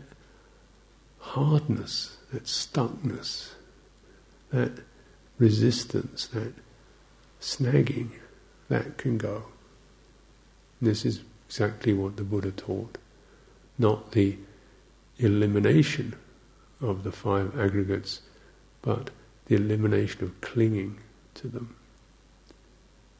hardness, 1.18 2.16
that 2.32 2.44
stuckness, 2.44 3.52
that 4.50 4.72
resistance, 5.38 6.26
that 6.28 6.54
snagging, 7.40 8.10
that 8.68 8.98
can 8.98 9.18
go. 9.18 9.44
This 10.80 11.04
is 11.04 11.20
exactly 11.48 11.92
what 11.92 12.16
the 12.16 12.24
Buddha 12.24 12.50
taught, 12.50 12.98
not 13.78 14.12
the 14.12 14.38
elimination 15.18 16.14
of 16.80 17.04
the 17.04 17.12
five 17.12 17.58
aggregates, 17.58 18.22
but 18.80 19.10
the 19.46 19.54
elimination 19.54 20.24
of 20.24 20.40
clinging 20.40 20.98
to 21.34 21.48
them, 21.48 21.76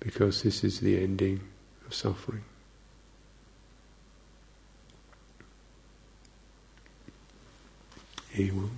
because 0.01 0.43
this 0.43 0.65
is 0.65 0.81
the 0.81 1.01
ending 1.03 1.41
of 1.87 1.95
suffering. 1.95 2.45
He 8.31 8.51
will. 8.51 8.71